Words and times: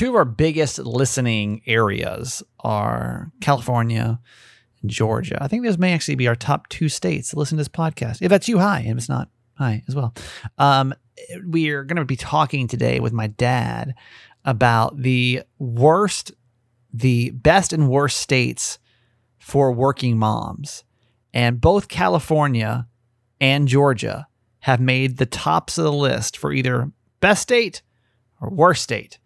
two 0.00 0.08
of 0.08 0.14
our 0.14 0.24
biggest 0.24 0.78
listening 0.78 1.60
areas 1.66 2.42
are 2.60 3.30
California 3.42 4.18
and 4.80 4.90
Georgia. 4.90 5.36
I 5.42 5.46
think 5.46 5.62
those 5.62 5.76
may 5.76 5.92
actually 5.92 6.14
be 6.14 6.26
our 6.26 6.34
top 6.34 6.70
two 6.70 6.88
states 6.88 7.28
to 7.28 7.38
listen 7.38 7.58
to 7.58 7.60
this 7.60 7.68
podcast. 7.68 8.22
If 8.22 8.30
that's 8.30 8.48
you, 8.48 8.58
hi. 8.58 8.82
If 8.86 8.96
it's 8.96 9.10
not, 9.10 9.28
hi 9.58 9.84
as 9.88 9.94
well. 9.94 10.14
Um, 10.56 10.94
we 11.46 11.68
are 11.68 11.84
going 11.84 11.98
to 11.98 12.06
be 12.06 12.16
talking 12.16 12.66
today 12.66 12.98
with 12.98 13.12
my 13.12 13.26
dad 13.26 13.94
about 14.42 14.96
the 14.96 15.42
worst, 15.58 16.32
the 16.94 17.28
best 17.32 17.74
and 17.74 17.90
worst 17.90 18.20
states 18.20 18.78
for 19.36 19.70
working 19.70 20.16
moms. 20.16 20.82
And 21.34 21.60
both 21.60 21.88
California 21.88 22.88
and 23.38 23.68
Georgia 23.68 24.28
have 24.60 24.80
made 24.80 25.18
the 25.18 25.26
tops 25.26 25.76
of 25.76 25.84
the 25.84 25.92
list 25.92 26.38
for 26.38 26.54
either 26.54 26.90
best 27.20 27.42
state 27.42 27.82
or 28.40 28.48
worst 28.48 28.82
state. 28.82 29.18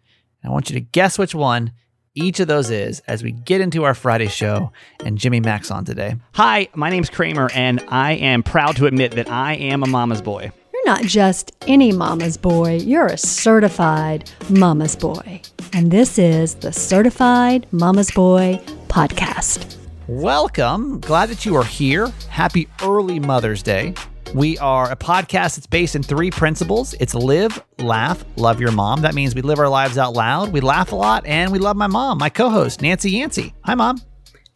And 0.45 0.51
I 0.51 0.53
want 0.53 0.69
you 0.69 0.75
to 0.75 0.81
guess 0.81 1.17
which 1.17 1.33
one 1.33 1.71
each 2.13 2.39
of 2.39 2.47
those 2.47 2.69
is 2.69 2.99
as 3.07 3.23
we 3.23 3.31
get 3.31 3.61
into 3.61 3.83
our 3.83 3.95
Friday 3.95 4.27
show 4.27 4.71
and 5.03 5.17
Jimmy 5.17 5.39
Max 5.39 5.71
on 5.71 5.85
today. 5.85 6.17
Hi, 6.33 6.67
my 6.75 6.91
name's 6.91 7.09
Kramer, 7.09 7.49
and 7.55 7.83
I 7.87 8.11
am 8.11 8.43
proud 8.43 8.75
to 8.75 8.85
admit 8.85 9.13
that 9.13 9.27
I 9.27 9.55
am 9.55 9.81
a 9.81 9.87
mama's 9.87 10.21
boy. 10.21 10.51
You're 10.71 10.85
not 10.85 11.01
just 11.01 11.51
any 11.67 11.91
mama's 11.91 12.37
boy, 12.37 12.75
you're 12.75 13.07
a 13.07 13.17
certified 13.17 14.29
mama's 14.47 14.95
boy. 14.95 15.41
And 15.73 15.89
this 15.89 16.19
is 16.19 16.53
the 16.53 16.71
Certified 16.71 17.65
Mama's 17.71 18.11
Boy 18.11 18.61
podcast. 18.87 19.77
Welcome. 20.07 20.99
Glad 20.99 21.29
that 21.29 21.43
you 21.43 21.55
are 21.55 21.65
here. 21.65 22.13
Happy 22.29 22.67
early 22.83 23.19
Mother's 23.19 23.63
Day. 23.63 23.95
We 24.35 24.57
are 24.57 24.91
a 24.91 24.97
podcast 24.97 25.55
that's 25.55 25.65
based 25.65 25.95
in 25.95 26.03
three 26.03 26.29
principles 26.29 26.93
it's 26.95 27.15
live, 27.15 27.63
laugh, 27.79 28.25
love 28.35 28.59
your 28.59 28.73
mom. 28.73 28.99
That 29.03 29.15
means 29.15 29.33
we 29.33 29.41
live 29.41 29.59
our 29.59 29.69
lives 29.69 29.97
out 29.97 30.11
loud, 30.11 30.51
we 30.51 30.59
laugh 30.59 30.91
a 30.91 30.95
lot, 30.97 31.25
and 31.25 31.53
we 31.53 31.57
love 31.57 31.77
my 31.77 31.87
mom, 31.87 32.17
my 32.17 32.27
co 32.27 32.49
host, 32.49 32.81
Nancy 32.81 33.11
Yancey. 33.11 33.53
Hi, 33.63 33.75
Mom. 33.75 34.01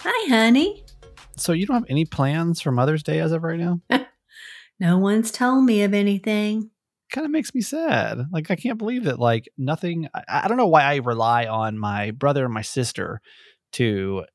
Hi, 0.01 0.29
honey. 0.29 0.83
So, 1.37 1.53
you 1.53 1.65
don't 1.65 1.75
have 1.75 1.85
any 1.87 2.03
plans 2.03 2.59
for 2.59 2.73
Mother's 2.73 3.03
Day 3.03 3.19
as 3.21 3.31
of 3.31 3.41
right 3.41 3.57
now? 3.57 3.79
no 4.81 4.97
one's 4.97 5.31
told 5.31 5.63
me 5.63 5.83
of 5.83 5.93
anything. 5.93 6.71
Kind 7.09 7.23
of 7.23 7.31
makes 7.31 7.55
me 7.55 7.61
sad. 7.61 8.17
Like, 8.33 8.51
I 8.51 8.57
can't 8.57 8.77
believe 8.77 9.05
that, 9.05 9.17
like, 9.17 9.47
nothing. 9.57 10.09
I, 10.13 10.41
I 10.43 10.47
don't 10.49 10.57
know 10.57 10.67
why 10.67 10.81
I 10.81 10.97
rely 10.97 11.45
on 11.45 11.79
my 11.79 12.11
brother 12.11 12.43
and 12.43 12.53
my 12.53 12.63
sister 12.63 13.21
to 13.73 14.25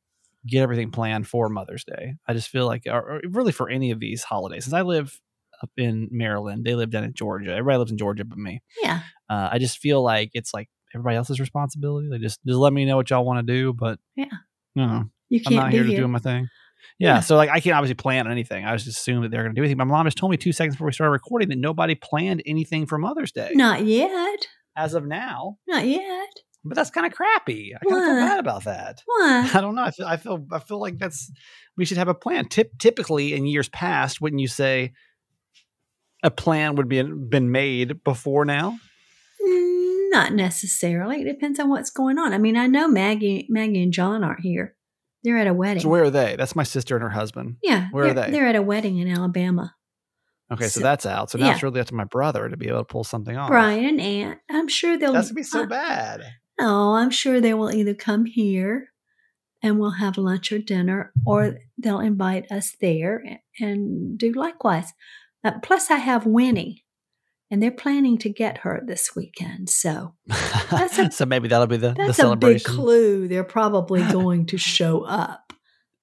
get 0.46 0.62
everything 0.62 0.90
planned 0.90 1.28
for 1.28 1.50
Mother's 1.50 1.84
Day. 1.84 2.14
I 2.26 2.32
just 2.32 2.48
feel 2.48 2.64
like, 2.64 2.84
or, 2.86 3.16
or 3.16 3.20
really 3.28 3.52
for 3.52 3.68
any 3.68 3.90
of 3.90 4.00
these 4.00 4.22
holidays, 4.22 4.64
since 4.64 4.72
I 4.72 4.80
live 4.80 5.20
up 5.64 5.70
in 5.76 6.08
Maryland, 6.12 6.64
they 6.64 6.74
live 6.74 6.90
down 6.90 7.04
in 7.04 7.12
Georgia. 7.14 7.50
Everybody 7.50 7.78
lives 7.78 7.90
in 7.90 7.98
Georgia 7.98 8.24
but 8.24 8.38
me. 8.38 8.62
Yeah. 8.82 9.00
Uh, 9.28 9.48
I 9.52 9.58
just 9.58 9.78
feel 9.78 10.02
like 10.02 10.30
it's 10.34 10.54
like 10.54 10.68
everybody 10.94 11.16
else's 11.16 11.40
responsibility. 11.40 12.08
They 12.10 12.18
just 12.18 12.40
just 12.46 12.58
let 12.58 12.72
me 12.72 12.84
know 12.84 12.96
what 12.96 13.10
y'all 13.10 13.24
want 13.24 13.44
to 13.46 13.52
do, 13.52 13.72
but 13.72 13.98
Yeah. 14.16 14.26
you 14.74 14.86
know, 14.86 15.04
You 15.28 15.40
I'm 15.46 15.52
can't 15.52 15.70
be 15.70 15.76
here 15.76 15.84
here. 15.84 15.96
to 15.96 16.02
do 16.02 16.08
my 16.08 16.18
thing. 16.20 16.48
Yeah, 16.98 17.14
Yeah. 17.14 17.20
so 17.20 17.36
like 17.36 17.50
I 17.50 17.60
can't 17.60 17.74
obviously 17.76 17.94
plan 17.94 18.30
anything. 18.30 18.64
I 18.64 18.76
just 18.76 18.86
assumed 18.88 19.24
that 19.24 19.30
they're 19.30 19.42
going 19.42 19.54
to 19.54 19.58
do 19.58 19.62
anything. 19.64 19.78
My 19.78 19.84
mom 19.84 20.06
just 20.06 20.18
told 20.18 20.30
me 20.30 20.36
two 20.36 20.52
seconds 20.52 20.76
before 20.76 20.86
we 20.86 20.92
started 20.92 21.10
recording 21.12 21.48
that 21.48 21.58
nobody 21.58 21.94
planned 21.94 22.42
anything 22.46 22.86
for 22.86 22.98
Mother's 22.98 23.32
Day 23.32 23.50
Not 23.54 23.84
yet. 23.84 24.46
as 24.76 24.94
of 24.94 25.04
now. 25.06 25.56
Not 25.66 25.86
yet. 25.86 26.28
But 26.66 26.76
that's 26.76 26.90
kind 26.90 27.06
of 27.06 27.12
crappy. 27.12 27.74
I 27.74 27.84
kind 27.84 28.00
of 28.02 28.06
feel 28.06 28.16
bad 28.26 28.38
about 28.38 28.64
that. 28.64 29.02
Why? 29.04 29.50
I 29.52 29.60
don't 29.60 29.74
know. 29.74 29.82
I 29.82 29.90
feel, 29.90 30.06
I 30.06 30.16
feel, 30.16 30.46
I 30.50 30.58
feel 30.60 30.80
like 30.80 30.96
that's 30.98 31.30
we 31.76 31.84
should 31.84 31.98
have 31.98 32.08
a 32.08 32.14
plan. 32.14 32.46
Tip, 32.48 32.70
typically, 32.78 33.34
in 33.34 33.44
years 33.44 33.68
past, 33.68 34.22
wouldn't 34.22 34.40
you 34.40 34.48
say 34.48 34.92
a 36.24 36.30
plan 36.30 36.74
would 36.74 36.88
be 36.88 37.00
been 37.02 37.52
made 37.52 38.02
before 38.02 38.44
now? 38.44 38.78
Not 40.10 40.32
necessarily. 40.32 41.22
It 41.22 41.24
depends 41.24 41.58
on 41.60 41.68
what's 41.68 41.90
going 41.90 42.18
on. 42.18 42.32
I 42.32 42.38
mean, 42.38 42.56
I 42.56 42.66
know 42.66 42.88
Maggie, 42.88 43.46
Maggie 43.48 43.82
and 43.82 43.92
John 43.92 44.24
aren't 44.24 44.40
here. 44.40 44.74
They're 45.22 45.38
at 45.38 45.46
a 45.46 45.54
wedding. 45.54 45.82
So 45.82 45.88
where 45.88 46.04
are 46.04 46.10
they? 46.10 46.36
That's 46.36 46.54
my 46.54 46.62
sister 46.62 46.96
and 46.96 47.02
her 47.02 47.10
husband. 47.10 47.56
yeah. 47.62 47.88
where 47.90 48.06
are 48.06 48.14
they? 48.14 48.30
They're 48.30 48.46
at 48.46 48.56
a 48.56 48.62
wedding 48.62 48.98
in 48.98 49.08
Alabama. 49.08 49.74
Okay, 50.52 50.64
so 50.64 50.80
So- 50.80 50.84
that's 50.84 51.06
out. 51.06 51.30
So 51.30 51.38
now 51.38 51.46
yeah. 51.46 51.54
it's 51.54 51.62
really 51.62 51.80
up 51.80 51.86
to 51.88 51.94
my 51.94 52.04
brother 52.04 52.48
to 52.48 52.56
be 52.56 52.68
able 52.68 52.78
to 52.78 52.84
pull 52.84 53.04
something 53.04 53.36
off. 53.36 53.48
Brian 53.48 53.84
and 53.86 54.00
Aunt. 54.00 54.40
I'm 54.50 54.68
sure 54.68 54.96
they'll. 54.98 55.12
That's 55.12 55.28
gonna 55.28 55.36
be 55.36 55.42
so 55.42 55.62
uh, 55.62 55.66
bad. 55.66 56.22
No, 56.60 56.94
I'm 56.94 57.10
sure 57.10 57.40
they 57.40 57.54
will 57.54 57.74
either 57.74 57.94
come 57.94 58.26
here 58.26 58.90
and 59.62 59.80
we'll 59.80 59.92
have 59.92 60.18
lunch 60.18 60.52
or 60.52 60.58
dinner, 60.58 61.10
or 61.26 61.56
they'll 61.78 62.00
invite 62.00 62.52
us 62.52 62.76
there 62.80 63.24
and 63.58 64.16
do 64.18 64.30
likewise. 64.32 64.92
Uh, 65.44 65.58
plus, 65.62 65.90
I 65.90 65.96
have 65.96 66.24
Winnie, 66.26 66.84
and 67.50 67.62
they're 67.62 67.70
planning 67.70 68.16
to 68.18 68.30
get 68.30 68.58
her 68.58 68.82
this 68.86 69.14
weekend. 69.14 69.68
So 69.68 70.14
That's 70.70 70.98
a- 70.98 71.10
so 71.12 71.26
maybe 71.26 71.48
that'll 71.48 71.66
be 71.66 71.76
the, 71.76 71.90
the 71.90 71.94
that's 72.06 72.18
a 72.18 72.34
big 72.34 72.64
clue. 72.64 73.28
They're 73.28 73.44
probably 73.44 74.02
going 74.12 74.46
to 74.46 74.56
show 74.58 75.02
up. 75.04 75.52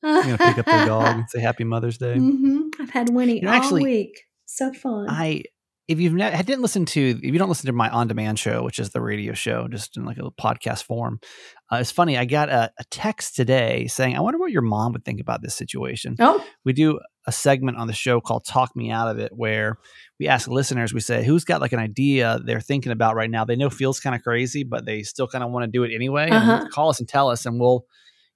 You're 0.04 0.22
gonna 0.24 0.38
pick 0.38 0.58
up 0.58 0.66
their 0.66 0.86
dog 0.86 1.06
and 1.16 1.30
say 1.30 1.40
Happy 1.42 1.64
Mother's 1.64 1.98
Day. 1.98 2.16
hmm 2.18 2.70
I've 2.80 2.90
had 2.90 3.10
Winnie 3.14 3.36
You 3.36 3.42
know, 3.44 3.50
all 3.50 3.56
actually, 3.56 3.84
week. 3.84 4.22
So 4.46 4.74
fun. 4.74 5.08
I 5.10 5.44
if 5.92 6.00
you've 6.00 6.14
ne- 6.14 6.32
I 6.32 6.42
didn't 6.42 6.62
listen 6.62 6.86
to 6.86 7.02
if 7.02 7.24
you 7.24 7.38
don't 7.38 7.50
listen 7.50 7.68
to 7.68 7.74
my 7.74 7.90
on 7.90 8.08
demand 8.08 8.40
show, 8.40 8.64
which 8.64 8.80
is 8.80 8.90
the 8.90 9.02
radio 9.02 9.34
show, 9.34 9.68
just 9.68 9.98
in 9.98 10.06
like 10.06 10.18
a 10.18 10.32
podcast 10.32 10.84
form. 10.84 11.20
Uh, 11.72 11.78
it's 11.78 11.92
funny. 11.92 12.18
I 12.18 12.26
got 12.26 12.50
a, 12.50 12.72
a 12.80 12.84
text 12.90 13.36
today 13.36 13.88
saying, 13.88 14.16
"I 14.16 14.22
wonder 14.22 14.40
what 14.40 14.52
your 14.52 14.62
mom 14.62 14.94
would 14.94 15.06
think 15.06 15.20
about 15.20 15.42
this 15.42 15.56
situation." 15.56 16.16
oh, 16.20 16.46
we 16.66 16.74
do 16.74 17.00
a 17.28 17.32
segment 17.32 17.78
on 17.78 17.88
the 17.88 17.94
show 17.94 18.20
called 18.20 18.46
Talk 18.46 18.76
Me 18.76 18.90
Out 18.90 19.08
of 19.08 19.20
It 19.20 19.32
where 19.36 19.78
we 20.20 20.28
ask 20.28 20.48
listeners, 20.48 20.94
we 20.94 21.00
say, 21.00 21.24
who's 21.24 21.44
got 21.44 21.62
like 21.62 21.72
an 21.72 21.80
idea 21.80 22.40
they're 22.44 22.60
thinking 22.60 22.92
about 22.92 23.16
right 23.16 23.30
now? 23.30 23.46
They 23.46 23.56
know 23.56 23.70
feels 23.70 24.00
kind 24.00 24.16
of 24.16 24.24
crazy, 24.24 24.64
but 24.64 24.86
they 24.86 25.04
still 25.04 25.28
kind 25.28 25.44
of 25.44 25.52
want 25.52 25.66
to 25.66 25.72
do 25.72 25.84
it 25.84 25.94
anyway. 25.94 26.30
Uh-huh. 26.30 26.68
call 26.72 26.90
us 26.90 27.00
and 27.00 27.08
tell 27.08 27.30
us, 27.30 27.46
and 27.46 27.60
we'll 27.60 27.86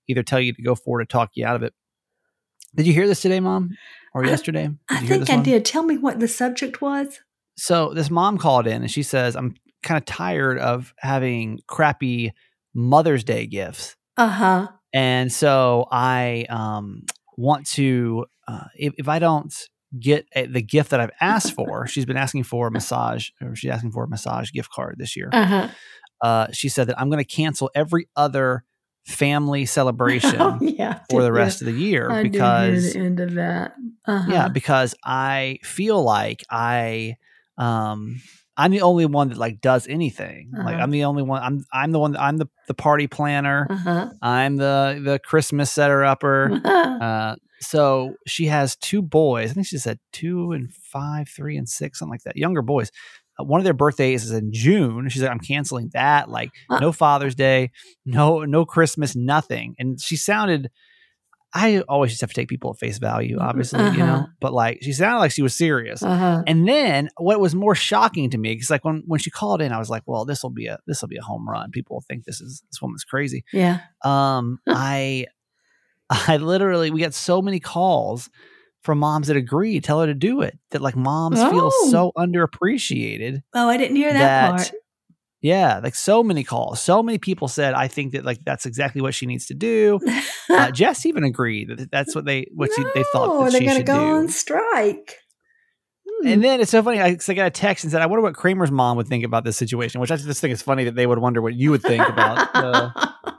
either 0.08 0.24
tell 0.24 0.40
you 0.40 0.54
to 0.54 0.62
go 0.62 0.76
forward 0.76 1.02
or 1.02 1.06
talk 1.06 1.32
you 1.34 1.46
out 1.46 1.56
of 1.56 1.64
it. 1.64 1.74
Did 2.76 2.88
you 2.88 2.94
hear 2.94 3.08
this 3.08 3.22
today, 3.22 3.40
Mom? 3.40 3.72
Or 4.14 4.26
yesterday? 4.26 4.70
I 4.90 4.98
hear 4.98 5.18
think 5.18 5.30
I 5.30 5.36
one? 5.36 5.44
did. 5.44 5.66
Tell 5.66 5.84
me 5.84 5.98
what 5.98 6.20
the 6.20 6.28
subject 6.28 6.82
was. 6.82 7.20
So 7.58 7.94
this 7.94 8.10
mom 8.10 8.38
called 8.38 8.68
in 8.68 8.82
and 8.82 8.92
she 8.92 9.04
says, 9.04 9.36
I'm 9.36 9.56
kind 9.84 9.98
of 9.98 10.06
tired 10.06 10.58
of 10.60 10.94
having 10.98 11.60
crappy 11.68 12.34
Mother's 12.74 13.24
Day 13.24 13.46
gifts. 13.48 13.96
Uh 14.18 14.28
huh. 14.30 14.68
and 14.94 15.32
so 15.32 15.88
I 15.92 16.46
um, 16.50 17.04
want 17.38 17.68
to 17.72 18.26
uh, 18.48 18.66
if, 18.78 18.94
if 18.98 19.10
I 19.10 19.20
don't 19.20 19.54
get 20.00 20.26
a, 20.36 20.46
the 20.46 20.62
gift 20.62 20.92
that 20.92 21.00
I've 21.02 21.12
asked 21.20 21.54
for, 21.54 21.86
she's 21.88 22.06
been 22.06 22.16
asking 22.18 22.44
for 22.44 22.68
a 22.68 22.72
massage, 22.72 23.30
or 23.42 23.56
she's 23.56 23.72
asking 23.72 23.92
for 23.92 24.04
a 24.06 24.08
massage 24.08 24.52
gift 24.52 24.70
card 24.72 24.96
this 24.98 25.16
year. 25.18 25.30
Uh 25.34 25.46
huh. 25.46 25.68
Uh, 26.22 26.48
she 26.54 26.70
said 26.70 26.88
that 26.88 27.00
I'm 27.00 27.10
going 27.10 27.24
to 27.24 27.30
cancel 27.30 27.70
every 27.76 28.08
other 28.16 28.64
family 29.06 29.66
celebration 29.78 30.38
Oh, 30.42 30.58
yeah. 30.62 31.00
for 31.10 31.22
the 31.24 31.32
rest 31.32 31.62
of 31.62 31.66
the 31.68 31.74
year 31.74 32.10
I 32.10 32.24
because 32.24 32.94
the 32.94 33.00
end 33.00 33.20
of 33.20 33.34
that. 33.34 33.76
Uh-huh. 34.08 34.32
yeah, 34.32 34.48
because 34.48 34.96
I 35.04 35.60
feel 35.64 36.02
like 36.02 36.44
I 36.50 37.18
um 37.58 38.22
I'm 38.58 38.72
the 38.72 38.82
only 38.82 39.06
one 39.06 39.30
that 39.30 39.38
like 39.38 39.60
does 39.60 39.86
anything. 39.88 40.52
Like 40.56 40.76
Uh-huh. 40.76 40.84
I'm 40.84 40.90
the 40.92 41.04
only 41.04 41.24
one. 41.24 41.42
I'm 41.44 41.66
I'm 41.74 41.92
the 41.92 42.00
one. 42.00 42.16
I'm 42.16 42.38
the 42.38 42.48
the 42.68 42.74
party 42.74 43.08
planner. 43.08 43.68
Uh-huh. 43.70 44.10
I'm 44.22 44.56
the 44.56 45.02
the 45.04 45.20
Christmas 45.20 45.72
setter 45.72 46.04
upper. 46.04 46.52
uh-huh. 46.54 46.82
Uh, 47.06 47.36
so 47.62 48.16
she 48.28 48.46
has 48.46 48.76
two 48.78 49.02
boys. 49.02 49.50
I 49.52 49.54
think 49.54 49.68
she 49.68 49.78
said 49.78 50.00
two 50.14 50.52
and 50.52 50.72
five, 50.74 51.28
three 51.30 51.58
and 51.58 51.68
six, 51.68 52.00
something 52.00 52.12
like 52.12 52.24
that. 52.24 52.38
Younger 52.38 52.62
boys. 52.62 52.92
Uh, 53.38 53.44
one 53.44 53.60
of 53.60 53.66
their 53.66 53.74
birthdays 53.74 54.24
is 54.24 54.32
in 54.32 54.52
June. 54.54 55.10
She's 55.10 55.22
like, 55.22 55.32
I'm 55.32 55.40
canceling 55.40 55.90
that. 55.94 56.30
Like, 56.30 56.52
no 56.70 56.92
Father's 56.94 57.36
Day, 57.36 57.72
no 58.06 58.46
no 58.46 58.66
Christmas, 58.66 59.16
nothing. 59.16 59.76
And 59.80 60.00
she 60.00 60.16
sounded. 60.16 60.70
I 61.58 61.80
always 61.88 62.12
just 62.12 62.20
have 62.22 62.32
to 62.32 62.36
take 62.36 62.50
people 62.50 62.72
at 62.72 62.78
face 62.80 62.98
value, 62.98 63.38
obviously, 63.40 63.80
you 63.92 63.98
know. 64.00 64.14
Uh-huh. 64.16 64.28
But 64.42 64.52
like, 64.54 64.80
she 64.82 64.92
sounded 64.92 65.20
like 65.20 65.32
she 65.32 65.42
was 65.42 65.54
serious. 65.56 66.04
Uh-huh. 66.04 66.44
And 66.46 66.68
then 66.68 67.08
what 67.18 67.40
was 67.40 67.56
more 67.56 67.76
shocking 67.76 68.30
to 68.32 68.38
me, 68.38 68.54
because 68.56 68.70
like 68.70 68.84
when 68.84 69.04
when 69.08 69.20
she 69.22 69.32
called 69.32 69.62
in, 69.62 69.72
I 69.72 69.80
was 69.80 69.90
like, 69.90 70.04
well, 70.06 70.26
this 70.26 70.44
will 70.44 70.50
be 70.50 70.68
a 70.68 70.80
this 70.86 71.02
will 71.02 71.08
be 71.08 71.16
a 71.18 71.22
home 71.24 71.48
run. 71.50 71.72
People 71.72 71.96
will 71.96 72.04
think 72.08 72.26
this 72.26 72.42
is 72.42 72.62
this 72.70 72.82
woman's 72.82 73.06
crazy 73.06 73.46
Yeah. 73.54 73.80
um 74.04 74.60
i 74.68 75.26
i 76.10 76.38
literally 76.38 76.92
we 76.92 77.00
got 77.00 77.14
so 77.14 77.42
many 77.42 77.60
calls 77.60 78.30
from 78.84 79.00
moms 79.00 79.28
that 79.28 79.38
agree 79.38 79.80
tell 79.80 80.00
her 80.02 80.06
to 80.08 80.14
do 80.14 80.42
it 80.42 80.60
that 80.72 80.82
like 80.82 80.96
moms 80.96 81.40
feel 81.42 81.72
Oh. 81.74 81.90
so 81.90 82.12
underappreciated 82.18 83.42
Oh, 83.54 83.68
I 83.70 83.78
didn't 83.78 83.96
hear 83.96 84.12
that, 84.14 84.20
that 84.20 84.50
part. 84.58 84.72
Yeah 85.46 85.80
like 85.84 85.94
so 85.94 86.24
many 86.24 86.44
calls 86.44 86.82
so 86.82 87.04
many 87.04 87.20
people 87.20 87.48
said 87.48 87.74
i 87.76 87.88
think 87.88 88.14
that 88.14 88.26
like 88.26 88.44
that's 88.44 88.66
exactly 88.66 89.00
what 89.00 89.14
she 89.14 89.28
needs 89.28 89.46
to 89.46 89.54
do 89.54 90.00
uh, 90.50 90.72
jess 90.72 91.06
even 91.06 91.24
agreed 91.24 91.70
that 91.70 91.92
that's 91.92 92.16
what 92.16 92.26
they 92.26 92.48
what 92.54 92.72
she, 92.76 92.84
they 92.96 93.04
thought 93.12 93.28
No, 93.28 93.44
that 93.44 93.52
they're 93.52 93.62
gonna 93.62 93.76
should 93.76 93.86
go 93.86 94.00
do 94.00 94.06
on 94.06 94.28
strike. 94.30 95.20
Hmm. 96.22 96.28
and 96.28 96.44
then 96.44 96.62
it's 96.62 96.72
so 96.72 96.84
funny. 96.84 97.00
I, 97.00 97.18
I 97.28 97.34
got 97.34 97.48
a 97.48 97.52
text 97.52 97.84
and 97.84 97.92
said, 97.92 98.02
"I 98.02 98.06
wonder 98.06 98.22
what 98.22 98.36
Kramer's 98.36 98.72
mom 98.72 98.98
would 98.98 99.08
think 99.08 99.24
about 99.24 99.44
this 99.44 99.58
situation." 99.58 100.02
Which 100.02 100.12
I 100.12 100.18
just 100.18 100.40
think 100.40 100.54
is 100.54 100.62
funny 100.62 100.84
that 100.86 100.96
they 100.96 101.08
would 101.08 101.20
wonder 101.20 101.42
what 101.42 101.56
you 101.56 101.72
would 101.72 101.82
think 101.82 102.08
about 102.08 102.54
the, 102.54 103.38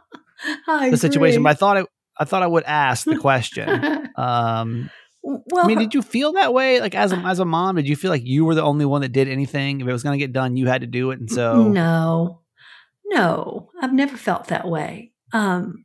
the 0.91 0.97
situation. 0.97 1.43
But 1.43 1.51
I 1.51 1.55
thought 1.55 1.77
I, 1.77 1.85
I 2.19 2.25
thought 2.25 2.43
I 2.43 2.47
would 2.47 2.65
ask 2.65 3.05
the 3.05 3.19
question. 3.19 4.03
Um, 4.17 4.89
well, 5.27 5.65
I 5.65 5.67
mean, 5.67 5.79
did 5.79 5.93
you 5.95 6.03
feel 6.03 6.33
that 6.35 6.55
way? 6.55 6.81
Like 6.81 6.95
as 6.95 7.13
a 7.13 7.17
as 7.17 7.39
a 7.41 7.45
mom, 7.45 7.77
did 7.77 7.89
you 7.89 7.97
feel 7.97 8.11
like 8.11 8.25
you 8.25 8.45
were 8.45 8.55
the 8.55 8.63
only 8.63 8.85
one 8.85 9.01
that 9.01 9.13
did 9.13 9.29
anything? 9.29 9.81
If 9.81 9.87
it 9.89 9.93
was 9.93 10.03
going 10.03 10.19
to 10.19 10.25
get 10.25 10.33
done, 10.33 10.57
you 10.57 10.67
had 10.69 10.83
to 10.83 10.87
do 10.87 11.11
it, 11.11 11.19
and 11.21 11.31
so 11.31 11.69
no, 11.73 12.43
No, 13.07 13.71
I've 13.81 13.93
never 13.93 14.17
felt 14.17 14.47
that 14.49 14.69
way. 14.69 15.13
Um, 15.33 15.85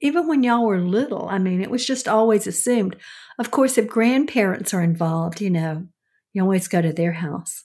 even 0.00 0.26
when 0.26 0.42
y'all 0.42 0.66
were 0.66 0.80
little, 0.80 1.28
I 1.28 1.38
mean, 1.38 1.62
it 1.62 1.70
was 1.70 1.86
just 1.86 2.08
always 2.08 2.46
assumed. 2.46 2.96
Of 3.38 3.50
course, 3.50 3.78
if 3.78 3.86
grandparents 3.86 4.74
are 4.74 4.82
involved, 4.82 5.40
you 5.40 5.48
know, 5.50 5.86
you 6.32 6.42
always 6.42 6.68
go 6.68 6.82
to 6.82 6.92
their 6.92 7.12
house 7.12 7.64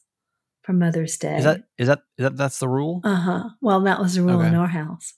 for 0.63 0.73
Mother's 0.73 1.17
Day. 1.17 1.37
Is 1.37 1.43
that 1.45 1.63
is 1.77 1.87
that 1.87 1.99
is 2.17 2.23
that 2.23 2.37
that's 2.37 2.59
the 2.59 2.69
rule? 2.69 3.01
Uh 3.03 3.15
huh. 3.15 3.43
Well, 3.61 3.81
that 3.81 3.99
was 3.99 4.15
the 4.15 4.21
rule 4.23 4.41
in 4.41 4.55
our 4.55 4.67
house. 4.67 5.13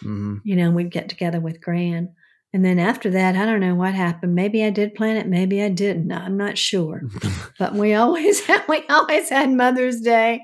hmm 0.00 0.36
You 0.44 0.56
know, 0.56 0.70
we'd 0.70 0.90
get 0.90 1.08
together 1.08 1.40
with 1.40 1.60
Gran. 1.60 2.14
And 2.52 2.64
then 2.64 2.78
after 2.80 3.10
that, 3.10 3.36
I 3.36 3.46
don't 3.46 3.60
know 3.60 3.76
what 3.76 3.94
happened. 3.94 4.34
Maybe 4.34 4.64
I 4.64 4.70
did 4.70 4.94
plan 4.96 5.16
it, 5.16 5.28
maybe 5.28 5.62
I 5.62 5.68
didn't. 5.68 6.10
I'm 6.10 6.36
not 6.36 6.58
sure. 6.58 7.02
But 7.58 7.74
we 7.74 7.94
always 7.94 8.40
had 8.46 8.64
we 8.68 8.82
always 8.88 9.28
had 9.28 9.50
Mother's 9.50 10.00
Day, 10.00 10.42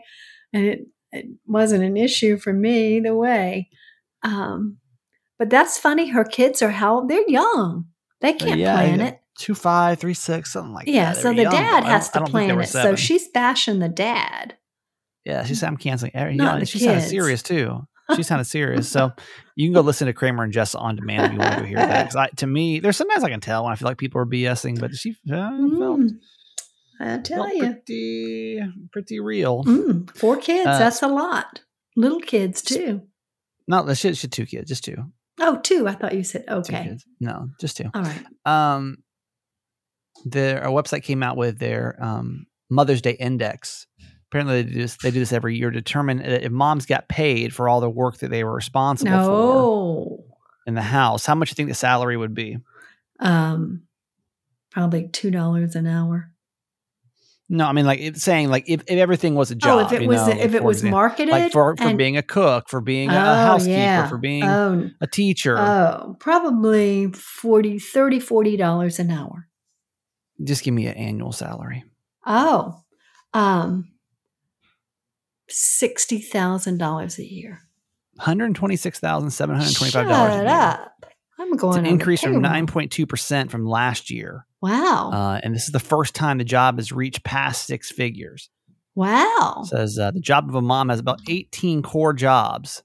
and 0.53 0.65
it, 0.67 0.81
it 1.13 1.27
wasn't 1.47 1.83
an 1.83 1.97
issue 1.97 2.37
for 2.37 2.53
me 2.53 2.99
either 2.99 3.15
way. 3.17 3.71
Um, 4.23 4.77
but 5.39 5.51
that's 5.51 5.79
funny. 5.79 6.09
Her 6.09 6.25
kids 6.25 6.63
are 6.63 6.71
how 6.71 7.07
they're 7.07 7.29
young. 7.29 7.87
They 8.21 8.35
can't 8.35 8.61
yeah, 8.61 8.75
plan 8.77 9.01
it. 9.01 9.21
Two 9.39 9.55
five 9.55 9.99
three 9.99 10.15
six 10.15 10.53
something 10.53 10.73
like 10.75 10.87
Yeah, 10.89 11.13
that. 11.13 11.17
Yeah. 11.17 11.23
So 11.23 11.33
the 11.35 11.43
young, 11.43 11.53
dad 11.53 11.85
has 11.85 12.09
to 12.11 12.19
don't 12.21 12.27
think 12.27 12.49
they 12.49 12.55
plan 12.55 12.61
it. 12.61 12.69
So 12.69 12.97
she's 12.97 13.29
bashing 13.29 13.79
the 13.81 13.89
dad. 13.89 14.57
Yeah, 15.25 15.45
she 15.45 15.55
said 15.55 15.69
I'm 15.69 15.77
canceling. 15.77 16.13
every- 16.15 16.37
Not 16.37 16.55
Yeah, 16.55 16.61
the 16.61 16.67
she 16.67 16.79
sounded 16.79 17.01
kids. 17.01 17.11
serious 17.11 17.43
too. 17.43 17.87
She 18.15 18.23
sounded 18.23 18.45
serious. 18.45 18.89
So 18.89 19.13
you 19.57 19.67
can 19.67 19.75
go 19.75 19.81
listen 19.81 20.07
to 20.07 20.13
Kramer 20.13 20.45
and 20.45 20.53
Jess 20.53 20.75
on 20.77 20.95
demand 20.95 21.27
if 21.27 21.33
you 21.33 21.39
want 21.39 21.55
to 21.55 21.61
go 21.63 21.67
hear 21.67 21.77
that. 21.79 22.07
'Cause 22.07 22.17
I, 22.17 22.29
to 22.37 22.47
me, 22.47 22.79
there's 22.79 22.97
sometimes 22.97 23.25
I 23.25 23.31
can 23.31 23.41
tell 23.41 23.65
when 23.65 23.73
I 23.73 23.77
feel 23.77 23.89
like 23.89 23.99
people 23.99 24.21
are 24.21 24.27
BSing, 24.27 24.79
but 24.79 24.95
she 24.95 25.11
uh, 25.31 25.51
felt, 25.51 26.01
Mm, 26.01 26.19
I 27.01 27.19
tell 27.19 27.45
felt 27.45 27.55
you, 27.55 27.61
pretty 27.63 28.61
pretty 28.93 29.21
real. 29.21 29.65
mm, 29.65 30.09
four 30.17 30.37
kids. 30.37 30.67
Uh, 30.69 30.79
that's 30.79 31.03
a 31.03 31.09
lot. 31.09 31.63
Little 31.97 32.21
kids 32.21 32.63
too. 32.63 33.03
Not 33.67 33.89
she, 33.97 34.15
she 34.15 34.23
had 34.27 34.33
two 34.33 34.47
kids, 34.47 34.69
just 34.69 34.85
two. 34.85 34.97
Oh, 35.41 35.59
two. 35.63 35.89
I 35.89 35.95
thought 35.95 36.15
you 36.15 36.23
said 36.25 36.45
Two 36.47 36.55
okay. 36.55 36.85
kids. 36.85 37.05
No, 37.21 37.49
just 37.61 37.77
two. 37.77 37.91
All 37.93 38.03
right. 38.03 38.25
Um, 38.47 38.99
their 40.25 40.65
our 40.65 40.71
website 40.71 41.03
came 41.03 41.23
out 41.23 41.37
with 41.37 41.59
their 41.59 41.97
um, 42.03 42.47
Mother's 42.71 43.03
Day 43.03 43.13
Index. 43.13 43.87
Apparently, 44.31 44.63
they 44.63 44.71
do 44.73 44.81
this. 44.81 44.97
They 44.97 45.11
do 45.11 45.21
this 45.21 45.33
every 45.33 45.57
year 45.57 45.71
to 45.71 45.79
determine 45.79 46.21
if 46.21 46.51
moms 46.51 46.85
got 46.87 47.09
paid 47.09 47.55
for 47.55 47.69
all 47.69 47.81
the 47.81 47.91
work 47.91 48.19
that 48.19 48.31
they 48.31 48.43
were 48.45 48.55
responsible 48.55 49.13
for 49.13 50.37
in 50.67 50.75
the 50.75 50.83
house, 50.83 51.25
how 51.25 51.35
much 51.35 51.51
do 51.51 51.53
you 51.53 51.55
think 51.55 51.69
the 51.69 51.75
salary 51.75 52.17
would 52.17 52.35
be? 52.35 52.59
Um, 53.21 53.83
probably 54.73 55.09
two 55.09 55.31
dollars 55.31 55.77
an 55.77 55.87
hour. 55.87 56.33
No, 57.49 57.67
I 57.67 57.73
mean 57.73 57.87
like 57.87 58.01
it's 58.01 58.25
saying 58.25 58.51
like 58.51 58.65
if, 58.67 58.83
if 58.89 58.99
everything 58.99 59.37
was 59.37 59.53
a 59.53 59.55
job. 59.55 59.79
oh, 59.91 59.95
if 59.95 60.01
it 60.03 60.09
was 60.09 60.27
know, 60.27 60.35
if 60.35 60.53
it 60.55 60.65
was 60.65 60.79
example, 60.79 60.99
marketed, 60.99 61.31
like 61.31 61.53
for 61.53 61.77
for 61.77 61.85
and- 61.85 61.97
being 61.97 62.17
a 62.17 62.23
cook, 62.23 62.69
for 62.69 62.81
being 62.81 63.09
a, 63.09 63.15
a 63.15 63.17
Oh, 63.17 63.35
housekeeper, 63.47 63.71
yeah. 63.79 64.09
for 64.09 64.19
being 64.19 64.43
oh, 64.43 64.91
a 65.01 65.07
teacher. 65.07 65.57
oh, 65.57 66.17
probably 66.19 67.13
40 67.13 67.79
30 67.79 68.19
40 68.19 68.57
dollars 68.57 68.99
an 68.99 69.13
hour. 69.13 69.47
Just 70.43 70.65
give 70.65 70.75
me 70.75 70.89
an 70.89 70.95
annual 70.95 71.31
salary. 71.31 71.85
Oh, 72.27 72.83
um, 73.33 73.93
sixty 75.49 76.19
thousand 76.19 76.79
dollars 76.79 77.19
a 77.19 77.25
year. 77.25 77.61
One 78.15 78.25
hundred 78.25 78.55
twenty 78.55 78.77
six 78.77 78.99
thousand 78.99 79.31
seven 79.31 79.57
hundred 79.57 79.75
twenty 79.75 79.93
five 79.93 80.09
dollars. 80.09 80.35
Shut 80.35 80.47
up! 80.47 81.07
I'm 81.39 81.57
going. 81.57 81.79
It's 81.79 81.79
an 81.79 81.87
increase 81.87 82.23
from 82.23 82.41
nine 82.41 82.67
point 82.67 82.93
two 82.93 83.07
percent 83.07 83.51
from 83.51 83.67
last 83.67 84.11
year. 84.11 84.47
Wow! 84.63 85.11
Uh, 85.13 85.41
and 85.43 85.55
this 85.55 85.65
is 85.65 85.73
the 85.73 85.81
first 85.81 86.15
time 86.15 86.39
the 86.39 86.45
job 86.45 86.79
has 86.79 86.93
reached 86.93 87.25
past 87.25 87.67
six 87.67 87.91
figures. 87.91 88.51
wow! 88.95 89.61
It 89.63 89.67
says 89.67 89.99
uh, 89.99 90.11
the 90.11 90.21
job 90.21 90.49
of 90.49 90.55
a 90.55 90.63
mom 90.63 90.89
has 90.89 90.99
about 90.99 91.21
18 91.29 91.83
core 91.83 92.13
jobs, 92.13 92.83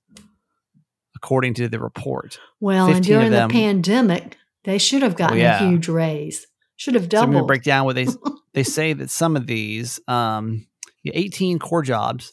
according 1.16 1.54
to 1.56 1.70
the 1.70 1.80
report. 1.80 2.40
well, 2.60 2.88
and 2.88 2.98
15 2.98 3.14
of 3.16 3.20
during 3.20 3.32
the 3.32 3.48
pandemic, 3.54 4.38
they 4.64 4.78
should 4.78 5.02
have 5.02 5.16
gotten 5.16 5.38
yeah. 5.38 5.64
a 5.64 5.70
huge 5.70 5.88
raise. 5.88 6.46
Should 6.76 6.96
have 6.96 7.08
So 7.12 7.22
I'm 7.22 7.32
to 7.34 7.44
break 7.44 7.64
down 7.64 7.86
what 7.86 7.96
they 7.96 8.08
they 8.54 8.64
say 8.64 8.94
that 8.94 9.10
some 9.10 9.36
of 9.36 9.48
these, 9.48 10.00
um, 10.08 10.68
18 11.06 11.60
core 11.60 11.84
jobs, 11.84 12.32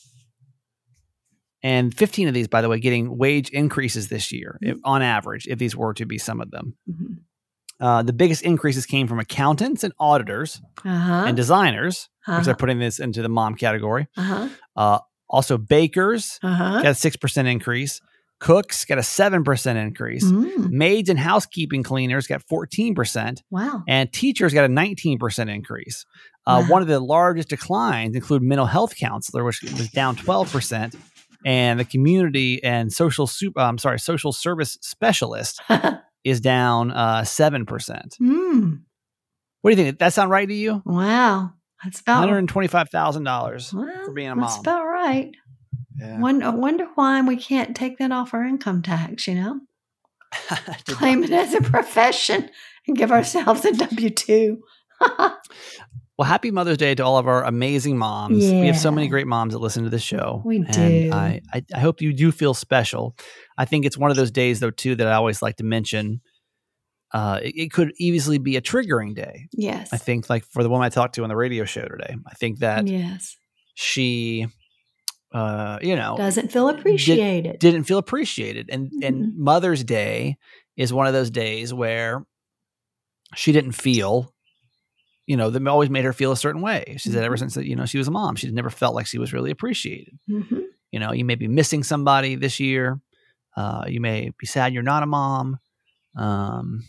and 1.63 1.93
15 1.95 2.29
of 2.29 2.35
these, 2.35 2.49
by 2.49 2.63
the 2.63 2.69
way, 2.69 2.79
getting 2.79 3.17
wage 3.19 3.51
increases 3.51 4.09
this 4.09 4.31
year 4.33 4.59
if, 4.63 4.79
on 4.85 5.03
average, 5.03 5.47
if 5.49 5.59
these 5.59 5.75
were 5.77 5.95
to 5.95 6.07
be 6.07 6.19
some 6.19 6.41
of 6.41 6.51
them. 6.51 6.77
Mhm. 6.89 7.17
Uh, 7.81 8.03
the 8.03 8.13
biggest 8.13 8.43
increases 8.43 8.87
came 8.87 9.07
from 9.07 9.21
accountants 9.21 9.85
and 9.85 9.93
auditors 10.01 10.61
Uh-huh. 10.85 11.25
and 11.27 11.37
designers, 11.37 12.09
which 12.27 12.35
uh-huh. 12.35 12.43
they're 12.43 12.57
putting 12.57 12.81
this 12.81 12.99
into 12.99 13.23
the 13.23 13.29
mom 13.29 13.55
category. 13.55 14.09
Uh-huh. 14.17 14.49
Uh, 14.77 14.99
also, 15.31 15.57
bakers 15.59 16.41
Uh-huh. 16.43 16.83
got 16.83 16.87
a 16.87 16.95
6% 16.95 17.47
increase. 17.47 18.01
Cooks 18.41 18.85
got 18.85 18.99
a 18.99 19.03
7% 19.03 19.77
increase. 19.79 20.25
Mm. 20.25 20.71
Maids 20.71 21.09
and 21.09 21.19
housekeeping 21.19 21.83
cleaners 21.83 22.29
got 22.29 22.41
14%, 22.49 23.43
Wow. 23.51 23.83
and 23.89 24.13
teachers 24.13 24.55
got 24.55 24.65
a 24.65 24.69
19% 24.69 25.51
increase. 25.51 26.05
Uh, 26.47 26.63
Wow. 26.65 26.73
One 26.75 26.83
of 26.83 26.89
the 26.89 27.01
largest 27.01 27.49
declines 27.49 28.15
include 28.15 28.43
mental 28.43 28.67
health 28.67 28.95
counselor, 28.97 29.45
which 29.45 29.61
was 29.63 29.89
down 29.91 30.15
12%, 30.17 30.95
and 31.45 31.79
the 31.79 31.85
community 31.85 32.63
and 32.63 32.93
social 32.93 33.27
su- 33.27 33.53
I'm 33.57 33.79
sorry, 33.79 33.99
social 33.99 34.33
service 34.33 34.79
specialist 34.81 35.61
is 36.25 36.41
down 36.41 36.91
uh, 36.91 37.23
7%. 37.23 37.67
mm. 38.21 38.81
What 39.61 39.71
do 39.75 39.77
you 39.77 39.85
think? 39.85 39.99
That 39.99 40.13
sound 40.13 40.31
right 40.31 40.49
to 40.49 40.55
you? 40.55 40.83
Wow. 40.85 41.53
That's 41.83 42.01
about 42.01 42.29
$125,000 42.29 43.73
well, 43.75 44.05
for 44.05 44.13
being 44.13 44.29
a 44.29 44.35
That's 44.35 44.37
mom. 44.37 44.49
That's 44.49 44.59
about 44.59 44.85
right. 44.85 45.33
Yeah. 45.99 46.21
Wonder, 46.21 46.47
I 46.47 46.51
wonder 46.51 46.87
why 46.95 47.21
we 47.23 47.37
can't 47.37 47.77
take 47.77 47.99
that 47.99 48.13
off 48.13 48.35
our 48.35 48.45
income 48.45 48.83
tax, 48.83 49.27
you 49.27 49.35
know? 49.35 49.61
Did 50.85 50.97
Claim 50.97 51.25
it 51.25 51.31
as 51.31 51.55
a 51.55 51.61
profession 51.61 52.51
and 52.87 52.97
give 52.97 53.11
ourselves 53.11 53.65
a 53.65 53.73
W 53.73 54.11
2. 54.11 54.59
Well, 56.19 56.27
happy 56.27 56.51
Mother's 56.51 56.79
Day 56.79 56.97
to 56.97 57.05
all 57.05 57.17
of 57.17 57.29
our 57.29 57.45
amazing 57.45 57.97
moms. 57.97 58.45
We 58.45 58.67
have 58.67 58.77
so 58.79 58.91
many 58.91 59.07
great 59.07 59.29
moms 59.29 59.53
that 59.53 59.61
listen 59.61 59.85
to 59.85 59.91
this 59.91 60.03
show. 60.03 60.43
We 60.45 60.57
and 60.57 60.73
do. 60.73 61.11
I, 61.13 61.41
I, 61.53 61.65
I 61.73 61.79
hope 61.79 62.01
you 62.01 62.13
do 62.13 62.33
feel 62.33 62.55
special. 62.55 63.15
I 63.57 63.65
think 63.67 63.87
it's 63.87 63.97
one 63.97 64.11
of 64.11 64.17
those 64.17 64.33
days, 64.33 64.59
though, 64.59 64.73
too, 64.73 64.97
that 64.97 65.07
I 65.07 65.13
always 65.15 65.43
like 65.43 65.57
to 65.59 65.65
mention. 65.65 66.21
Uh, 67.15 67.39
it, 67.41 67.55
it 67.57 67.73
could 67.73 67.93
easily 68.01 68.39
be 68.39 68.57
a 68.57 68.61
triggering 68.61 69.15
day. 69.15 69.47
yes. 69.53 69.91
I 69.93 69.97
think, 69.97 70.29
like 70.29 70.45
for 70.51 70.65
the 70.65 70.69
woman 70.69 70.85
I 70.85 70.89
talked 70.89 71.15
to 71.15 71.23
on 71.23 71.29
the 71.29 71.37
radio 71.37 71.65
show 71.65 71.87
today, 71.87 72.17
I 72.27 72.35
think 72.35 72.59
that 72.59 72.89
yes. 72.89 73.37
she, 73.77 74.47
uh, 75.33 75.79
you 75.81 75.95
know, 75.95 76.17
Doesn't 76.19 76.51
feel 76.51 76.69
appreciated. 76.69 77.61
didn't 77.61 77.85
feel 77.85 77.99
appreciated. 77.99 78.69
And 78.71 78.91
Mhm. 78.91 79.07
and 79.07 79.39
Mother's 79.39 79.85
Day 79.85 80.37
is 80.77 80.93
one 80.93 81.07
of 81.07 81.13
those 81.13 81.31
days 81.31 81.73
where 81.73 82.27
she 83.37 83.53
didn't 83.53 83.73
feel, 83.73 84.35
you 85.29 85.37
know, 85.37 85.51
that 85.51 85.65
always 85.69 85.91
made 85.91 86.05
her 86.05 86.13
feel 86.15 86.33
a 86.33 86.37
certain 86.37 86.63
way. 86.63 86.97
She 86.99 87.11
said 87.11 87.23
ever 87.23 87.37
Mhm. 87.37 87.39
since 87.41 87.55
that, 87.55 87.67
you 87.67 87.77
know, 87.77 87.85
she 87.87 87.99
was 87.99 88.09
a 88.09 88.11
mom, 88.11 88.35
she's 88.35 88.53
never 88.53 88.71
felt 88.71 88.95
like 88.95 89.07
she 89.07 89.19
was 89.19 89.33
really 89.33 89.51
appreciated. 89.51 90.19
Mhm. 90.29 90.63
You 90.91 90.99
know, 91.01 91.13
you 91.13 91.25
may 91.25 91.35
be 91.35 91.47
missing 91.47 91.83
somebody 91.83 92.35
this 92.35 92.59
year. 92.59 92.99
Uh, 93.57 93.85
you 93.87 94.01
may 94.01 94.33
be 94.39 94.47
sad 94.47 94.73
you're 94.73 94.83
not 94.83 95.03
a 95.03 95.07
mom. 95.07 95.59
Um, 96.17 96.83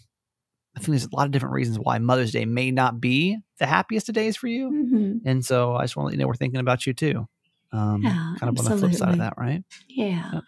I 0.76 0.80
think 0.80 0.90
there's 0.92 1.04
a 1.06 1.16
lot 1.16 1.26
of 1.26 1.32
different 1.32 1.54
reasons 1.54 1.78
why 1.80 1.98
Mother's 2.00 2.32
Day 2.32 2.46
may 2.46 2.72
not 2.72 3.02
be 3.02 3.38
the 3.60 3.66
happiest 3.66 4.08
of 4.08 4.16
days 4.16 4.38
for 4.38 4.48
you. 4.48 4.70
Mhm. 4.72 5.22
And 5.26 5.44
so 5.46 5.76
I 5.76 5.84
just 5.84 5.98
want 5.98 6.06
to 6.06 6.08
let 6.08 6.14
you 6.14 6.20
know 6.20 6.28
we're 6.28 6.36
thinking 6.36 6.62
about 6.62 6.88
you 6.88 6.94
too. 6.94 7.28
Um, 7.74 8.02
Yeah, 8.04 8.36
kind 8.40 8.44
of 8.58 8.58
on 8.60 8.66
the 8.72 8.78
flip 8.78 8.94
side 8.94 9.12
of 9.12 9.18
that, 9.18 9.34
right? 9.38 9.64
Yeah. 9.90 10.40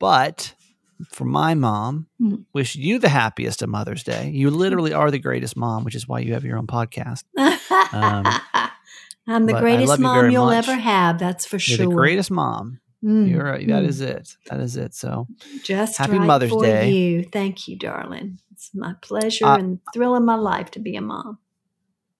But 0.00 0.54
for 1.12 1.24
my 1.24 1.54
mom, 1.54 2.06
Mm. 2.20 2.44
wish 2.52 2.74
you 2.76 2.98
the 2.98 3.08
happiest 3.08 3.62
of 3.62 3.68
Mother's 3.68 4.02
Day. 4.02 4.30
You 4.30 4.50
literally 4.50 4.92
are 4.92 5.10
the 5.10 5.18
greatest 5.18 5.56
mom, 5.56 5.84
which 5.84 5.94
is 5.94 6.06
why 6.08 6.20
you 6.20 6.34
have 6.34 6.44
your 6.44 6.58
own 6.58 6.66
podcast. 6.66 7.24
I'm 9.26 9.46
the 9.46 9.54
greatest 9.58 9.96
you 9.98 10.02
mom 10.02 10.30
you'll 10.30 10.46
much. 10.46 10.68
ever 10.68 10.76
have. 10.78 11.18
That's 11.18 11.46
for 11.46 11.56
You're 11.56 11.60
sure. 11.60 11.86
the 11.88 11.94
greatest 11.94 12.30
mom. 12.30 12.80
Mm, 13.02 13.30
You're 13.30 13.44
right. 13.44 13.66
That 13.66 13.82
mm. 13.84 13.88
is 13.88 14.00
it. 14.00 14.36
That 14.50 14.60
is 14.60 14.76
it. 14.76 14.94
So 14.94 15.26
just 15.62 15.98
Happy 15.98 16.12
right 16.18 16.26
Mother's 16.26 16.54
Day. 16.56 16.90
You, 16.90 17.24
thank 17.24 17.68
you, 17.68 17.76
darling. 17.78 18.38
It's 18.52 18.70
my 18.74 18.94
pleasure 19.02 19.46
Uh, 19.46 19.58
and 19.58 19.78
thrill 19.92 20.14
in 20.16 20.24
my 20.24 20.36
life 20.36 20.70
to 20.72 20.78
be 20.78 20.96
a 20.96 21.00
mom. 21.02 21.38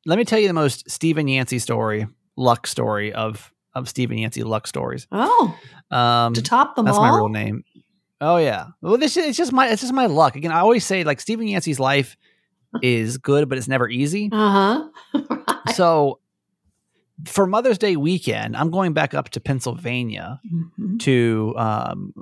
let 0.06 0.18
me 0.18 0.24
tell 0.24 0.38
you 0.38 0.46
the 0.48 0.52
most 0.54 0.90
Stephen 0.90 1.26
Yancey 1.28 1.58
story, 1.58 2.06
luck 2.36 2.66
story 2.66 3.12
of 3.12 3.50
of 3.74 3.88
Stephen 3.88 4.16
Yancey 4.18 4.42
luck 4.44 4.66
stories. 4.68 5.06
Oh, 5.10 5.58
Um, 5.90 6.32
to 6.34 6.42
top 6.42 6.76
them 6.76 6.84
that's 6.84 6.96
all. 6.96 7.02
my 7.02 7.16
real 7.16 7.28
name. 7.28 7.64
Oh 8.24 8.36
yeah. 8.38 8.66
Well, 8.80 8.96
this 8.96 9.16
is, 9.16 9.26
it's 9.26 9.36
just 9.38 9.52
my 9.52 9.68
it's 9.68 9.82
just 9.82 9.92
my 9.92 10.06
luck. 10.06 10.36
Again, 10.36 10.52
I 10.52 10.60
always 10.60 10.84
say 10.84 11.04
like 11.04 11.20
Stephen 11.20 11.46
Yancey's 11.46 11.78
life 11.80 12.16
is 12.82 13.18
good, 13.18 13.48
but 13.48 13.58
it's 13.58 13.68
never 13.68 13.88
easy. 13.88 14.28
Uh 14.32 14.88
huh. 15.12 15.64
So 15.74 16.20
for 17.26 17.46
Mother's 17.46 17.78
Day 17.78 17.96
weekend, 17.96 18.56
I'm 18.56 18.70
going 18.70 18.92
back 18.92 19.14
up 19.14 19.28
to 19.30 19.40
Pennsylvania 19.40 20.40
Mhm. 20.52 20.98
to 21.00 21.54
um, 21.56 22.12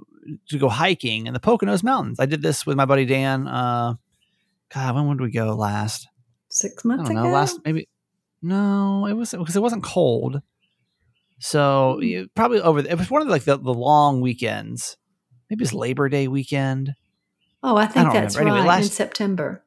to 0.51 0.59
go 0.59 0.69
hiking 0.69 1.27
in 1.27 1.35
the 1.35 1.41
Poconos 1.41 1.83
Mountains. 1.83 2.21
I 2.21 2.27
did 2.27 2.43
this 2.43 2.67
with 2.67 2.77
my 2.77 2.85
buddy 2.85 3.05
Dan. 3.07 3.47
Uh, 3.49 3.95
God, 4.75 4.95
when 4.95 5.09
would 5.09 5.21
we 5.21 5.31
go 5.31 5.55
last? 5.55 6.09
Six 6.49 6.85
I 6.85 6.89
months 6.89 7.09
don't 7.09 7.17
know. 7.17 7.25
ago. 7.25 7.33
Last 7.33 7.61
maybe. 7.65 7.89
No, 8.43 9.07
it 9.07 9.15
was 9.15 9.31
because 9.33 9.57
it 9.57 9.63
wasn't 9.63 9.83
cold. 9.85 10.43
So 11.39 12.01
you- 12.01 12.29
probably 12.35 12.61
over. 12.61 12.83
The, 12.83 12.91
it 12.93 12.99
was 12.99 13.11
one 13.11 13.23
of 13.23 13.29
the, 13.29 13.33
like 13.33 13.45
the, 13.45 13.57
the 13.59 13.73
long 13.75 14.21
weekends. 14.21 14.97
Maybe 15.53 15.65
it's 15.65 15.75
Labor 15.75 16.09
Day 16.09 16.29
weekend. 16.29 16.95
Oh, 17.63 17.77
I 17.77 17.85
think 17.85 18.07
don't 18.07 18.15
that's 18.15 18.37
remember. 18.37 18.61
Anyway, 18.61 18.69
right. 18.69 18.83
in 18.85 18.89
September. 18.89 19.63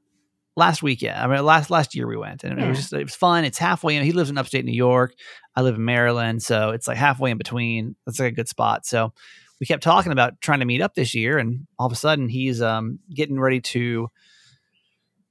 last 0.56 0.82
weekend. 0.82 1.16
I 1.16 1.28
mean, 1.28 1.46
last 1.46 1.70
last 1.70 1.94
year 1.94 2.08
we 2.08 2.18
went, 2.18 2.44
and 2.44 2.60
it 2.60 2.68
was 2.68 2.80
just 2.80 2.92
it 2.92 3.04
was 3.04 3.14
fun. 3.14 3.46
It's 3.46 3.60
halfway. 3.60 3.96
in. 3.96 4.04
he 4.04 4.12
lives 4.12 4.32
in 4.32 4.38
upstate 4.40 4.66
New 4.66 4.72
York. 4.72 5.14
I 5.56 5.62
live 5.62 5.76
in 5.76 5.86
Maryland, 5.86 6.42
so 6.42 6.72
it's 6.72 6.88
like 6.88 6.98
halfway 6.98 7.30
in 7.30 7.38
between. 7.38 7.96
That's 8.04 8.20
like 8.20 8.32
a 8.32 8.36
good 8.36 8.50
spot. 8.50 8.88
So 8.88 9.14
we 9.60 9.68
kept 9.68 9.84
talking 9.84 10.12
about 10.12 10.42
trying 10.42 10.62
to 10.62 10.66
meet 10.66 10.82
up 10.82 10.96
this 10.96 11.14
year, 11.14 11.38
and 11.38 11.68
all 11.78 11.86
of 11.86 11.94
a 11.94 11.96
sudden 11.96 12.30
he's 12.30 12.64
um 12.64 12.98
getting 13.14 13.40
ready 13.40 13.62
to. 13.62 14.10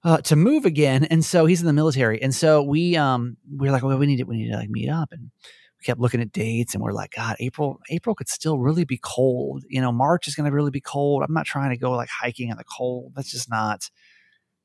Uh, 0.05 0.19
to 0.19 0.37
move 0.37 0.67
again, 0.67 1.03
and 1.05 1.25
so 1.25 1.47
he's 1.47 1.63
in 1.63 1.67
the 1.67 1.73
military, 1.73 2.23
and 2.23 2.35
so 2.35 2.63
we 2.63 2.95
um 2.95 3.39
we 3.57 3.67
are 3.67 3.73
like, 3.73 3.83
well, 3.83 3.97
we 3.99 4.07
need 4.07 4.19
to 4.19 4.25
we 4.25 4.37
need 4.37 4.51
to 4.51 4.57
like 4.57 4.69
meet 4.69 4.91
up, 4.91 5.11
and 5.11 5.31
kept 5.85 6.01
looking 6.01 6.21
at 6.21 6.33
dates, 6.33 6.75
and 6.75 6.83
we're 6.83 6.93
like, 6.93 7.13
God, 7.15 7.37
April 7.39 7.81
April 7.91 8.15
could 8.15 8.29
still 8.29 8.59
really 8.59 8.85
be 8.85 8.99
cold, 9.03 9.65
you 9.69 9.81
know, 9.81 9.93
March 9.93 10.27
is 10.27 10.35
going 10.35 10.49
to 10.49 10.55
really 10.55 10.71
be 10.71 10.81
cold. 10.81 11.23
I'm 11.23 11.35
not 11.35 11.47
trying 11.47 11.71
to 11.71 11.77
go 11.77 11.93
like 11.93 12.09
hiking 12.09 12.49
in 12.49 12.57
the 12.57 12.65
cold. 12.65 13.13
That's 13.15 13.31
just 13.31 13.51
not 13.51 13.91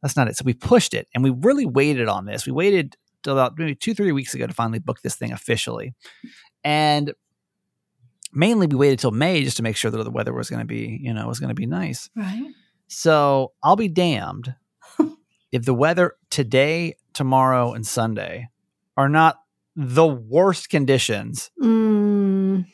that's 0.02 0.16
not 0.16 0.28
it. 0.28 0.38
So 0.38 0.44
we 0.46 0.54
pushed 0.54 0.94
it 0.94 1.08
and 1.14 1.24
we 1.24 1.30
really 1.30 1.66
waited 1.66 2.08
on 2.08 2.26
this. 2.26 2.46
We 2.46 2.52
waited 2.52 2.96
till 3.24 3.34
about 3.34 3.58
maybe 3.58 3.76
two, 3.76 3.94
three 3.94 4.12
weeks 4.12 4.34
ago 4.34 4.48
to 4.48 4.54
finally 4.54 4.80
book 4.80 5.02
this 5.02 5.16
thing 5.16 5.32
officially. 5.32 5.94
And 6.64 7.14
mainly 8.32 8.68
we 8.68 8.76
waited 8.76 9.00
till 9.00 9.12
May 9.12 9.44
just 9.44 9.58
to 9.58 9.64
make 9.64 9.76
sure 9.76 9.92
that 9.92 10.04
the 10.04 10.12
weather 10.12 10.34
was 10.34 10.50
going 10.50 10.62
to 10.62 10.66
be, 10.66 11.00
you 11.02 11.14
know, 11.14 11.28
was 11.28 11.40
going 11.40 11.50
to 11.50 11.56
be 11.56 11.66
nice. 11.66 12.10
Right. 12.16 12.52
So 12.88 13.54
I'll 13.62 13.76
be 13.76 13.90
damned 13.90 14.56
if 15.52 15.66
the 15.66 15.74
weather 15.74 16.14
today, 16.30 16.96
tomorrow, 17.14 17.74
and 17.74 17.86
Sunday 17.86 18.48
are 18.96 19.10
not 19.10 19.40
the 19.82 20.06
worst 20.06 20.70
conditions 20.70 21.50
Mm, 21.62 22.66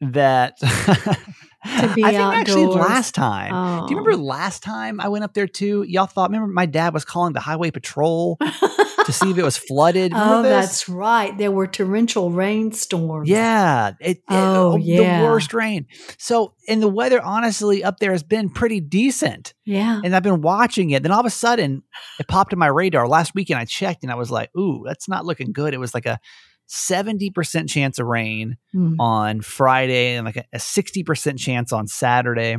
that 0.00 0.54
To 1.64 1.92
be 1.94 2.04
I 2.04 2.10
think 2.10 2.34
actually 2.34 2.66
last 2.66 3.14
time. 3.14 3.52
oh. 3.54 3.86
Do 3.86 3.94
you 3.94 3.98
remember 4.00 4.22
last 4.22 4.62
time 4.62 5.00
I 5.00 5.08
went 5.08 5.24
up 5.24 5.32
there 5.32 5.46
too? 5.46 5.82
Y'all 5.88 6.04
thought, 6.04 6.28
remember 6.28 6.46
my 6.52 6.66
dad 6.66 6.92
was 6.92 7.06
calling 7.06 7.32
the 7.32 7.40
highway 7.40 7.70
patrol 7.70 8.36
to 9.06 9.12
see 9.12 9.30
if 9.30 9.38
it 9.38 9.42
was 9.42 9.56
flooded. 9.56 10.12
Remember 10.12 10.34
oh, 10.36 10.42
this? 10.42 10.66
that's 10.66 10.88
right. 10.90 11.36
There 11.38 11.50
were 11.50 11.66
torrential 11.66 12.30
rainstorms. 12.30 13.30
Yeah. 13.30 13.92
It, 13.98 14.18
it- 14.18 14.22
Oh, 14.28 14.76
yeah. 14.76 15.20
The 15.22 15.24
worst 15.26 15.54
rain. 15.54 15.86
So, 16.18 16.54
and 16.68 16.82
the 16.82 16.88
weather 16.88 17.22
honestly 17.22 17.82
up 17.82 17.98
there 17.98 18.12
has 18.12 18.22
been 18.22 18.50
pretty 18.50 18.80
decent. 18.80 19.54
Yeah. 19.64 20.02
And 20.04 20.14
I've 20.14 20.22
been 20.22 20.42
watching 20.42 20.90
it. 20.90 21.02
Then 21.02 21.12
all 21.12 21.20
of 21.20 21.26
a 21.26 21.30
sudden 21.30 21.82
it 22.20 22.28
popped 22.28 22.52
in 22.52 22.58
my 22.58 22.66
radar. 22.66 23.08
Last 23.08 23.34
weekend 23.34 23.58
I 23.58 23.64
checked 23.64 24.02
and 24.02 24.12
I 24.12 24.16
was 24.16 24.30
like, 24.30 24.50
ooh, 24.54 24.82
that's 24.84 25.08
not 25.08 25.24
looking 25.24 25.52
good. 25.52 25.72
It 25.72 25.80
was 25.80 25.94
like 25.94 26.04
a 26.04 26.18
70% 26.68 27.68
chance 27.68 27.98
of 27.98 28.06
rain 28.06 28.56
Mm. 28.74 28.96
on 28.98 29.40
Friday 29.40 30.14
and 30.16 30.24
like 30.24 30.36
a, 30.36 30.44
a 30.52 30.58
60% 30.58 31.38
chance 31.38 31.72
on 31.72 31.86
Saturday. 31.86 32.56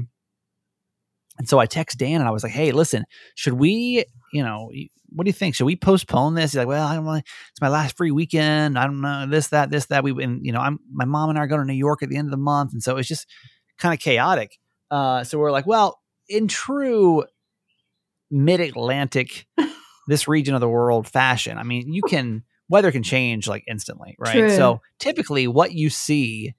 And 1.37 1.49
so 1.49 1.59
I 1.59 1.65
text 1.65 1.97
Dan 1.97 2.21
and 2.21 2.27
I 2.27 2.31
was 2.31 2.43
like, 2.43 2.53
hey, 2.53 2.71
listen, 2.71 3.03
should 3.35 3.53
we, 3.53 4.05
you 4.31 4.41
know, 4.43 4.71
what 5.09 5.25
do 5.25 5.29
you 5.29 5.33
think? 5.33 5.55
Should 5.55 5.65
we 5.65 5.75
postpone 5.75 6.35
this? 6.35 6.51
He's 6.51 6.57
like, 6.57 6.67
well, 6.67 6.87
I 6.87 6.95
don't 6.95 7.05
really, 7.05 7.23
it's 7.51 7.61
my 7.61 7.67
last 7.67 7.97
free 7.97 8.11
weekend. 8.11 8.79
I 8.79 8.85
don't 8.85 9.01
know, 9.01 9.25
this, 9.27 9.49
that, 9.49 9.69
this, 9.69 9.87
that. 9.87 10.03
We, 10.03 10.23
and, 10.23 10.45
you 10.45 10.51
know, 10.53 10.61
I'm, 10.61 10.79
my 10.91 11.05
mom 11.05 11.29
and 11.29 11.37
I 11.37 11.41
are 11.43 11.47
going 11.47 11.59
to 11.61 11.67
New 11.67 11.73
York 11.73 12.03
at 12.03 12.09
the 12.09 12.15
end 12.15 12.27
of 12.27 12.31
the 12.31 12.37
month. 12.37 12.71
And 12.73 12.81
so 12.81 12.95
it's 12.97 13.07
just 13.09 13.27
kind 13.77 13.93
of 13.93 13.99
chaotic. 13.99 14.57
Uh, 14.89 15.23
so 15.25 15.37
we're 15.37 15.51
like, 15.51 15.65
well, 15.67 15.99
in 16.29 16.47
true 16.47 17.25
mid 18.31 18.59
Atlantic, 18.61 19.45
this 20.07 20.27
region 20.27 20.53
of 20.55 20.61
the 20.61 20.69
world 20.69 21.07
fashion, 21.07 21.57
I 21.57 21.63
mean, 21.63 21.91
you 21.93 22.01
can, 22.01 22.43
weather 22.69 22.91
can 22.91 23.03
change 23.03 23.47
like 23.47 23.63
instantly, 23.67 24.15
right? 24.19 24.33
True. 24.33 24.49
So 24.55 24.81
typically 24.99 25.47
what 25.47 25.71
you 25.73 25.89
see 25.89 26.53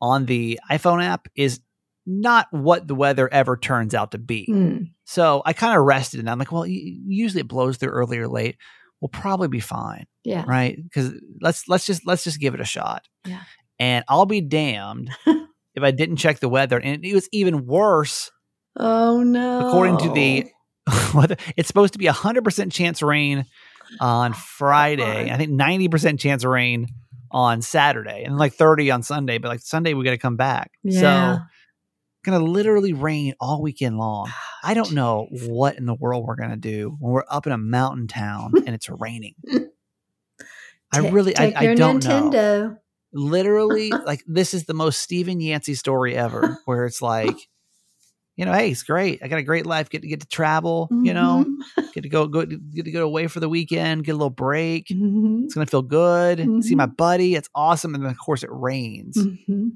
on 0.00 0.26
the 0.26 0.58
iPhone 0.70 1.02
app 1.04 1.28
is 1.36 1.60
not 2.04 2.48
what 2.50 2.88
the 2.88 2.94
weather 2.94 3.32
ever 3.32 3.56
turns 3.56 3.94
out 3.94 4.10
to 4.10 4.18
be. 4.18 4.48
Mm. 4.50 4.90
So 5.04 5.42
I 5.46 5.52
kind 5.52 5.78
of 5.78 5.84
rested 5.84 6.18
and 6.20 6.28
I'm 6.28 6.38
like, 6.38 6.50
well, 6.50 6.66
usually 6.66 7.40
it 7.42 7.48
blows 7.48 7.76
through 7.76 7.90
early 7.90 8.18
or 8.18 8.26
late. 8.28 8.56
We'll 9.00 9.08
probably 9.08 9.48
be 9.48 9.60
fine, 9.60 10.06
Yeah. 10.24 10.44
right? 10.46 10.76
Because 10.82 11.12
let's 11.40 11.68
let's 11.68 11.86
just 11.86 12.06
let's 12.06 12.24
just 12.24 12.40
give 12.40 12.54
it 12.54 12.60
a 12.60 12.64
shot. 12.64 13.04
Yeah. 13.26 13.42
And 13.78 14.04
I'll 14.08 14.26
be 14.26 14.40
damned 14.40 15.10
if 15.26 15.82
I 15.82 15.90
didn't 15.92 16.16
check 16.16 16.40
the 16.40 16.48
weather. 16.48 16.78
And 16.78 17.04
it 17.04 17.14
was 17.14 17.28
even 17.32 17.66
worse 17.66 18.30
Oh 18.76 19.22
no. 19.22 19.68
according 19.68 19.98
to 19.98 20.12
the 20.12 20.46
weather. 21.14 21.36
It's 21.56 21.68
supposed 21.68 21.92
to 21.92 21.98
be 21.98 22.06
a 22.08 22.12
hundred 22.12 22.42
percent 22.44 22.72
chance 22.72 23.02
rain 23.02 23.44
on 24.00 24.32
oh, 24.32 24.36
Friday. 24.36 25.30
I 25.30 25.36
think 25.36 25.50
ninety 25.50 25.88
percent 25.88 26.20
chance 26.20 26.44
of 26.44 26.50
rain 26.50 26.88
on 27.30 27.62
Saturday, 27.62 28.24
and 28.24 28.36
like 28.38 28.54
thirty 28.54 28.90
on 28.90 29.02
Sunday. 29.02 29.38
But 29.38 29.48
like 29.48 29.60
Sunday, 29.60 29.94
we 29.94 30.04
got 30.04 30.12
to 30.12 30.18
come 30.18 30.36
back. 30.36 30.72
Yeah. 30.82 31.36
So 31.36 31.42
gonna 32.24 32.44
literally 32.44 32.92
rain 32.92 33.34
all 33.40 33.62
weekend 33.62 33.98
long. 33.98 34.26
Ah, 34.28 34.58
I 34.62 34.74
don't 34.74 34.92
know 34.92 35.26
what 35.30 35.76
in 35.76 35.86
the 35.86 35.94
world 35.94 36.24
we're 36.24 36.36
gonna 36.36 36.56
do 36.56 36.96
when 37.00 37.12
we're 37.12 37.24
up 37.28 37.46
in 37.46 37.52
a 37.52 37.58
mountain 37.58 38.06
town 38.06 38.52
and 38.66 38.74
it's 38.74 38.88
raining. 38.88 39.34
I 40.92 41.08
really, 41.08 41.36
I, 41.36 41.46
take 41.46 41.56
I 41.56 41.62
your 41.62 41.74
don't 41.74 42.04
know. 42.04 42.30
Nintendo. 42.30 42.78
Literally, 43.14 43.90
like 44.06 44.22
this 44.26 44.54
is 44.54 44.64
the 44.64 44.74
most 44.74 45.00
Stephen 45.00 45.40
Yancey 45.40 45.74
story 45.74 46.16
ever, 46.16 46.58
where 46.64 46.86
it's 46.86 47.02
like, 47.02 47.36
you 48.36 48.44
know, 48.46 48.52
hey, 48.52 48.70
it's 48.70 48.82
great. 48.82 49.20
I 49.22 49.28
got 49.28 49.38
a 49.38 49.42
great 49.42 49.66
life. 49.66 49.90
Get 49.90 50.02
to 50.02 50.08
get 50.08 50.20
to 50.20 50.26
travel. 50.26 50.88
You 50.90 51.12
know, 51.14 51.44
Mhm. 51.46 51.92
get 51.94 52.02
to 52.02 52.08
go, 52.08 52.26
go, 52.26 52.44
get 52.46 52.84
to 52.86 52.90
go 52.90 53.04
away 53.04 53.26
for 53.26 53.40
the 53.40 53.48
weekend. 53.48 54.04
Get 54.04 54.12
a 54.12 54.16
little 54.16 54.30
break. 54.30 54.86
Mhm. 54.88 55.44
It's 55.44 55.54
gonna 55.54 55.66
feel 55.66 55.82
good. 55.82 56.38
See 56.64 56.74
my 56.74 56.86
Mhm. 56.86 56.96
buddy. 56.96 57.34
It's 57.34 57.48
awesome. 57.54 57.94
And 57.94 58.02
then 58.04 58.10
of 58.10 58.18
course 58.18 58.42
it 58.42 58.50
rains. 58.52 59.16
Mhm. 59.18 59.72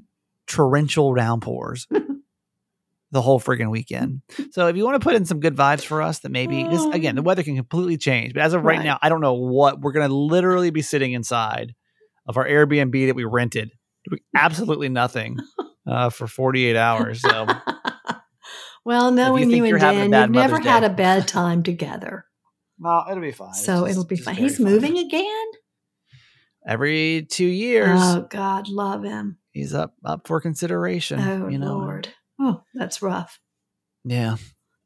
torrential 0.47 1.13
downpours 1.13 1.87
the 3.11 3.21
whole 3.21 3.39
friggin' 3.39 3.69
weekend. 3.69 4.21
So 4.51 4.67
if 4.67 4.75
you 4.77 4.83
want 4.85 4.95
to 4.95 5.03
put 5.05 5.15
in 5.15 5.25
some 5.25 5.39
good 5.39 5.55
vibes 5.55 5.83
for 5.83 6.01
us, 6.01 6.19
that 6.19 6.29
maybe 6.29 6.63
this 6.63 6.85
again 6.93 7.15
the 7.15 7.21
weather 7.21 7.43
can 7.43 7.55
completely 7.55 7.97
change. 7.97 8.33
But 8.33 8.43
as 8.43 8.53
of 8.53 8.63
right, 8.63 8.77
Right. 8.77 8.85
now, 8.85 8.97
I 9.01 9.09
don't 9.09 9.21
know 9.21 9.33
what 9.33 9.81
we're 9.81 9.91
gonna 9.91 10.07
literally 10.13 10.69
be 10.71 10.81
sitting 10.81 11.13
inside 11.13 11.73
of 12.27 12.37
our 12.37 12.45
Airbnb 12.47 13.07
that 13.07 13.15
we 13.15 13.23
rented, 13.25 13.71
doing 14.09 14.21
absolutely 14.35 14.89
nothing 14.89 15.37
uh, 15.85 16.09
for 16.09 16.27
48 16.27 16.75
hours. 16.75 17.21
So 17.21 17.45
well, 18.87 19.11
knowing 19.11 19.51
you, 19.51 19.65
you're 19.65 19.75
and 19.75 19.83
having 19.83 20.11
Dan, 20.11 20.21
you've 20.23 20.31
never 20.31 20.53
Mother's 20.53 20.65
had 20.65 20.83
a 20.83 20.89
bad 20.89 21.27
time 21.27 21.61
together. 21.61 22.25
no, 22.79 23.03
it'll 23.11 23.21
be 23.21 23.31
fine. 23.31 23.53
So 23.53 23.81
just- 23.81 23.91
it'll 23.91 24.05
be 24.05 24.15
fine. 24.15 24.35
very 24.35 24.47
He's 24.47 24.59
moving 24.59 24.97
again. 24.97 25.45
every 26.65 27.27
two 27.29 27.45
years. 27.45 27.99
Oh 28.01 28.27
God, 28.29 28.67
love 28.69 29.03
him. 29.03 29.37
he's 29.51 29.73
up 29.73 29.93
up 30.05 30.27
for 30.27 30.39
consideration. 30.41 31.19
Oh 31.19 31.47
you 31.49 31.57
know, 31.59 31.77
Lord. 31.77 32.07
Oh, 32.39 32.63
that's 32.73 33.01
rough. 33.01 33.39
Yeah. 34.05 34.37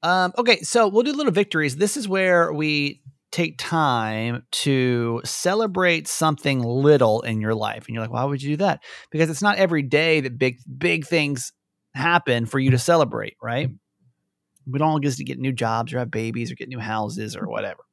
Um, 0.04 0.34
okay, 0.38 0.62
so 0.62 0.88
we'll 0.88 1.04
do 1.04 1.14
little 1.14 1.32
victories. 1.32 1.76
This 1.76 1.96
is 1.96 2.08
where 2.08 2.52
we 2.52 3.02
take 3.32 3.58
time 3.60 4.44
to 4.52 5.22
celebrate 5.24 6.08
something 6.08 6.60
little 6.62 7.22
in 7.22 7.40
your 7.40 7.54
life. 7.54 7.86
And 7.86 7.94
you're 7.94 8.04
like, 8.04 8.12
why 8.12 8.24
would 8.24 8.42
you 8.42 8.52
do 8.52 8.58
that? 8.58 8.82
Because 9.12 9.30
it's 9.30 9.44
not 9.44 9.58
every 9.58 9.84
day 9.84 10.22
that 10.22 10.38
big 10.40 10.58
big 10.78 11.06
things 11.06 11.54
happen 11.94 12.46
for 12.46 12.58
you 12.58 12.72
to 12.72 12.80
celebrate, 12.80 13.36
right? 13.42 13.70
We 14.68 14.80
don't 14.80 14.90
all 14.90 15.00
get 15.00 15.14
to 15.14 15.24
get 15.24 15.40
new 15.40 15.52
jobs 15.52 15.94
or 15.94 16.00
have 16.00 16.12
babies 16.12 16.52
or 16.52 16.56
get 16.56 16.70
new 16.70 16.80
houses 16.80 17.36
or 17.36 17.48
whatever. 17.48 17.84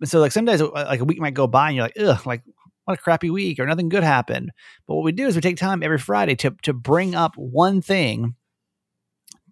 And 0.00 0.08
so 0.08 0.20
like 0.20 0.32
some 0.32 0.44
days 0.44 0.62
uh, 0.62 0.68
like 0.70 1.00
a 1.00 1.04
week 1.04 1.20
might 1.20 1.34
go 1.34 1.46
by 1.46 1.68
and 1.68 1.76
you're 1.76 1.84
like, 1.84 1.98
ugh, 2.00 2.26
like 2.26 2.42
what 2.84 2.98
a 2.98 3.02
crappy 3.02 3.30
week 3.30 3.58
or 3.58 3.66
nothing 3.66 3.88
good 3.88 4.02
happened. 4.02 4.50
But 4.86 4.94
what 4.94 5.04
we 5.04 5.12
do 5.12 5.26
is 5.26 5.34
we 5.34 5.40
take 5.40 5.56
time 5.56 5.82
every 5.82 5.98
Friday 5.98 6.36
to 6.36 6.56
to 6.62 6.72
bring 6.72 7.14
up 7.14 7.34
one 7.36 7.82
thing 7.82 8.34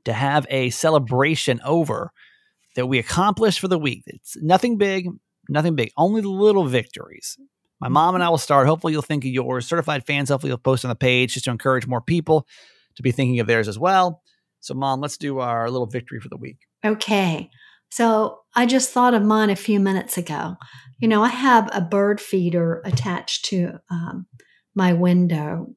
to 0.05 0.13
have 0.13 0.47
a 0.49 0.71
celebration 0.71 1.61
over 1.65 2.13
that 2.77 2.87
we 2.87 2.99
accomplished 2.99 3.61
for 3.61 3.69
the 3.69 3.79
week. 3.79 4.05
It's 4.07 4.37
nothing 4.41 4.79
big, 4.79 5.09
nothing 5.49 5.75
big, 5.75 5.91
only 5.97 6.21
the 6.21 6.29
little 6.29 6.65
victories. 6.65 7.37
My 7.81 7.89
mom 7.89 8.15
and 8.15 8.25
I 8.25 8.31
will 8.31 8.39
start. 8.39 8.67
Hopefully, 8.67 8.93
you'll 8.95 9.03
think 9.03 9.25
of 9.25 9.31
yours. 9.31 9.67
Certified 9.67 10.07
fans, 10.07 10.31
hopefully, 10.31 10.51
you'll 10.51 10.59
post 10.59 10.85
on 10.85 10.89
the 10.89 10.95
page 10.95 11.35
just 11.35 11.45
to 11.45 11.51
encourage 11.51 11.87
more 11.87 12.01
people 12.01 12.47
to 12.95 13.03
be 13.03 13.13
thinking 13.13 13.41
of 13.41 13.47
theirs 13.47 13.69
as 13.69 13.79
well. 13.79 14.23
So, 14.67 14.75
mom, 14.75 15.01
let's 15.01 15.17
do 15.17 15.39
our 15.39 15.71
little 15.71 15.87
victory 15.87 16.19
for 16.19 16.29
the 16.29 16.37
week. 16.37 16.59
Okay. 16.85 17.51
So 17.89 18.41
I 18.57 18.67
just 18.67 18.91
thought 18.91 19.15
of 19.15 19.23
mine 19.23 19.49
a 19.49 19.55
few 19.57 19.79
minutes 19.79 20.19
ago. 20.19 20.57
You 20.99 21.07
know, 21.07 21.23
I 21.23 21.29
have 21.29 21.69
a 21.73 21.81
bird 21.81 22.21
feeder 22.21 22.83
attached 22.85 23.45
to 23.47 23.79
um, 23.91 24.27
my 24.75 24.93
window 24.93 25.69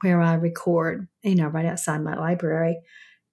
where 0.00 0.20
I 0.20 0.34
record, 0.34 1.06
you 1.22 1.36
know, 1.36 1.46
right 1.46 1.66
outside 1.66 2.02
my 2.02 2.16
library. 2.16 2.80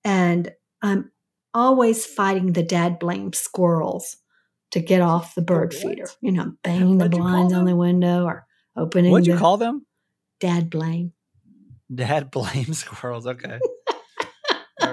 And 0.04 0.52
I'm 0.84 1.12
always 1.56 2.06
fighting 2.06 2.54
the 2.54 2.62
dad 2.62 3.00
blame 3.00 3.34
squirrels 3.34 4.16
to 4.72 4.80
get 4.80 5.02
off 5.02 5.34
the 5.34 5.42
bird 5.42 5.74
What? 5.74 5.82
feeder, 5.82 6.10
you 6.22 6.32
know, 6.32 6.54
banging 6.64 7.00
the 7.00 7.06
What'd 7.06 7.20
call 7.20 7.32
blinds 7.32 7.54
on 7.54 7.66
the 7.66 7.76
window 7.76 8.26
or 8.26 8.46
opening 8.78 9.12
What'd 9.12 9.26
the 9.26 9.32
you 9.34 9.38
call 9.40 9.58
them? 9.58 9.88
dad 10.40 10.70
blame. 10.70 11.14
Dad 11.94 12.30
blame 12.32 12.74
squirrels. 12.74 13.26
Okay. 13.26 13.60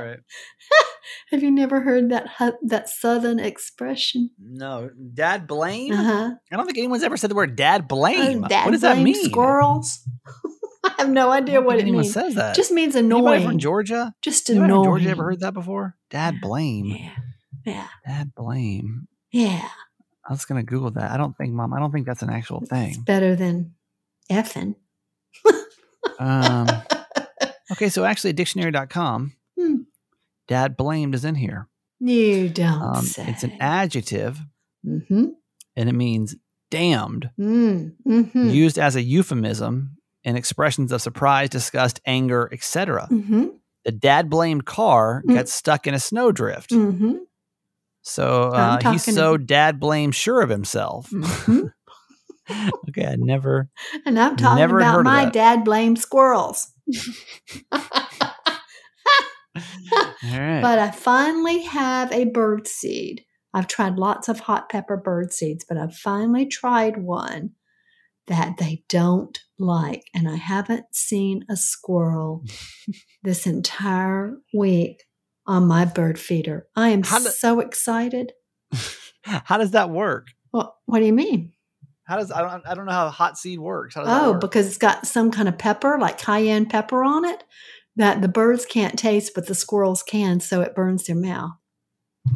Right. 0.08 0.18
Have 1.30 1.42
you 1.42 1.50
never 1.50 1.80
heard 1.80 2.10
that 2.10 2.28
that 2.62 2.88
southern 2.88 3.38
expression? 3.38 4.30
No, 4.38 4.90
dad 5.14 5.46
blame? 5.46 5.92
Uh-huh. 5.92 6.30
I 6.52 6.56
don't 6.56 6.66
think 6.66 6.78
anyone's 6.78 7.02
ever 7.02 7.16
said 7.16 7.30
the 7.30 7.34
word 7.34 7.56
dad 7.56 7.88
blame. 7.88 8.44
Uh, 8.44 8.48
dad 8.48 8.64
what 8.64 8.72
does 8.72 8.80
that 8.82 8.94
blame 8.94 9.04
mean? 9.04 9.24
Squirrels. 9.24 10.00
I 10.84 10.94
have 10.98 11.10
no 11.10 11.30
idea 11.32 11.60
what 11.60 11.78
it 11.78 11.84
means. 11.84 12.12
says 12.12 12.34
that. 12.36 12.54
Just 12.54 12.70
means 12.70 12.94
Anybody 12.94 13.20
annoying. 13.20 13.46
from 13.48 13.58
Georgia? 13.58 14.14
Just 14.22 14.48
Anybody 14.50 14.72
annoying. 14.72 14.84
from 14.84 14.90
Georgia 14.92 15.10
ever 15.10 15.24
heard 15.24 15.40
that 15.40 15.54
before? 15.54 15.96
Dad 16.10 16.36
blame. 16.40 16.86
Yeah. 16.86 17.10
Yeah. 17.64 17.86
Dad 18.06 18.34
blame. 18.36 19.08
Yeah. 19.32 19.68
I 20.28 20.32
was 20.32 20.44
gonna 20.44 20.62
Google 20.62 20.92
that. 20.92 21.10
I 21.10 21.16
don't 21.16 21.36
think, 21.36 21.52
Mom. 21.52 21.72
I 21.72 21.78
don't 21.80 21.90
think 21.92 22.06
that's 22.06 22.22
an 22.22 22.30
actual 22.30 22.60
It's 22.60 22.70
thing. 22.70 23.02
better 23.04 23.34
than 23.36 23.74
effing. 24.30 24.76
Um, 26.18 26.66
okay, 27.72 27.88
so 27.88 28.04
actually, 28.04 28.32
dictionary.com. 28.32 29.32
dad 30.48 30.76
blamed 30.76 31.14
is 31.14 31.24
in 31.24 31.34
here. 31.34 31.68
You 32.00 32.48
don't 32.48 32.82
Um, 32.82 33.04
say. 33.04 33.24
it's 33.28 33.42
an 33.44 33.52
adjective, 33.60 34.38
Mm-hmm. 34.86 35.24
and 35.76 35.88
it 35.88 35.94
means 35.94 36.36
damned, 36.70 37.30
Mm, 37.38 37.94
mm-hmm. 38.06 38.48
used 38.50 38.78
as 38.78 38.96
a 38.96 39.02
euphemism 39.02 39.96
in 40.24 40.36
expressions 40.36 40.92
of 40.92 41.00
surprise, 41.02 41.48
disgust, 41.48 42.00
anger, 42.06 42.48
etc. 42.52 43.08
mm-hmm. 43.10 43.46
The 43.84 43.92
dad 43.92 44.28
blamed 44.30 44.64
car 44.66 45.22
Mm. 45.26 45.34
got 45.34 45.48
stuck 45.48 45.86
in 45.86 45.94
a 45.94 45.98
snowdrift. 46.00 46.70
Mm-hmm. 46.70 47.14
So 48.02 48.50
uh, 48.50 48.92
he's 48.92 49.04
so 49.14 49.36
dad 49.36 49.80
blamed 49.80 50.14
sure 50.14 50.40
of 50.42 50.48
himself. 50.50 51.10
Mhm. 51.10 51.72
okay, 52.88 53.06
I 53.06 53.16
never. 53.16 53.68
And 54.04 54.16
I'm 54.20 54.36
talking 54.36 54.58
Never 54.58 54.78
about 54.78 55.02
my 55.02 55.24
dad 55.28 55.64
blamed 55.64 55.98
squirrels. 55.98 56.68
But 60.66 60.80
I 60.80 60.90
finally 60.90 61.62
have 61.62 62.10
a 62.10 62.24
bird 62.24 62.66
seed. 62.66 63.24
I've 63.54 63.68
tried 63.68 63.98
lots 63.98 64.28
of 64.28 64.40
hot 64.40 64.68
pepper 64.68 64.96
bird 64.96 65.32
seeds, 65.32 65.64
but 65.64 65.78
I've 65.78 65.94
finally 65.94 66.44
tried 66.44 66.96
one 66.96 67.50
that 68.26 68.56
they 68.58 68.82
don't 68.88 69.38
like. 69.60 70.02
And 70.12 70.28
I 70.28 70.34
haven't 70.34 70.86
seen 70.90 71.44
a 71.48 71.54
squirrel 71.56 72.42
this 73.22 73.46
entire 73.46 74.38
week 74.52 75.04
on 75.46 75.68
my 75.68 75.84
bird 75.84 76.18
feeder. 76.18 76.66
I 76.74 76.88
am 76.88 77.02
do- 77.02 77.10
so 77.10 77.60
excited. 77.60 78.32
How 79.22 79.58
does 79.58 79.70
that 79.70 79.90
work? 79.90 80.26
Well, 80.52 80.76
what 80.86 80.98
do 80.98 81.04
you 81.04 81.12
mean? 81.12 81.52
How 82.08 82.16
does 82.16 82.32
I 82.32 82.40
don't 82.40 82.66
I 82.66 82.74
don't 82.74 82.86
know 82.86 82.92
how 82.92 83.08
hot 83.10 83.38
seed 83.38 83.60
works. 83.60 83.94
How 83.94 84.02
does 84.02 84.08
that 84.10 84.22
Oh, 84.24 84.32
work? 84.32 84.40
because 84.40 84.66
it's 84.66 84.78
got 84.78 85.06
some 85.06 85.30
kind 85.30 85.48
of 85.48 85.58
pepper, 85.58 85.96
like 86.00 86.18
cayenne 86.18 86.66
pepper 86.66 87.04
on 87.04 87.24
it, 87.24 87.44
that 87.96 88.22
the 88.22 88.28
birds 88.28 88.64
can't 88.66 88.98
taste, 88.98 89.32
but 89.34 89.46
the 89.46 89.54
squirrels 89.54 90.02
can, 90.02 90.40
so 90.40 90.60
it 90.60 90.74
burns 90.74 91.06
their 91.06 91.16
mouth. 91.16 91.52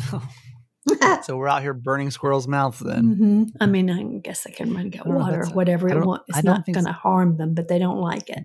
so 1.22 1.36
we're 1.36 1.48
out 1.48 1.62
here 1.62 1.74
burning 1.74 2.10
squirrels' 2.10 2.48
mouths 2.48 2.78
then. 2.80 3.04
hmm 3.04 3.42
I 3.60 3.66
mean, 3.66 3.90
I 3.90 4.02
guess 4.18 4.44
they 4.44 4.52
can 4.52 4.70
run 4.70 4.82
and 4.82 4.92
get 4.92 5.06
know, 5.06 5.16
water 5.16 5.42
or 5.42 5.50
whatever 5.50 5.88
it 5.88 6.04
wants. 6.04 6.24
It's 6.28 6.42
don't 6.42 6.64
going 6.66 6.86
to 6.86 6.92
harm 6.92 7.36
them, 7.36 7.54
but 7.54 7.68
they 7.68 7.78
don't 7.78 7.98
like 7.98 8.30
it. 8.30 8.44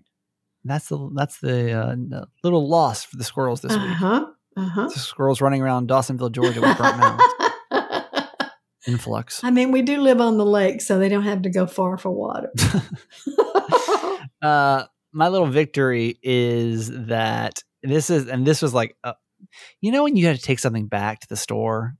That's 0.63 0.89
the 0.89 1.09
that's 1.13 1.39
the 1.39 1.71
uh, 1.73 2.25
little 2.43 2.67
loss 2.67 3.03
for 3.03 3.17
the 3.17 3.23
squirrels 3.23 3.61
this 3.61 3.73
Uh 3.73 3.79
week. 3.79 4.27
Uh 4.57 4.69
huh. 4.69 4.87
The 4.87 4.99
squirrels 4.99 5.41
running 5.41 5.61
around 5.61 5.89
Dawsonville, 5.89 6.31
Georgia 6.31 6.61
with 6.61 6.77
burnt 6.77 6.97
mouths. 6.97 7.23
Influx. 8.87 9.43
I 9.43 9.51
mean, 9.51 9.71
we 9.71 9.81
do 9.81 9.99
live 10.01 10.21
on 10.21 10.37
the 10.37 10.45
lake, 10.45 10.81
so 10.81 10.99
they 10.99 11.09
don't 11.09 11.23
have 11.23 11.41
to 11.43 11.49
go 11.49 11.65
far 11.65 11.97
for 11.97 12.11
water. 12.11 12.51
uh, 14.41 14.85
my 15.15 15.29
little 15.29 15.47
victory 15.47 16.19
is 16.21 16.89
that 17.07 17.63
this 17.81 18.09
is, 18.09 18.27
and 18.27 18.45
this 18.45 18.61
was 18.61 18.73
like, 18.73 18.95
uh, 19.03 19.13
you 19.79 19.91
know, 19.91 20.03
when 20.03 20.15
you 20.15 20.25
had 20.27 20.35
to 20.35 20.41
take 20.41 20.59
something 20.59 20.87
back 20.87 21.21
to 21.21 21.27
the 21.29 21.37
store, 21.37 21.95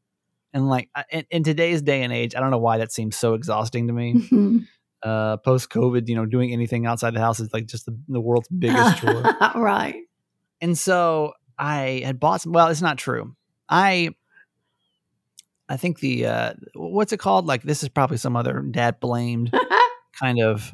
and 0.53 0.69
like 0.69 0.89
in, 1.09 1.25
in 1.31 1.43
today's 1.43 1.81
day 1.81 2.03
and 2.03 2.11
age, 2.13 2.35
I 2.35 2.39
don't 2.41 2.51
know 2.51 2.57
why 2.57 2.77
that 2.79 2.91
seems 2.91 3.15
so 3.15 3.33
exhausting 3.33 3.87
to 3.87 3.93
me. 3.93 4.13
Mhm. 4.13 4.67
Uh, 5.03 5.37
Post 5.37 5.69
COVID, 5.69 6.07
you 6.07 6.15
know, 6.15 6.25
doing 6.25 6.51
anything 6.51 6.85
outside 6.85 7.13
the 7.13 7.19
house 7.19 7.39
is 7.39 7.53
like 7.53 7.67
just 7.67 7.85
the, 7.85 7.97
the 8.07 8.19
world's 8.19 8.47
biggest 8.47 8.97
chore. 9.01 9.23
right. 9.55 10.01
And 10.61 10.77
so 10.77 11.33
I 11.59 12.01
had 12.03 12.19
bought 12.19 12.41
some. 12.41 12.53
Well, 12.53 12.67
it's 12.69 12.81
not 12.81 12.97
true. 12.97 13.35
I 13.69 14.09
I 15.69 15.77
think 15.77 15.99
the 15.99 16.25
uh, 16.25 16.53
what's 16.73 17.13
it 17.13 17.17
called? 17.17 17.45
Like 17.45 17.63
this 17.63 17.83
is 17.83 17.89
probably 17.89 18.17
some 18.17 18.35
other 18.35 18.61
dad 18.61 18.99
blamed 18.99 19.53
kind 20.19 20.39
of. 20.39 20.71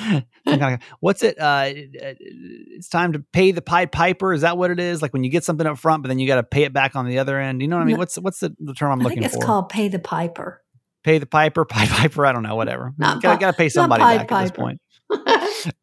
kind 0.46 0.74
of- 0.74 0.80
what's 1.00 1.22
it? 1.22 1.38
Uh, 1.38 1.70
it's 1.72 2.88
time 2.88 3.12
to 3.12 3.24
pay 3.32 3.52
the 3.52 3.62
Pied 3.62 3.92
Piper. 3.92 4.32
Is 4.32 4.40
that 4.42 4.56
what 4.58 4.70
it 4.70 4.80
is? 4.80 5.02
Like 5.02 5.12
when 5.12 5.24
you 5.24 5.30
get 5.30 5.44
something 5.44 5.66
up 5.66 5.78
front, 5.78 6.02
but 6.02 6.08
then 6.08 6.18
you 6.18 6.26
got 6.26 6.36
to 6.36 6.42
pay 6.42 6.64
it 6.64 6.72
back 6.72 6.96
on 6.96 7.06
the 7.06 7.18
other 7.18 7.38
end. 7.38 7.62
You 7.62 7.68
know 7.68 7.76
what 7.76 7.82
I 7.82 7.86
mean? 7.86 7.94
No. 7.94 7.98
What's 8.00 8.16
what's 8.16 8.40
the, 8.40 8.54
the 8.58 8.74
term 8.74 8.92
I'm 8.92 9.00
I 9.00 9.04
looking 9.04 9.20
think 9.22 9.32
it's 9.32 9.36
for? 9.36 9.46
called 9.46 9.68
pay 9.68 9.88
the 9.88 9.98
piper. 9.98 10.62
pay 11.04 11.18
the 11.18 11.26
piper, 11.26 11.64
Pied 11.68 11.88
Piper. 11.88 12.26
I 12.26 12.32
don't 12.32 12.42
know. 12.42 12.56
Whatever. 12.56 12.92
Not 12.98 13.22
Got 13.22 13.38
to 13.40 13.52
pay 13.52 13.68
somebody 13.68 14.02
back 14.02 14.30
at 14.32 14.42
this 14.42 14.50
point. 14.50 14.80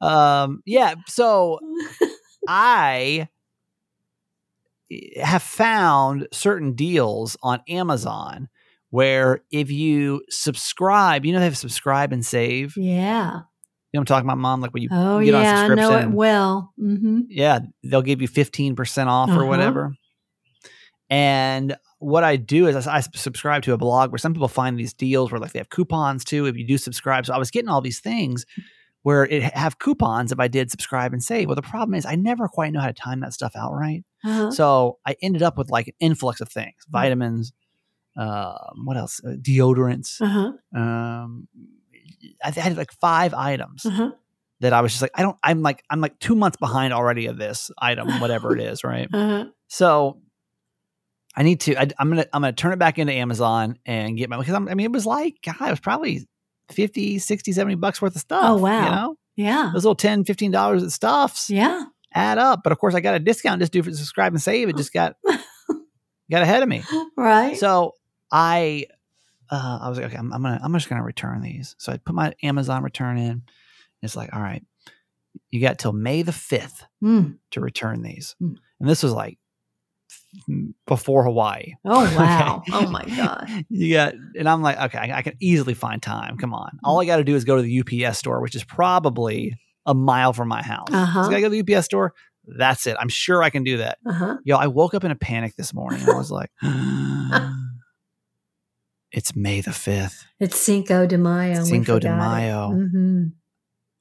Um, 0.01 0.63
yeah. 0.65 0.95
So 1.05 1.59
I 2.47 3.27
have 5.21 5.43
found 5.43 6.27
certain 6.31 6.73
deals 6.73 7.37
on 7.43 7.61
Amazon 7.67 8.47
where 8.89 9.41
if 9.51 9.69
you 9.69 10.23
subscribe, 10.29 11.25
you 11.25 11.33
know 11.33 11.39
they 11.39 11.45
have 11.45 11.57
subscribe 11.57 12.13
and 12.13 12.25
save. 12.25 12.75
Yeah. 12.77 13.41
Know 13.97 14.01
I'm 14.01 14.05
talking 14.05 14.27
about, 14.27 14.37
mom? 14.37 14.61
Like 14.61 14.73
when 14.73 14.83
you 14.83 14.89
Oh, 14.91 15.19
get 15.19 15.33
on 15.33 15.41
yeah. 15.41 15.65
I 15.69 15.75
know 15.75 15.95
it 15.97 16.09
well. 16.09 16.73
hmm 16.77 17.21
yeah, 17.29 17.59
they'll 17.83 18.01
give 18.01 18.21
you 18.21 18.27
15% 18.29 19.07
off 19.07 19.29
or 19.29 19.33
Uh-huh. 19.33 19.45
whatever. 19.47 19.93
And 21.09 21.75
what 21.99 22.23
I 22.23 22.35
do 22.35 22.67
is 22.67 22.87
I, 22.87 22.97
I 22.97 22.99
subscribe 22.99 23.63
to 23.63 23.73
a 23.73 23.77
blog 23.77 24.11
where 24.11 24.19
some 24.19 24.33
people 24.33 24.47
find 24.47 24.77
these 24.77 24.93
deals 24.93 25.31
where 25.31 25.39
like 25.39 25.53
they 25.53 25.59
have 25.59 25.69
coupons 25.69 26.23
too 26.23 26.45
if 26.45 26.55
you 26.57 26.65
do 26.67 26.77
subscribe. 26.77 27.25
So 27.25 27.33
I 27.33 27.37
was 27.37 27.49
getting 27.51 27.69
all 27.69 27.81
these 27.81 27.99
things 27.99 28.45
where 29.03 29.25
it 29.25 29.41
have 29.55 29.79
coupons 29.79 30.31
if 30.31 30.39
I 30.39 30.47
did 30.47 30.69
subscribe 30.69 31.13
and 31.13 31.23
save. 31.23 31.47
Well, 31.47 31.55
the 31.55 31.61
problem 31.61 31.95
is 31.95 32.05
I 32.05 32.15
never 32.15 32.47
quite 32.49 32.73
know 32.73 32.81
how 32.81 32.87
to 32.87 32.93
time 32.93 33.21
that 33.21 33.33
stuff 33.33 33.53
out 33.55 33.71
right. 33.73 34.03
Uh-huh. 34.23 34.51
So 34.51 34.97
I 35.05 35.15
ended 35.21 35.43
up 35.43 35.57
with 35.57 35.69
like 35.71 35.87
an 35.87 35.93
influx 35.99 36.41
of 36.41 36.49
things, 36.49 36.75
vitamins, 36.89 37.53
um, 38.17 38.83
what 38.83 38.97
else? 38.97 39.21
Uh, 39.25 39.35
deodorants. 39.39 40.19
Uh-huh. 40.19 40.51
Um, 40.77 41.47
I 42.43 42.51
had 42.51 42.77
like 42.77 42.91
five 42.93 43.33
items 43.33 43.85
Uh-huh. 43.85 44.11
that 44.61 44.73
I 44.73 44.81
was 44.81 44.91
just 44.91 45.01
like, 45.01 45.11
I 45.15 45.21
don't, 45.21 45.37
I'm 45.43 45.61
like, 45.61 45.83
I'm 45.89 46.01
like 46.01 46.17
two 46.19 46.35
months 46.35 46.57
behind 46.57 46.93
already 46.93 47.27
of 47.27 47.37
this 47.37 47.69
item, 47.77 48.19
whatever 48.19 48.55
it 48.55 48.61
is, 48.61 48.83
right? 48.83 49.07
Uh-huh. 49.13 49.45
So 49.67 50.21
I 51.35 51.43
need 51.43 51.59
to, 51.61 51.75
I, 51.77 51.83
am 51.99 52.09
gonna, 52.09 52.25
I'm 52.33 52.41
gonna 52.41 52.53
turn 52.53 52.73
it 52.73 52.79
back 52.79 52.97
into 52.97 53.13
Amazon 53.13 53.77
and 53.85 54.17
get 54.17 54.29
my 54.29 54.37
because 54.37 54.53
I'm, 54.55 54.67
I 54.67 54.73
mean, 54.73 54.85
it 54.87 54.91
was 54.91 55.05
like, 55.05 55.35
God, 55.45 55.55
it 55.67 55.69
was 55.71 55.79
probably 55.79 56.27
50, 56.71 57.19
60, 57.19 57.51
70 57.51 57.75
bucks 57.75 58.01
worth 58.01 58.15
of 58.15 58.21
stuff. 58.21 58.43
Oh, 58.43 58.57
wow. 58.57 58.83
You 58.85 58.89
know, 58.91 59.15
Yeah. 59.35 59.69
those 59.73 59.83
little 59.85 59.95
10, 59.95 60.23
15 60.25 60.51
dollars 60.51 60.81
of 60.83 60.91
stuffs 60.91 61.49
Yeah. 61.49 61.83
add 62.13 62.37
up. 62.39 62.61
But 62.63 62.71
of 62.71 62.79
course, 62.79 62.95
I 62.95 63.01
got 63.01 63.13
a 63.15 63.19
discount 63.19 63.59
just 63.61 63.71
do 63.71 63.83
for 63.83 63.91
subscribe 63.91 64.33
and 64.33 64.41
save. 64.41 64.67
It 64.69 64.77
just 64.77 64.91
got 64.93 65.15
got 66.31 66.41
ahead 66.41 66.63
of 66.63 66.69
me. 66.69 66.83
Right. 67.15 67.57
So 67.57 67.93
I 68.31 68.85
uh, 69.49 69.79
I 69.81 69.89
was 69.89 69.97
like, 69.97 70.07
okay, 70.07 70.17
I'm, 70.17 70.31
I'm 70.33 70.41
gonna 70.43 70.59
I'm 70.63 70.73
just 70.73 70.89
gonna 70.89 71.03
return 71.03 71.41
these. 71.41 71.75
So 71.77 71.91
I 71.91 71.97
put 71.97 72.15
my 72.15 72.33
Amazon 72.43 72.83
return 72.83 73.17
in. 73.17 73.43
It's 74.01 74.15
like, 74.15 74.33
all 74.33 74.41
right, 74.41 74.63
you 75.49 75.61
got 75.61 75.79
till 75.79 75.93
May 75.93 76.21
the 76.21 76.31
fifth 76.33 76.83
Mm. 77.03 77.37
to 77.51 77.61
return 77.61 78.01
these, 78.01 78.35
Hmm. 78.39 78.53
and 78.79 78.89
this 78.89 79.03
was 79.03 79.13
like 79.13 79.37
before 80.87 81.23
Hawaii. 81.23 81.73
Oh, 81.85 81.99
wow. 82.15 82.63
Okay. 82.67 82.71
Oh, 82.73 82.89
my 82.89 83.03
God. 83.05 83.47
You 83.69 83.93
got, 83.93 84.13
and 84.37 84.47
I'm 84.47 84.61
like, 84.61 84.79
okay, 84.79 84.97
I, 84.97 85.17
I 85.17 85.21
can 85.21 85.33
easily 85.39 85.73
find 85.73 86.01
time. 86.01 86.37
Come 86.37 86.53
on, 86.53 86.79
all 86.83 86.99
I 87.01 87.05
got 87.05 87.17
to 87.17 87.23
do 87.23 87.35
is 87.35 87.43
go 87.43 87.55
to 87.57 87.61
the 87.61 88.05
UPS 88.05 88.17
store, 88.19 88.41
which 88.41 88.55
is 88.55 88.63
probably 88.63 89.55
a 89.85 89.93
mile 89.93 90.33
from 90.33 90.47
my 90.47 90.61
house. 90.61 90.89
Uh-huh. 90.91 91.23
So 91.23 91.29
I 91.29 91.31
got 91.31 91.35
to 91.37 91.41
go 91.41 91.49
to 91.49 91.63
the 91.63 91.75
UPS 91.75 91.85
store. 91.85 92.13
That's 92.47 92.87
it. 92.87 92.95
I'm 92.99 93.09
sure 93.09 93.43
I 93.43 93.49
can 93.49 93.63
do 93.63 93.77
that. 93.77 93.97
Uh-huh. 94.05 94.37
Yo, 94.43 94.55
I 94.57 94.67
woke 94.67 94.93
up 94.93 95.03
in 95.03 95.11
a 95.11 95.15
panic 95.15 95.55
this 95.55 95.73
morning. 95.73 96.01
I 96.07 96.15
was 96.17 96.31
like, 96.31 96.49
it's 99.11 99.35
May 99.35 99.61
the 99.61 99.71
5th. 99.71 100.23
It's 100.39 100.59
Cinco 100.59 101.05
de 101.07 101.17
Mayo. 101.17 101.63
Cinco 101.63 101.99
de. 101.99 102.09
Mayo. 102.09 102.71
Mhm. 102.71 103.31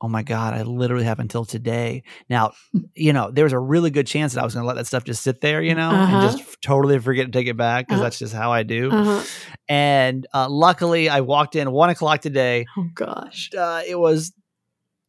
Oh 0.02 0.08
my 0.08 0.22
God, 0.22 0.52
I 0.52 0.62
literally 0.62 1.04
have 1.04 1.20
until 1.20 1.46
today. 1.46 2.02
Now, 2.28 2.52
you 2.94 3.14
know, 3.14 3.30
there 3.30 3.44
was 3.44 3.54
a 3.54 3.58
really 3.58 3.90
good 3.90 4.06
chance 4.06 4.34
that 4.34 4.42
I 4.42 4.44
was 4.44 4.52
going 4.52 4.62
to 4.64 4.66
let 4.68 4.76
that 4.76 4.86
stuff 4.86 5.04
just 5.04 5.22
sit 5.22 5.40
there, 5.40 5.62
you 5.62 5.74
know, 5.74 5.88
Uh-huh. 5.90 6.16
and 6.18 6.38
just 6.38 6.60
totally 6.60 6.98
forget 6.98 7.26
to 7.26 7.32
take 7.32 7.46
it 7.46 7.56
back 7.56 7.86
because 7.86 7.96
Uh-huh. 8.00 8.02
that's 8.04 8.18
just 8.18 8.34
how 8.34 8.52
I 8.52 8.62
do. 8.62 8.90
Uh-huh. 8.90 9.22
And 9.68 10.26
uh, 10.34 10.48
luckily, 10.50 11.08
I 11.08 11.22
walked 11.22 11.56
in 11.56 11.70
one 11.72 11.88
o'clock 11.88 12.20
today. 12.20 12.66
Oh, 12.76 12.86
gosh. 12.94 13.48
Uh, 13.56 13.82
it 13.88 13.98
was 13.98 14.34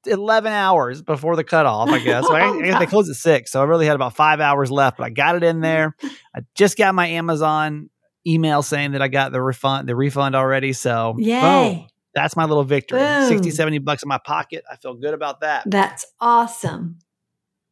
11 0.06 0.54
hours 0.54 1.02
before 1.02 1.36
the 1.36 1.44
cutoff, 1.44 1.90
I 1.90 2.00
guess. 2.00 2.26
So 2.26 2.34
I, 2.36 2.44
Oh, 2.48 2.58
I 2.58 2.64
guess 2.64 2.80
they 2.80 2.86
closed 2.86 3.10
at 3.10 3.18
six. 3.18 3.52
So 3.52 3.60
I 3.62 3.66
really 3.66 3.88
had 3.88 3.96
about 3.96 4.16
five 4.16 4.40
hours 4.40 4.72
left, 4.72 4.98
but 4.98 5.04
I 5.04 5.10
got 5.10 5.36
it 5.36 5.44
in 5.44 5.60
there. 5.60 5.98
I 6.34 6.42
just 6.56 6.78
got 6.78 6.96
my 6.96 7.08
Amazon 7.08 7.90
email 8.28 8.62
saying 8.62 8.92
that 8.92 9.02
I 9.02 9.08
got 9.08 9.32
the 9.32 9.42
refund, 9.42 9.88
the 9.88 9.96
refund 9.96 10.36
already. 10.36 10.74
So 10.74 11.14
boom, 11.14 11.24
Yay. 11.24 11.88
that's 12.14 12.36
my 12.36 12.46
little 12.46 12.64
victory. 12.64 13.00
Boom. 13.00 13.28
60, 13.28 13.52
70 13.52 13.80
bucks 13.80 14.04
in 14.04 14.10
my 14.10 14.18
pocket. 14.20 14.64
I 14.72 14.76
feel 14.76 14.94
good 14.96 15.14
about 15.14 15.42
that. 15.42 15.64
That's 15.66 16.06
awesome. 16.20 17.00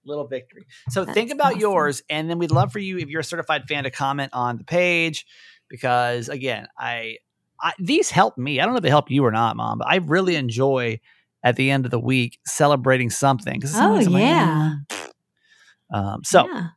Little 0.06 0.28
victory. 0.28 0.68
So 0.90 1.04
That's 1.04 1.16
think 1.16 1.32
about 1.32 1.48
awesome. 1.54 1.60
yours. 1.62 2.04
And 2.10 2.30
then 2.30 2.38
we'd 2.38 2.52
love 2.52 2.72
for 2.72 2.78
you, 2.80 3.00
if 3.00 3.10
you're 3.10 3.22
a 3.22 3.24
certified 3.24 3.68
fan, 3.68 3.86
to 3.86 3.92
comment 3.92 4.32
on 4.34 4.58
the 4.58 4.64
page 4.64 5.26
because 5.68 6.30
again, 6.30 6.68
I, 6.78 7.18
I 7.60 7.74
these 7.80 8.12
help 8.12 8.38
me. 8.38 8.60
I 8.60 8.66
don't 8.66 8.74
know 8.74 8.78
if 8.78 8.84
they 8.84 8.90
help 8.90 9.10
you 9.10 9.26
or 9.26 9.32
not, 9.32 9.56
mom, 9.56 9.80
but 9.80 9.88
I 9.88 9.96
really 9.98 10.36
enjoy 10.36 11.00
at 11.44 11.56
the 11.56 11.72
end 11.72 11.86
of 11.86 11.92
the 11.92 12.00
week 12.00 12.38
celebrating 12.46 13.10
something. 13.10 13.62
Oh, 13.74 13.96
I'm 13.96 14.06
like, 14.06 14.22
yeah. 14.22 14.76
"Eh." 14.92 14.96
Um, 15.94 16.24
so 16.24 16.46
yeah. 16.48 16.68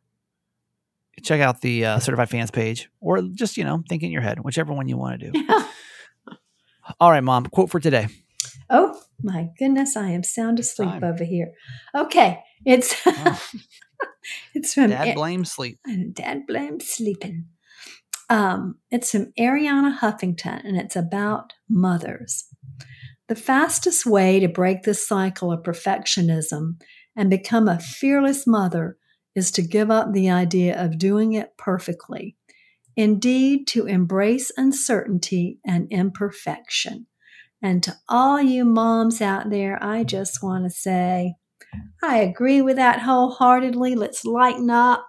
Check 1.28 1.42
out 1.42 1.60
the 1.60 1.84
uh, 1.84 1.98
certified 1.98 2.30
fans 2.30 2.50
page, 2.50 2.88
or 3.02 3.20
just 3.20 3.58
you 3.58 3.64
know 3.64 3.84
think 3.86 4.02
in 4.02 4.10
your 4.10 4.22
head, 4.22 4.40
whichever 4.40 4.72
one 4.72 4.88
you 4.88 4.96
want 4.96 5.20
to 5.20 5.30
do. 5.30 5.38
Yeah. 5.38 5.68
All 7.00 7.10
right, 7.10 7.22
mom. 7.22 7.44
Quote 7.44 7.68
for 7.68 7.80
today. 7.80 8.08
Oh 8.70 8.98
my 9.22 9.50
goodness, 9.58 9.94
I 9.94 10.08
am 10.08 10.22
sound 10.22 10.58
asleep 10.58 10.88
Time. 10.88 11.04
over 11.04 11.24
here. 11.24 11.52
Okay, 11.94 12.38
it's 12.64 12.94
Oh, 13.04 13.42
it's 14.54 14.72
from 14.72 14.88
Dad 14.88 15.14
blames 15.14 15.52
sleep. 15.52 15.78
and 15.84 16.14
Dad 16.14 16.46
blames 16.46 16.88
sleeping. 16.88 17.44
Um, 18.30 18.76
it's 18.90 19.10
from 19.10 19.30
Arianna 19.38 19.98
Huffington, 19.98 20.64
and 20.64 20.78
it's 20.78 20.96
about 20.96 21.52
mothers. 21.68 22.46
The 23.28 23.36
fastest 23.36 24.06
way 24.06 24.40
to 24.40 24.48
break 24.48 24.84
the 24.84 24.94
cycle 24.94 25.52
of 25.52 25.62
perfectionism 25.62 26.80
and 27.14 27.28
become 27.28 27.68
a 27.68 27.78
fearless 27.78 28.46
mother 28.46 28.96
is 29.34 29.50
to 29.52 29.62
give 29.62 29.90
up 29.90 30.12
the 30.12 30.30
idea 30.30 30.80
of 30.82 30.98
doing 30.98 31.32
it 31.32 31.56
perfectly. 31.56 32.36
Indeed, 32.96 33.66
to 33.68 33.86
embrace 33.86 34.50
uncertainty 34.56 35.60
and 35.64 35.86
imperfection. 35.90 37.06
And 37.62 37.82
to 37.84 37.96
all 38.08 38.40
you 38.40 38.64
moms 38.64 39.20
out 39.20 39.50
there, 39.50 39.82
I 39.82 40.04
just 40.04 40.42
want 40.42 40.64
to 40.64 40.70
say, 40.70 41.34
I 42.02 42.18
agree 42.18 42.62
with 42.62 42.76
that 42.76 43.00
wholeheartedly. 43.00 43.94
Let's 43.94 44.24
lighten 44.24 44.70
up 44.70 45.06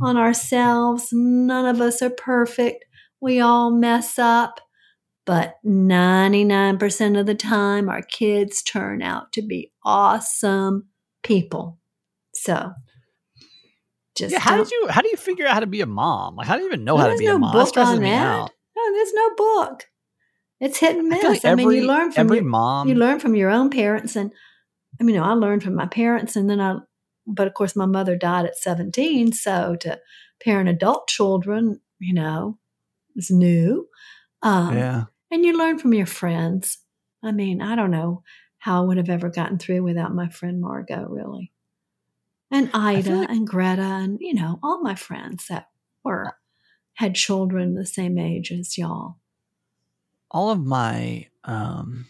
on 0.00 0.16
ourselves. 0.16 1.08
None 1.12 1.66
of 1.66 1.80
us 1.80 2.02
are 2.02 2.10
perfect. 2.10 2.84
We 3.20 3.40
all 3.40 3.70
mess 3.70 4.18
up. 4.18 4.60
But 5.26 5.54
99% 5.64 7.18
of 7.18 7.26
the 7.26 7.34
time, 7.34 7.88
our 7.88 8.02
kids 8.02 8.62
turn 8.62 9.02
out 9.02 9.32
to 9.32 9.42
be 9.42 9.72
awesome 9.84 10.88
people. 11.22 11.78
So, 12.34 12.72
just 14.14 14.32
Yeah, 14.32 14.38
how 14.38 14.56
did 14.56 14.70
you? 14.70 14.86
How 14.88 15.02
do 15.02 15.08
you 15.08 15.16
figure 15.16 15.46
out 15.46 15.54
how 15.54 15.60
to 15.60 15.66
be 15.66 15.80
a 15.80 15.86
mom? 15.86 16.36
Like, 16.36 16.46
how 16.46 16.56
do 16.56 16.62
you 16.62 16.68
even 16.68 16.84
know 16.84 16.96
how 16.96 17.08
to 17.08 17.16
be 17.16 17.26
a 17.26 17.30
no 17.30 17.38
mom? 17.38 17.56
That 17.56 17.74
book 17.74 17.76
on 17.76 18.00
that. 18.02 18.50
No, 18.76 18.92
there's 18.92 19.12
no 19.12 19.34
book. 19.34 19.88
It's 20.60 20.78
hit 20.78 20.96
and 20.96 21.08
miss. 21.08 21.20
feel 21.20 21.30
like 21.30 21.44
I 21.44 21.54
mean, 21.54 21.70
you 21.70 21.86
learn 21.86 22.12
from 22.12 22.20
every 22.20 22.38
your, 22.38 22.46
mom. 22.46 22.88
you 22.88 22.94
learn 22.94 23.20
from 23.20 23.34
your 23.34 23.50
own 23.50 23.70
parents, 23.70 24.16
and 24.16 24.32
I 25.00 25.04
mean, 25.04 25.14
you 25.14 25.20
know, 25.20 25.26
I 25.26 25.32
learned 25.32 25.62
from 25.62 25.74
my 25.74 25.86
parents, 25.86 26.36
and 26.36 26.48
then 26.48 26.60
I, 26.60 26.76
but 27.26 27.46
of 27.46 27.54
course, 27.54 27.74
my 27.74 27.86
mother 27.86 28.16
died 28.16 28.46
at 28.46 28.56
17, 28.56 29.32
so 29.32 29.76
to 29.80 30.00
parent 30.42 30.68
adult 30.68 31.08
children, 31.08 31.80
you 31.98 32.14
know, 32.14 32.58
is 33.16 33.30
new. 33.30 33.88
Um, 34.42 34.76
yeah, 34.76 35.04
and 35.30 35.44
you 35.44 35.56
learn 35.56 35.78
from 35.78 35.92
your 35.92 36.06
friends. 36.06 36.78
I 37.22 37.32
mean, 37.32 37.60
I 37.60 37.74
don't 37.74 37.90
know 37.90 38.22
how 38.58 38.82
I 38.82 38.86
would 38.86 38.96
have 38.96 39.10
ever 39.10 39.28
gotten 39.28 39.58
through 39.58 39.82
without 39.82 40.14
my 40.14 40.28
friend 40.28 40.60
Margot, 40.60 41.06
really. 41.08 41.52
And 42.54 42.70
Ida 42.72 43.10
like- 43.16 43.28
and 43.30 43.46
Greta 43.46 43.82
and, 43.82 44.18
you 44.20 44.32
know, 44.34 44.58
all 44.62 44.80
my 44.80 44.94
friends 44.94 45.46
that 45.48 45.68
were 46.04 46.36
had 46.94 47.14
children 47.14 47.74
the 47.74 47.84
same 47.84 48.16
age 48.18 48.52
as 48.52 48.78
y'all. 48.78 49.16
all 50.30 50.50
of 50.50 50.64
my 50.64 51.28
um, 51.44 52.06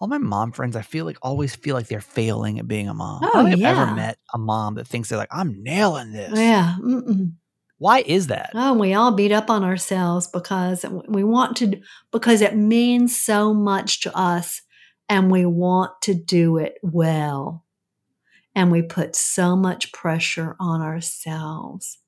all 0.00 0.08
my 0.08 0.18
mom 0.18 0.50
friends, 0.52 0.74
I 0.74 0.82
feel 0.82 1.04
like 1.04 1.16
always 1.22 1.54
feel 1.54 1.76
like 1.76 1.86
they're 1.86 2.00
failing 2.00 2.58
at 2.58 2.66
being 2.66 2.88
a 2.88 2.94
mom. 2.94 3.22
I 3.22 3.28
Oh, 3.28 3.30
don't 3.34 3.44
think 3.44 3.54
I've 3.54 3.60
yeah. 3.76 3.82
ever 3.82 3.94
met 3.94 4.18
a 4.34 4.38
mom 4.38 4.74
that 4.74 4.86
thinks 4.88 5.08
they're 5.08 5.18
like, 5.18 5.28
I'm 5.32 5.62
nailing 5.62 6.12
this. 6.12 6.36
Yeah. 6.36 6.76
Mm-mm. 6.80 7.34
Why 7.78 8.00
is 8.00 8.26
that? 8.28 8.50
Oh, 8.54 8.74
we 8.74 8.94
all 8.94 9.12
beat 9.12 9.32
up 9.32 9.48
on 9.50 9.62
ourselves 9.64 10.26
because 10.28 10.84
we 11.08 11.22
want 11.24 11.56
to, 11.58 11.80
because 12.12 12.40
it 12.40 12.56
means 12.56 13.16
so 13.18 13.52
much 13.54 14.00
to 14.02 14.16
us 14.16 14.62
and 15.08 15.30
we 15.30 15.46
want 15.46 15.90
to 16.02 16.14
do 16.14 16.58
it 16.58 16.74
well. 16.82 17.61
And 18.54 18.70
we 18.70 18.82
put 18.82 19.16
so 19.16 19.56
much 19.56 19.92
pressure 19.92 20.56
on 20.60 20.82
ourselves 20.82 21.98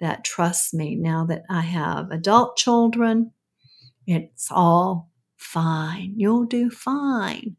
that, 0.00 0.24
trust 0.24 0.74
me, 0.74 0.96
now 0.96 1.24
that 1.26 1.42
I 1.48 1.60
have 1.60 2.10
adult 2.10 2.56
children, 2.56 3.32
it's 4.06 4.48
all 4.50 5.10
fine. 5.36 6.14
You'll 6.16 6.46
do 6.46 6.70
fine. 6.70 7.56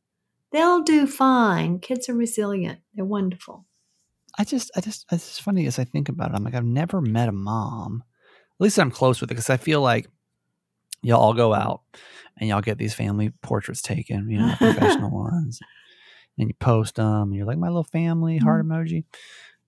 They'll 0.51 0.82
do 0.82 1.05
fine. 1.05 1.79
Kids 1.79 2.10
are 2.10 2.15
resilient, 2.15 2.79
they're 2.93 3.05
wonderful. 3.05 3.65
I 4.38 4.43
just, 4.43 4.71
I 4.75 4.82
just, 4.82 5.05
it's 5.12 5.27
just 5.27 5.41
funny 5.41 5.65
as 5.67 5.79
I 5.79 5.84
think 5.84 6.08
about 6.08 6.32
it. 6.32 6.36
I'm 6.36 6.43
like, 6.43 6.55
I've 6.55 6.63
never 6.63 7.01
met 7.01 7.29
a 7.29 7.34
mom. 7.34 8.03
At 8.60 8.63
least 8.63 8.79
I'm 8.79 8.91
close 8.91 9.21
with 9.21 9.29
it 9.29 9.34
because 9.34 9.49
I 9.49 9.58
feel 9.58 9.82
like 9.82 10.08
y'all 11.01 11.21
all 11.21 11.34
go 11.34 11.53
out 11.53 11.82
and 12.38 12.49
y'all 12.49 12.62
get 12.62 12.77
these 12.77 12.93
family 12.93 13.32
portraits 13.41 13.82
taken, 13.82 14.29
you 14.29 14.39
know, 14.39 14.53
professional 14.58 15.12
ones, 15.12 15.60
and 16.39 16.49
you 16.49 16.56
post 16.60 16.95
them. 16.95 17.23
And 17.30 17.36
you're 17.36 17.45
like, 17.45 17.58
my 17.58 17.67
little 17.67 17.84
family 17.84 18.38
heart 18.38 18.65
emoji. 18.65 19.04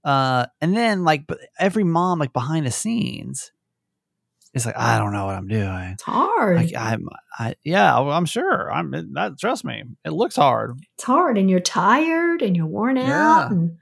Uh, 0.03 0.47
and 0.61 0.75
then 0.75 1.03
like, 1.03 1.27
but 1.27 1.39
every 1.59 1.83
mom 1.83 2.17
like 2.19 2.33
behind 2.33 2.65
the 2.65 2.71
scenes 2.71 3.51
is 4.53 4.65
like, 4.65 4.77
I 4.77 4.97
don't 4.97 5.13
know 5.13 5.25
what 5.27 5.35
I'm 5.35 5.47
doing. 5.47 5.91
It's 5.93 6.03
hard. 6.03 6.57
Like 6.57 6.75
I'm, 6.75 7.07
I 7.37 7.55
yeah, 7.63 7.97
I'm 7.97 8.25
sure. 8.25 8.71
I'm 8.71 8.91
that. 9.13 9.37
Trust 9.39 9.63
me, 9.63 9.83
it 10.03 10.09
looks 10.11 10.35
hard. 10.37 10.79
it's 10.95 11.03
hard 11.03 11.37
and 11.37 11.49
you're 11.49 11.59
tired 11.59 12.41
and 12.41 12.55
you're 12.57 12.65
worn 12.65 12.97
out 12.97 13.07
Yeah. 13.07 13.47
and 13.49 13.77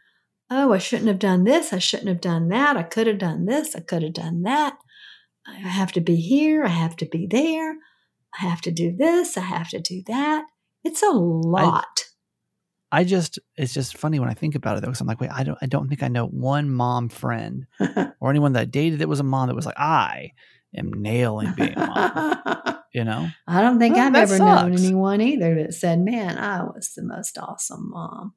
oh 0.52 0.74
i 0.74 0.80
shouldn't 0.80 1.08
have 1.08 1.20
done 1.20 1.44
this 1.44 1.72
i 1.74 1.78
shouldn't 1.78 2.08
have 2.10 2.22
done 2.22 2.50
that 2.50 2.76
i 2.76 2.82
could 2.82 3.06
have 3.06 3.20
done 3.20 3.46
this 3.46 3.76
i 3.76 3.80
could 3.82 4.02
have 4.02 4.14
done 4.14 4.42
that 4.42 4.76
i 5.48 5.52
have 5.60 5.92
to 5.92 6.02
be 6.02 6.16
here 6.16 6.64
i 6.66 6.70
have 6.70 6.96
to 6.96 7.06
be 7.06 7.28
there 7.28 7.74
i 8.34 8.46
have 8.48 8.60
to 8.60 8.72
do 8.72 8.92
this 8.96 9.38
i 9.38 9.42
have 9.42 9.70
to 9.70 9.80
do 9.80 10.02
that 10.08 10.46
it's 10.84 11.04
a 11.04 11.12
lot 11.12 12.06
I 12.92 13.04
just, 13.04 13.40
it's 13.56 13.74
just 13.74 13.98
funny 13.98 14.20
when 14.20 14.30
I 14.30 14.34
think 14.34 14.56
about 14.56 14.78
it 14.78 14.82
though, 14.82 14.88
because 14.88 15.02
I'm 15.02 15.08
like, 15.08 15.22
wait, 15.22 15.32
I 15.32 15.44
don't, 15.44 15.58
I 15.62 15.68
don't 15.68 15.88
think 15.88 16.04
I 16.04 16.08
know 16.08 16.26
one 16.26 16.70
mom 16.70 17.10
friend 17.10 17.68
or 18.20 18.30
anyone 18.30 18.54
that 18.54 18.62
I 18.62 18.66
dated 18.66 19.00
that 19.00 19.10
was 19.10 19.20
a 19.20 19.24
mom 19.24 19.48
that 19.48 19.56
was 19.56 19.66
like, 19.66 19.80
I 19.80 20.32
am 20.76 20.92
nailing 20.94 21.54
being 21.54 21.74
a 21.76 21.88
mom. 21.88 22.76
You 22.92 23.04
know, 23.04 23.30
i 23.46 23.62
don't 23.62 23.78
think 23.78 23.96
Well, 23.96 24.08
i've 24.08 24.16
ever 24.16 24.40
known 24.40 24.74
anyone 24.74 25.22
either 25.22 25.54
that 25.54 25.76
said 25.76 26.00
man 26.00 26.40
i 26.40 26.64
was 26.64 26.94
the 26.96 27.04
most 27.04 27.38
awesome 27.38 27.92
mom 27.92 28.34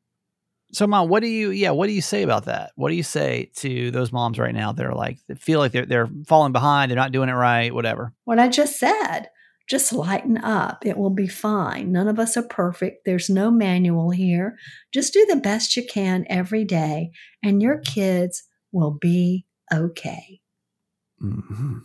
so 0.72 0.86
mom, 0.86 1.08
what 1.08 1.20
do 1.20 1.28
you, 1.28 1.50
yeah, 1.50 1.70
what 1.70 1.86
do 1.86 1.92
you 1.92 2.00
say 2.00 2.22
about 2.22 2.46
that? 2.46 2.72
What 2.76 2.88
do 2.88 2.94
you 2.94 3.02
say 3.02 3.50
to 3.56 3.90
those 3.90 4.10
moms 4.10 4.38
right 4.38 4.54
now 4.54 4.72
that 4.72 4.86
are 4.86 4.94
like, 4.94 5.18
that 5.28 5.38
feel 5.38 5.58
like 5.58 5.72
they're 5.72 5.84
they're 5.84 6.08
falling 6.26 6.52
behind, 6.52 6.90
they're 6.90 6.96
not 6.96 7.12
doing 7.12 7.28
it 7.28 7.34
right, 7.34 7.74
whatever. 7.74 8.12
what 8.24 8.38
I 8.38 8.48
just 8.48 8.78
said. 8.78 9.28
Just 9.68 9.92
lighten 9.92 10.38
up. 10.38 10.84
It 10.84 10.96
will 10.98 11.10
be 11.10 11.26
fine. 11.28 11.92
None 11.92 12.08
of 12.08 12.18
us 12.18 12.36
are 12.36 12.42
perfect. 12.42 13.04
There's 13.04 13.30
no 13.30 13.50
manual 13.50 14.10
here. 14.10 14.56
Just 14.92 15.12
do 15.12 15.24
the 15.26 15.36
best 15.36 15.76
you 15.76 15.84
can 15.86 16.24
every 16.28 16.64
day, 16.64 17.10
and 17.42 17.62
your 17.62 17.78
kids 17.78 18.42
will 18.72 18.90
be 18.90 19.46
okay. 19.72 20.40
hmm 21.18 21.78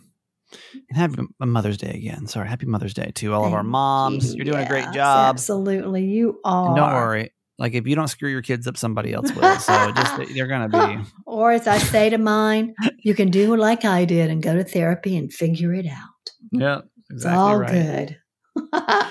And 0.88 0.96
happy 0.96 1.22
Mother's 1.40 1.76
Day 1.78 1.90
again. 1.90 2.26
Sorry, 2.26 2.48
happy 2.48 2.66
Mother's 2.66 2.94
Day 2.94 3.12
to 3.16 3.32
all 3.34 3.44
of 3.46 3.54
our 3.54 3.62
moms. 3.62 4.34
you. 4.34 4.36
You're 4.44 4.52
doing 4.52 4.64
a 4.64 4.68
great 4.68 4.84
Yes, 4.84 4.94
job. 4.94 5.30
Absolutely. 5.34 6.04
You 6.04 6.40
are. 6.44 6.66
And 6.66 6.76
don't 6.76 6.92
worry. 6.94 7.32
Like 7.58 7.74
if 7.74 7.86
you 7.88 7.94
don't 7.96 8.08
screw 8.08 8.30
your 8.30 8.42
kids 8.42 8.66
up, 8.68 8.76
somebody 8.76 9.12
else 9.12 9.32
will. 9.32 9.58
So 9.58 9.92
just 9.92 10.16
they're 10.34 10.46
gonna 10.46 10.68
be. 10.68 11.04
or 11.26 11.50
as 11.52 11.66
I 11.66 11.78
say 11.78 12.08
to 12.10 12.18
mine, 12.18 12.74
you 13.02 13.14
can 13.14 13.30
do 13.30 13.56
like 13.56 13.84
I 13.84 14.04
did 14.04 14.30
and 14.30 14.42
go 14.42 14.54
to 14.54 14.62
therapy 14.64 15.16
and 15.16 15.32
figure 15.32 15.74
it 15.74 15.86
out. 15.86 16.30
Yeah, 16.52 16.80
It's 17.10 17.24
exactly 17.24 17.38
all 17.38 17.58
right. 17.58 18.16
good. 18.54 18.72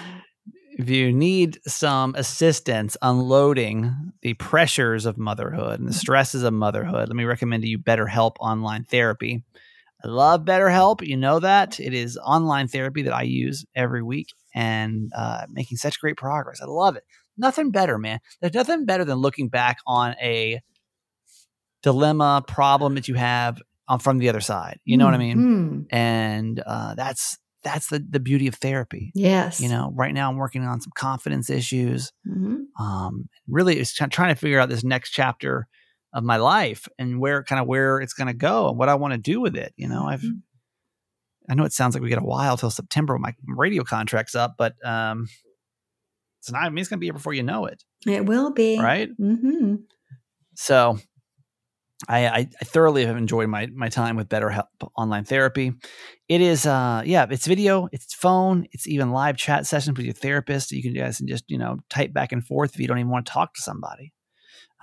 If 0.79 0.91
you 0.91 1.11
need 1.11 1.57
some 1.65 2.13
assistance 2.13 2.95
unloading 3.01 4.13
the 4.21 4.35
pressures 4.35 5.07
of 5.07 5.17
motherhood 5.17 5.79
and 5.79 5.89
the 5.89 5.93
stresses 5.93 6.43
of 6.43 6.53
motherhood, 6.53 7.09
let 7.09 7.15
me 7.15 7.23
recommend 7.23 7.63
to 7.63 7.67
you 7.69 7.79
BetterHelp 7.79 8.33
Online 8.39 8.83
Therapy. 8.83 9.43
I 10.03 10.07
love 10.07 10.45
BetterHelp. 10.45 11.01
You 11.01 11.17
know 11.17 11.39
that. 11.39 11.79
It 11.79 11.95
is 11.95 12.15
online 12.23 12.67
therapy 12.67 13.01
that 13.01 13.13
I 13.13 13.23
use 13.23 13.65
every 13.73 14.03
week 14.03 14.27
and 14.53 15.11
uh, 15.15 15.47
making 15.49 15.77
such 15.77 15.99
great 15.99 16.15
progress. 16.15 16.61
I 16.61 16.65
love 16.65 16.95
it. 16.95 17.05
Nothing 17.39 17.71
better, 17.71 17.97
man. 17.97 18.19
There's 18.39 18.53
nothing 18.53 18.85
better 18.85 19.03
than 19.03 19.17
looking 19.17 19.49
back 19.49 19.79
on 19.87 20.15
a 20.21 20.61
dilemma, 21.81 22.43
problem 22.47 22.93
that 22.95 23.07
you 23.07 23.15
have 23.15 23.59
um, 23.87 23.97
from 23.97 24.19
the 24.19 24.29
other 24.29 24.41
side. 24.41 24.79
You 24.85 24.97
know 24.97 25.05
what 25.05 25.15
I 25.15 25.17
mean? 25.17 25.37
Mhm. 25.37 25.85
And 25.89 26.61
uh, 26.63 26.93
that's 26.93 27.39
that's 27.67 27.87
the, 27.89 27.99
the 28.09 28.19
beauty 28.19 28.47
of 28.47 28.55
therapy. 28.55 29.11
Yes. 29.13 29.59
You 29.59 29.67
know, 29.69 29.91
right 29.95 30.13
now 30.13 30.29
I'm 30.29 30.37
working 30.37 30.63
on 30.63 30.79
some 30.81 30.91
confidence 30.95 31.49
issues. 31.49 32.11
Mhm. 32.27 32.65
Um, 32.79 33.27
really, 33.47 33.77
it's 33.79 33.93
try- 33.93 34.07
trying 34.07 34.33
to 34.33 34.39
figure 34.39 34.59
out 34.59 34.69
this 34.69 34.83
next 34.83 35.11
chapter 35.11 35.67
of 36.13 36.23
my 36.23 36.37
life 36.37 36.87
and 36.97 37.19
where 37.19 37.43
kind 37.43 37.59
of 37.61 37.67
where 37.67 37.99
it's 37.99 38.13
going 38.13 38.27
to 38.27 38.33
go 38.33 38.69
and 38.69 38.77
what 38.77 38.87
I 38.89 38.95
want 38.95 39.13
to 39.13 39.17
do 39.17 39.41
with 39.41 39.55
it. 39.57 39.73
You 39.75 39.87
know, 39.89 40.05
I've 40.07 40.21
Mhm. 40.21 40.41
I 41.49 41.55
know 41.55 41.63
it 41.63 41.73
sounds 41.73 41.93
like 41.93 42.03
we 42.03 42.09
got 42.09 42.21
a 42.21 42.25
while 42.25 42.57
till 42.57 42.69
September 42.71 43.13
when 43.13 43.21
my 43.21 43.33
radio 43.47 43.83
contract's 43.83 44.35
up, 44.35 44.55
but 44.57 44.73
um, 44.85 45.27
it's 46.39 46.51
not. 46.51 46.63
I 46.63 46.69
mean, 46.69 46.79
it's 46.79 46.89
going 46.89 46.97
to 46.97 47.01
be 47.01 47.05
here 47.07 47.13
before 47.13 47.33
you 47.33 47.43
know 47.43 47.65
it, 47.65 47.83
It 48.05 48.25
will 48.25 48.51
be. 48.51 48.79
right? 48.79 49.09
Mm-hmm. 49.19 49.75
So 50.55 50.99
I, 52.07 52.27
I, 52.27 52.43
thoroughly 52.63 53.05
have 53.05 53.17
enjoyed 53.17 53.49
my 53.49 53.67
my 53.73 53.89
time 53.89 54.17
with 54.17 54.29
BetterHelp 54.29 54.67
online 54.95 55.23
therapy. 55.23 55.73
It 56.29 56.41
is, 56.41 56.67
uh, 56.67 57.01
yeah, 57.05 57.25
it's 57.29 57.47
video, 57.47 57.89
it's 57.91 58.13
phone, 58.13 58.67
it's 58.71 58.87
even 58.87 59.11
live 59.11 59.35
chat 59.35 59.65
sessions 59.65 59.97
with 59.97 60.05
your 60.05 60.13
therapist. 60.13 60.71
You 60.71 60.83
can 60.83 60.93
guys 60.93 61.17
can 61.17 61.27
just 61.27 61.45
you 61.47 61.57
know 61.57 61.77
type 61.89 62.13
back 62.13 62.31
and 62.31 62.45
forth 62.45 62.75
if 62.75 62.79
you 62.79 62.87
don't 62.87 62.99
even 62.99 63.09
want 63.09 63.25
to 63.25 63.31
talk 63.31 63.55
to 63.55 63.61
somebody. 63.61 64.13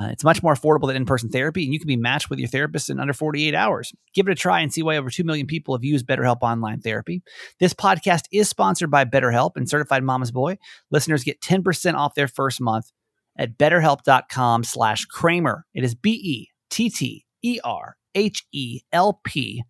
Uh, 0.01 0.07
it's 0.07 0.25
much 0.25 0.43
more 0.43 0.55
affordable 0.55 0.89
than 0.89 0.97
in 0.97 1.07
person 1.07 1.29
therapy, 1.29 1.63
and 1.63 1.73
you 1.73 1.79
can 1.79 1.87
be 1.87 1.97
matched 1.97 2.31
with 2.31 2.41
your 2.41 2.49
therapist 2.49 2.91
in 2.91 2.99
under 2.99 3.13
48 3.13 3.55
hours. 3.55 3.93
Give 4.13 4.27
it 4.27 4.33
a 4.33 4.35
try 4.35 4.59
and 4.59 4.73
see 4.73 4.83
why 4.83 4.97
over 4.97 5.09
2 5.09 5.23
million 5.23 5.47
people 5.47 5.77
have 5.77 5.85
used 5.85 6.09
BetterHelp 6.09 6.39
Online 6.43 6.81
Therapy. 6.81 7.23
This 7.61 7.73
podcast 7.73 8.23
is 8.33 8.49
sponsored 8.49 8.91
by 8.91 9.05
BetterHelp 9.05 9.53
and 9.55 9.69
Certified 9.69 10.03
Mama's 10.03 10.33
Boy. 10.33 10.59
Listeners 10.91 11.23
get 11.23 11.41
10% 11.41 11.95
off 11.95 12.17
their 12.17 12.27
first 12.27 12.61
month 12.61 12.91
at 13.39 13.57
betterhelp.com 13.57 14.65
slash 14.65 15.05
Kramer. 15.05 15.65
It 15.75 15.85
is 15.85 15.95
B 15.95 16.11
E 16.11 16.54
T 16.75 16.91
T 16.91 17.25
E 17.43 17.61
R 17.63 17.97
H 18.17 18.45
E 18.53 18.81
L 18.93 19.21
P 19.25 19.63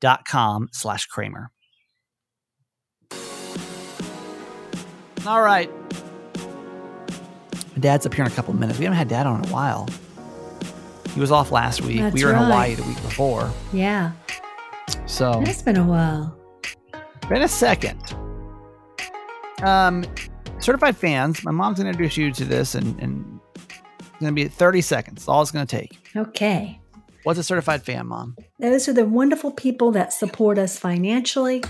dot 0.00 0.24
com 0.26 0.68
slash 0.72 1.06
Kramer. 1.06 1.52
All 5.24 5.42
right. 5.42 5.70
Dad's 7.78 8.06
up 8.06 8.14
here 8.14 8.24
in 8.24 8.32
a 8.32 8.34
couple 8.34 8.52
of 8.52 8.58
minutes. 8.58 8.78
We 8.80 8.86
haven't 8.86 8.98
had 8.98 9.08
Dad 9.08 9.26
on 9.26 9.44
in 9.44 9.48
a 9.48 9.52
while. 9.52 9.88
He 11.14 11.20
was 11.20 11.30
off 11.30 11.52
last 11.52 11.80
week. 11.82 12.00
That's 12.00 12.14
we 12.14 12.24
were 12.24 12.32
in. 12.32 12.38
Hawaii 12.38 12.74
the 12.74 12.82
week 12.82 13.00
before. 13.02 13.48
Yeah. 13.72 14.10
So 15.06 15.40
It's 15.46 15.62
been 15.62 15.76
a 15.76 15.84
while. 15.84 16.36
Been 17.28 17.42
a 17.42 17.48
second. 17.48 18.00
Um, 19.62 20.04
certified 20.58 20.96
fans, 20.96 21.44
my 21.44 21.52
mom's 21.52 21.78
gonna 21.78 21.90
introduce 21.90 22.16
you 22.16 22.32
to 22.32 22.44
this, 22.44 22.74
and 22.74 22.98
and 23.00 23.37
it's 24.18 24.24
gonna 24.24 24.32
be 24.32 24.48
30 24.48 24.80
seconds. 24.80 25.28
All 25.28 25.40
it's 25.42 25.52
gonna 25.52 25.64
take. 25.64 25.96
Okay. 26.16 26.80
What's 27.22 27.38
a 27.38 27.44
certified 27.44 27.84
fan, 27.84 28.08
mom? 28.08 28.34
Those 28.58 28.88
are 28.88 28.92
the 28.92 29.04
wonderful 29.04 29.52
people 29.52 29.92
that 29.92 30.12
support 30.12 30.58
us 30.58 30.76
financially. 30.76 31.62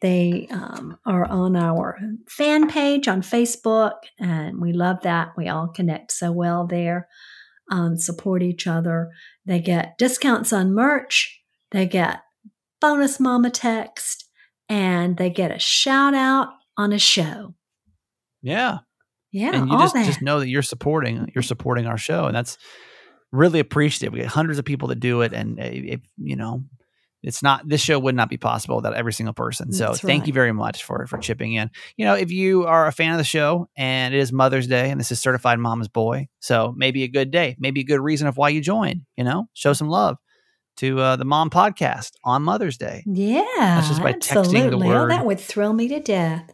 They 0.00 0.46
um, 0.52 0.98
are 1.04 1.24
on 1.24 1.56
our 1.56 1.98
fan 2.28 2.70
page 2.70 3.08
on 3.08 3.22
Facebook, 3.22 3.94
and 4.20 4.60
we 4.60 4.72
love 4.72 5.00
that. 5.02 5.32
We 5.36 5.48
all 5.48 5.66
connect 5.66 6.12
so 6.12 6.30
well 6.30 6.64
there, 6.64 7.08
um, 7.72 7.96
support 7.96 8.44
each 8.44 8.68
other. 8.68 9.10
They 9.44 9.58
get 9.58 9.98
discounts 9.98 10.52
on 10.52 10.72
merch, 10.72 11.42
they 11.72 11.86
get 11.86 12.20
bonus 12.80 13.18
mama 13.18 13.50
text, 13.50 14.28
and 14.68 15.16
they 15.16 15.28
get 15.28 15.50
a 15.50 15.58
shout 15.58 16.14
out 16.14 16.50
on 16.76 16.92
a 16.92 17.00
show. 17.00 17.56
Yeah, 18.42 18.78
Yeah, 19.32 19.54
and 19.54 19.70
you 19.70 19.78
just 19.78 19.94
that. 19.94 20.06
just 20.06 20.22
know 20.22 20.40
that 20.40 20.48
you're 20.48 20.62
supporting 20.62 21.30
you're 21.34 21.42
supporting 21.42 21.86
our 21.86 21.98
show, 21.98 22.26
and 22.26 22.34
that's 22.34 22.58
really 23.32 23.60
appreciative. 23.60 24.12
We 24.12 24.20
get 24.20 24.28
hundreds 24.28 24.58
of 24.58 24.64
people 24.64 24.88
that 24.88 25.00
do 25.00 25.22
it, 25.22 25.32
and 25.32 25.58
uh, 25.58 25.64
if 25.64 26.00
you 26.18 26.36
know. 26.36 26.64
It's 27.22 27.42
not 27.42 27.68
this 27.68 27.82
show 27.82 27.98
would 27.98 28.14
not 28.14 28.30
be 28.30 28.38
possible 28.38 28.76
without 28.76 28.94
every 28.94 29.12
single 29.12 29.34
person. 29.34 29.72
So 29.72 29.88
That's 29.88 30.00
thank 30.00 30.26
you 30.26 30.32
very 30.32 30.52
much 30.52 30.84
for 30.84 31.06
for 31.06 31.18
chipping 31.18 31.52
in. 31.52 31.70
You 31.98 32.06
know, 32.06 32.14
if 32.14 32.30
you 32.30 32.64
are 32.64 32.86
a 32.86 32.92
fan 32.92 33.12
of 33.12 33.18
the 33.18 33.24
show 33.24 33.68
and 33.76 34.14
it 34.14 34.20
is 34.20 34.32
Mother's 34.32 34.66
Day 34.66 34.90
and 34.90 34.98
this 34.98 35.12
is 35.12 35.20
certified 35.20 35.58
mama's 35.58 35.88
boy, 35.88 36.28
so 36.38 36.72
maybe 36.78 37.02
a 37.02 37.08
good 37.08 37.30
day, 37.30 37.56
maybe 37.58 37.82
a 37.82 37.84
good 37.84 38.00
reason 38.00 38.26
of 38.26 38.38
why 38.38 38.48
you 38.48 38.62
join, 38.62 39.04
you 39.18 39.24
know, 39.24 39.50
show 39.52 39.74
some 39.74 39.90
love 39.90 40.16
to 40.78 40.98
uh, 40.98 41.16
the 41.16 41.26
mom 41.26 41.50
podcast 41.50 42.12
on 42.24 42.42
Mother's 42.42 42.78
Day. 42.78 43.04
yeah, 43.06 43.84
just 43.86 44.02
by 44.02 44.14
texting 44.14 44.32
the 44.32 44.38
absolutely. 44.38 44.88
Oh, 44.88 45.08
that 45.08 45.26
would 45.26 45.38
thrill 45.38 45.74
me 45.74 45.88
to 45.88 46.00
death. 46.00 46.50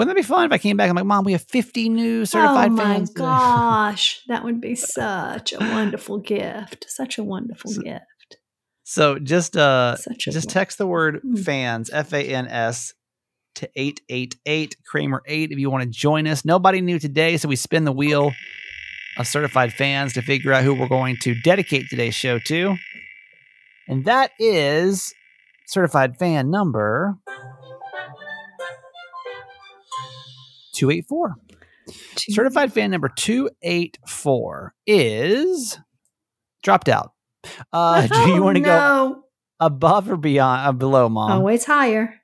Wouldn't 0.00 0.16
that 0.16 0.18
be 0.22 0.26
fun 0.26 0.46
if 0.46 0.52
I 0.52 0.56
came 0.56 0.78
back? 0.78 0.88
I'm 0.88 0.96
like, 0.96 1.04
Mom, 1.04 1.24
we 1.26 1.32
have 1.32 1.42
50 1.42 1.90
new 1.90 2.24
certified 2.24 2.68
fans. 2.74 2.78
oh 2.78 2.82
my 2.82 2.94
fans. 2.94 3.10
gosh, 3.14 4.22
that 4.28 4.42
would 4.44 4.58
be 4.58 4.74
such 4.74 5.52
a 5.52 5.58
wonderful 5.58 6.16
gift. 6.18 6.86
Such 6.88 7.18
a 7.18 7.22
wonderful 7.24 7.70
So- 7.70 7.82
gift. 7.82 8.04
So 8.84 9.18
just 9.18 9.58
uh, 9.58 9.96
just 10.18 10.48
text 10.48 10.78
the 10.78 10.86
word 10.86 11.20
Mm. 11.22 11.44
fans 11.44 11.90
F 11.92 12.14
A 12.14 12.22
N 12.24 12.48
S 12.48 12.94
to 13.56 13.68
eight 13.76 14.00
eight 14.08 14.36
eight 14.46 14.74
Kramer 14.90 15.22
eight 15.26 15.52
if 15.52 15.58
you 15.58 15.70
want 15.70 15.84
to 15.84 15.90
join 15.90 16.26
us. 16.26 16.44
Nobody 16.46 16.80
knew 16.80 16.98
today, 16.98 17.36
so 17.36 17.46
we 17.48 17.54
spin 17.56 17.84
the 17.84 17.92
wheel 17.92 18.32
of 19.18 19.26
certified 19.26 19.74
fans 19.74 20.14
to 20.14 20.22
figure 20.22 20.52
out 20.54 20.64
who 20.64 20.74
we're 20.74 20.88
going 20.88 21.18
to 21.18 21.34
dedicate 21.42 21.88
today's 21.90 22.14
show 22.14 22.38
to, 22.46 22.76
and 23.86 24.06
that 24.06 24.30
is 24.40 25.12
certified 25.66 26.16
fan 26.18 26.50
number 26.50 27.16
two 30.80 30.90
eight 30.90 31.06
four. 31.08 31.34
Certified 32.16 32.72
fan 32.72 32.90
number 32.92 33.08
284 33.08 34.74
is 34.86 35.78
dropped 36.62 36.88
out. 36.88 37.12
Uh, 37.72 38.06
do 38.06 38.18
you 38.30 38.36
Oh, 38.36 38.42
want 38.42 38.56
to 38.56 38.60
go 38.60 39.24
above 39.58 40.10
or 40.10 40.16
beyond, 40.16 40.68
uh, 40.68 40.72
below, 40.72 41.08
mom? 41.08 41.32
Always 41.32 41.64
higher. 41.64 42.14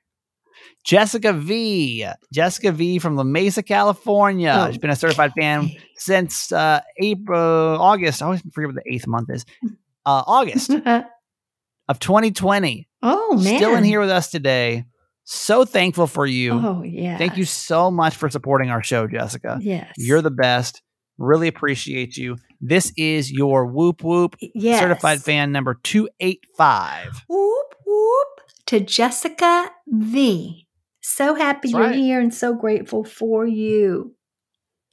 Jessica 0.85 1.33
V. 1.33 2.05
Jessica 2.31 2.71
V 2.71 2.99
from 2.99 3.15
La 3.17 3.23
Mesa, 3.23 3.61
California. 3.61 4.53
Oh, 4.57 4.67
She's 4.71 4.77
been 4.77 4.89
a 4.89 4.95
certified 4.95 5.33
fan 5.37 5.69
since 5.97 6.51
uh, 6.51 6.79
April, 7.01 7.37
August. 7.81 8.21
I 8.21 8.25
always 8.25 8.41
forget 8.53 8.73
what 8.73 8.75
the 8.83 8.89
eighth 8.93 9.07
month 9.07 9.29
is. 9.29 9.45
Uh, 10.05 10.23
August 10.25 10.69
of 11.89 11.99
2020. 11.99 12.87
oh 13.03 13.35
man. 13.35 13.57
Still 13.57 13.75
in 13.75 13.83
here 13.83 13.99
with 13.99 14.09
us 14.11 14.31
today. 14.31 14.85
So 15.29 15.65
thankful 15.65 16.07
for 16.07 16.25
you. 16.25 16.53
Oh 16.53 16.83
yeah. 16.83 17.17
Thank 17.17 17.35
you 17.35 17.43
so 17.43 17.91
much 17.91 18.15
for 18.15 18.29
supporting 18.29 18.69
our 18.69 18.81
show, 18.81 19.07
Jessica. 19.07 19.59
Yes. 19.61 19.93
You're 19.97 20.21
the 20.21 20.31
best. 20.31 20.81
Really 21.17 21.49
appreciate 21.49 22.15
you. 22.15 22.37
This 22.61 22.93
is 22.95 23.29
your 23.29 23.65
whoop 23.65 24.05
whoop 24.05 24.37
yes. 24.39 24.79
certified 24.79 25.21
fan 25.21 25.51
number 25.51 25.77
285. 25.83 27.25
Whoop 27.27 27.75
whoop 27.85 28.27
to 28.67 28.79
Jessica 28.79 29.69
V. 29.87 30.65
So 31.01 31.35
happy 31.35 31.59
That's 31.63 31.71
you're 31.73 31.81
right. 31.81 31.95
here 31.95 32.21
and 32.21 32.33
so 32.33 32.53
grateful 32.53 33.03
for 33.03 33.45
you. 33.45 34.15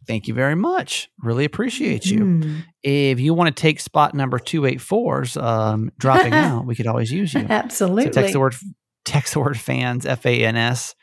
Thank 0.04 0.26
you 0.26 0.34
very 0.34 0.56
much. 0.56 1.10
Really 1.20 1.44
appreciate 1.44 2.06
you. 2.06 2.20
Mm. 2.20 2.64
If 2.82 3.20
you 3.20 3.34
want 3.34 3.54
to 3.54 3.60
take 3.60 3.78
spot 3.78 4.14
number 4.14 4.40
284's 4.40 5.36
um, 5.36 5.92
dropping 5.96 6.32
out, 6.32 6.66
we 6.66 6.74
could 6.74 6.88
always 6.88 7.12
use 7.12 7.34
you. 7.34 7.46
Absolutely. 7.48 8.06
So 8.06 8.10
text 8.10 8.32
the 8.32 8.40
word 8.40 8.56
text 9.04 9.34
the 9.34 9.40
word 9.40 9.58
fans 9.58 10.06
F 10.06 10.24
A 10.26 10.44
N 10.44 10.56
S 10.56 10.94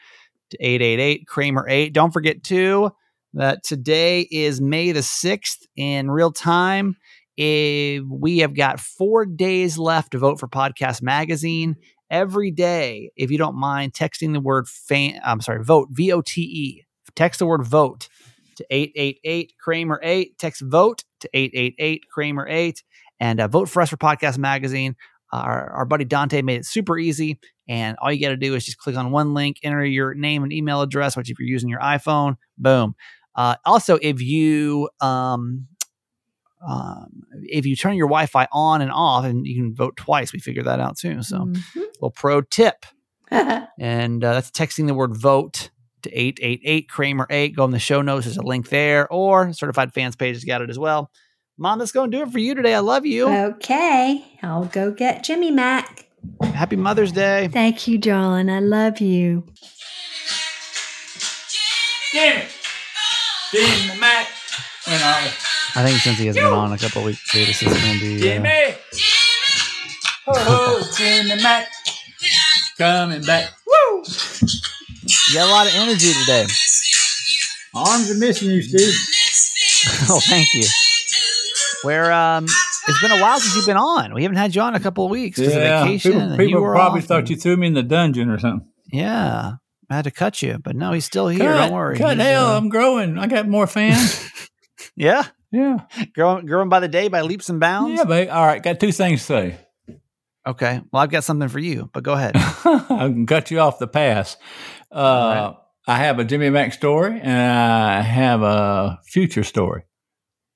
to 0.51 0.57
888 0.59 1.27
Kramer 1.27 1.65
8. 1.67 1.93
Don't 1.93 2.11
forget 2.11 2.43
too 2.43 2.91
that 3.33 3.63
today 3.63 4.27
is 4.29 4.59
May 4.59 4.91
the 4.91 4.99
6th 4.99 5.65
in 5.75 6.11
real 6.11 6.31
time. 6.31 6.97
If 7.37 8.03
we 8.09 8.39
have 8.39 8.53
got 8.53 8.79
4 8.79 9.25
days 9.25 9.77
left 9.77 10.11
to 10.11 10.19
vote 10.19 10.39
for 10.39 10.47
Podcast 10.47 11.01
Magazine 11.01 11.77
every 12.09 12.51
day. 12.51 13.11
If 13.15 13.31
you 13.31 13.37
don't 13.37 13.55
mind 13.55 13.93
texting 13.93 14.33
the 14.33 14.41
word 14.41 14.67
fan 14.67 15.19
I'm 15.23 15.41
sorry, 15.41 15.63
vote 15.63 15.87
V 15.91 16.11
O 16.11 16.21
T 16.21 16.41
E. 16.41 16.85
Text 17.15 17.39
the 17.39 17.45
word 17.45 17.65
vote 17.65 18.09
to 18.57 18.65
888 18.69 19.53
Kramer 19.59 19.99
8. 20.03 20.37
Text 20.37 20.61
vote 20.61 21.03
to 21.21 21.29
888 21.33 22.03
Kramer 22.13 22.47
8 22.47 22.83
and 23.19 23.39
uh, 23.39 23.47
vote 23.47 23.69
for 23.69 23.81
us 23.81 23.89
for 23.89 23.97
Podcast 23.97 24.37
Magazine. 24.37 24.95
Our, 25.31 25.71
our 25.71 25.85
buddy 25.85 26.03
Dante 26.03 26.41
made 26.41 26.59
it 26.59 26.65
super 26.65 26.97
easy. 26.97 27.39
And 27.71 27.95
all 28.01 28.11
you 28.11 28.19
got 28.19 28.29
to 28.31 28.37
do 28.37 28.53
is 28.55 28.65
just 28.65 28.77
click 28.79 28.97
on 28.97 29.11
one 29.11 29.33
link, 29.33 29.57
enter 29.63 29.85
your 29.85 30.13
name 30.13 30.43
and 30.43 30.51
email 30.51 30.81
address, 30.81 31.15
which 31.15 31.29
if 31.31 31.39
you're 31.39 31.47
using 31.47 31.69
your 31.69 31.79
iPhone, 31.79 32.35
boom. 32.57 32.95
Uh, 33.33 33.55
also, 33.65 33.97
if 34.01 34.21
you 34.21 34.89
um, 34.99 35.67
um, 36.67 37.23
if 37.43 37.65
you 37.65 37.75
turn 37.75 37.95
your 37.95 38.07
Wi-Fi 38.07 38.47
on 38.51 38.81
and 38.81 38.91
off, 38.91 39.25
and 39.25 39.47
you 39.47 39.55
can 39.55 39.73
vote 39.73 39.95
twice, 39.97 40.33
we 40.33 40.39
figured 40.39 40.65
that 40.65 40.79
out 40.79 40.97
too. 40.97 41.23
So, 41.23 41.45
Mhm. 41.45 41.75
little 41.75 42.11
pro 42.11 42.41
tip, 42.41 42.85
Mm-hmm. 43.31 43.63
and 43.79 44.23
uh, 44.23 44.33
that's 44.33 44.51
texting 44.51 44.87
the 44.87 44.93
word 44.93 45.15
vote 45.17 45.69
to 46.01 46.09
888 46.11 46.89
Kramer 46.89 47.25
8. 47.29 47.55
Go 47.55 47.63
in 47.65 47.71
the 47.71 47.79
show 47.79 48.01
notes. 48.01 48.25
There's 48.25 48.37
a 48.37 48.41
link 48.43 48.67
there, 48.69 49.07
or 49.11 49.53
certified 49.53 49.93
fans 49.93 50.15
page 50.17 50.35
has 50.35 50.43
got 50.43 50.61
it 50.61 50.69
as 50.69 50.77
well. 50.77 51.09
Mom, 51.57 51.79
that's 51.79 51.91
going 51.93 52.11
to 52.11 52.17
do 52.17 52.23
it 52.23 52.31
for 52.31 52.39
you 52.39 52.53
today. 52.53 52.73
I 52.75 52.79
love 52.79 53.05
you. 53.05 53.27
okay. 53.29 54.25
I'll 54.43 54.65
go 54.65 54.91
get 54.91 55.23
Jimmy 55.23 55.51
Mac. 55.51 56.07
Happy 56.53 56.75
Mother's 56.75 57.11
Day. 57.11 57.49
Thank 57.51 57.87
you, 57.87 57.97
darling. 57.97 58.49
I 58.49 58.59
love 58.59 58.99
you. 58.99 59.43
Jimmy! 62.11 62.43
Jimmy 63.51 63.99
Mac! 63.99 64.27
When 64.85 65.01
I 65.01 65.31
I 65.73 65.83
think 65.85 65.99
since 65.99 66.17
he 66.17 66.27
hasn't 66.27 66.45
been 66.45 66.53
on 66.53 66.73
a 66.73 66.77
couple 66.77 67.01
of 67.01 67.05
weeks, 67.05 67.31
too, 67.31 67.45
this 67.45 67.61
is 67.63 67.67
going 67.69 67.99
to 67.99 67.99
be. 67.99 68.15
Uh, 68.17 68.19
Jimmy! 68.19 68.75
Oh, 70.27 70.33
oh, 70.35 70.91
Jimmy 70.97 71.41
Mac! 71.41 71.67
Coming 72.77 73.21
back. 73.23 73.49
Woo! 73.65 74.03
you 74.03 75.33
got 75.33 75.47
a 75.47 75.51
lot 75.51 75.67
of 75.67 75.75
energy 75.75 76.11
today. 76.13 76.45
Arms 77.73 78.11
are 78.11 78.15
missing 78.15 78.51
you, 78.51 78.61
Steve. 78.61 78.93
oh, 80.09 80.19
thank 80.19 80.53
you. 80.53 80.65
Where 81.83 82.11
um, 82.11 82.47
it's 82.91 83.01
been 83.01 83.11
a 83.11 83.21
while 83.21 83.39
since 83.39 83.55
you've 83.55 83.65
been 83.65 83.77
on. 83.77 84.13
We 84.13 84.23
haven't 84.23 84.37
had 84.37 84.55
you 84.55 84.61
on 84.61 84.75
in 84.75 84.81
a 84.81 84.83
couple 84.83 85.05
of 85.05 85.11
weeks 85.11 85.39
because 85.39 85.55
of 85.55 85.61
vacation. 85.61 86.11
people, 86.11 86.37
people 86.37 86.61
probably 86.61 87.01
off 87.01 87.05
thought 87.07 87.29
you 87.29 87.35
threw 87.35 87.57
me 87.57 87.67
in 87.67 87.73
the 87.73 87.83
dungeon 87.83 88.29
or 88.29 88.37
something. 88.39 88.67
Yeah, 88.91 89.53
I 89.89 89.95
had 89.95 90.03
to 90.05 90.11
cut 90.11 90.41
you, 90.41 90.57
but 90.63 90.75
no, 90.75 90.91
he's 90.91 91.05
still 91.05 91.27
here. 91.27 91.51
cut, 91.53 91.57
Don't 91.67 91.71
worry. 91.73 91.97
Cut 91.97 92.17
He's, 92.17 92.25
hell, 92.27 92.47
uh, 92.47 92.57
I'm 92.57 92.69
growing. 92.69 93.17
I 93.17 93.27
got 93.27 93.47
more 93.47 93.67
fans. 93.67 94.29
yeah, 94.95 95.23
Yeah. 95.51 95.79
growing, 96.13 96.45
growing 96.45 96.69
by 96.69 96.79
the 96.79 96.87
day 96.87 97.07
by 97.07 97.21
leaps 97.21 97.49
and 97.49 97.59
bounds. 97.59 97.97
Yeah, 97.97 98.03
babe. 98.05 98.29
All 98.29 98.45
right. 98.45 98.61
Got 98.61 98.79
two 98.79 98.91
things 98.91 99.21
to 99.21 99.25
say. 99.25 99.57
Okay. 100.47 100.81
Well, 100.91 101.03
I've 101.03 101.09
got 101.11 101.23
something 101.23 101.49
for 101.49 101.59
you, 101.59 101.89
but 101.93 102.03
go 102.03 102.13
ahead. 102.13 102.31
I 102.35 103.07
can 103.09 103.25
cut 103.27 103.51
you 103.51 103.59
off 103.59 103.79
the 103.79 103.87
pass. 103.87 104.37
Uh, 104.91 104.99
right. 104.99 105.55
I 105.87 105.97
have 105.97 106.19
a 106.19 106.23
Jimmy 106.23 106.49
Mack 106.49 106.73
story 106.73 107.19
and 107.21 107.31
I 107.41 108.01
have 108.01 108.41
a 108.41 108.99
future 109.05 109.43
story. 109.43 109.83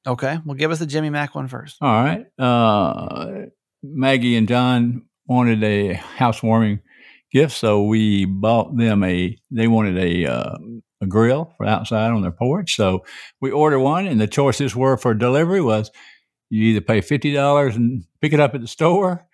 Okay. 0.05 0.39
Well, 0.45 0.55
give 0.55 0.71
us 0.71 0.79
the 0.79 0.85
Jimmy 0.85 1.09
Mack 1.09 1.35
one 1.35 1.47
first. 1.47 1.77
All 1.81 2.03
right. 2.03 2.25
Uh, 2.37 3.47
Maggie 3.83 4.35
and 4.35 4.47
John 4.47 5.05
wanted 5.27 5.63
a 5.63 5.93
housewarming 5.93 6.79
gift, 7.31 7.53
so 7.53 7.83
we 7.83 8.25
bought 8.25 8.75
them 8.75 9.03
a. 9.03 9.37
They 9.51 9.67
wanted 9.67 9.97
a 9.97 10.31
uh, 10.31 10.57
a 11.01 11.05
grill 11.07 11.53
for 11.57 11.65
outside 11.65 12.11
on 12.11 12.21
their 12.21 12.31
porch, 12.31 12.75
so 12.75 13.03
we 13.41 13.51
ordered 13.51 13.79
one, 13.79 14.07
and 14.07 14.19
the 14.19 14.27
choices 14.27 14.75
were 14.75 14.97
for 14.97 15.13
delivery 15.13 15.61
was 15.61 15.91
you 16.49 16.63
either 16.65 16.81
pay 16.81 17.01
fifty 17.01 17.33
dollars 17.33 17.75
and 17.75 18.03
pick 18.21 18.33
it 18.33 18.39
up 18.39 18.55
at 18.55 18.61
the 18.61 18.67
store, 18.67 19.27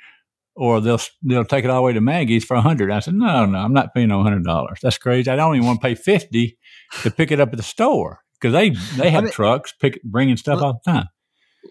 or 0.55 0.81
they'll 0.81 0.99
they'll 1.21 1.45
take 1.45 1.65
it 1.65 1.69
all 1.69 1.77
the 1.77 1.81
way 1.83 1.93
to 1.93 2.01
Maggie's 2.01 2.45
for 2.45 2.55
a 2.55 2.61
hundred. 2.61 2.91
I 2.91 2.99
said, 2.99 3.15
no, 3.15 3.45
no, 3.45 3.57
I'm 3.57 3.73
not 3.73 3.93
paying 3.93 4.09
no 4.09 4.23
hundred 4.23 4.43
dollars. 4.43 4.79
That's 4.81 4.97
crazy. 4.97 5.29
I 5.29 5.35
don't 5.35 5.55
even 5.55 5.67
want 5.67 5.81
to 5.81 5.87
pay 5.87 5.95
fifty 5.95 6.57
to 7.03 7.11
pick 7.11 7.31
it 7.31 7.39
up 7.39 7.49
at 7.51 7.57
the 7.57 7.63
store 7.63 8.21
because 8.41 8.53
they 8.53 8.71
they 8.97 9.11
have 9.11 9.25
me- 9.25 9.31
trucks 9.31 9.73
pick 9.79 10.01
bringing 10.03 10.37
stuff 10.37 10.61
all 10.61 10.81
the 10.83 10.91
time. 10.91 11.05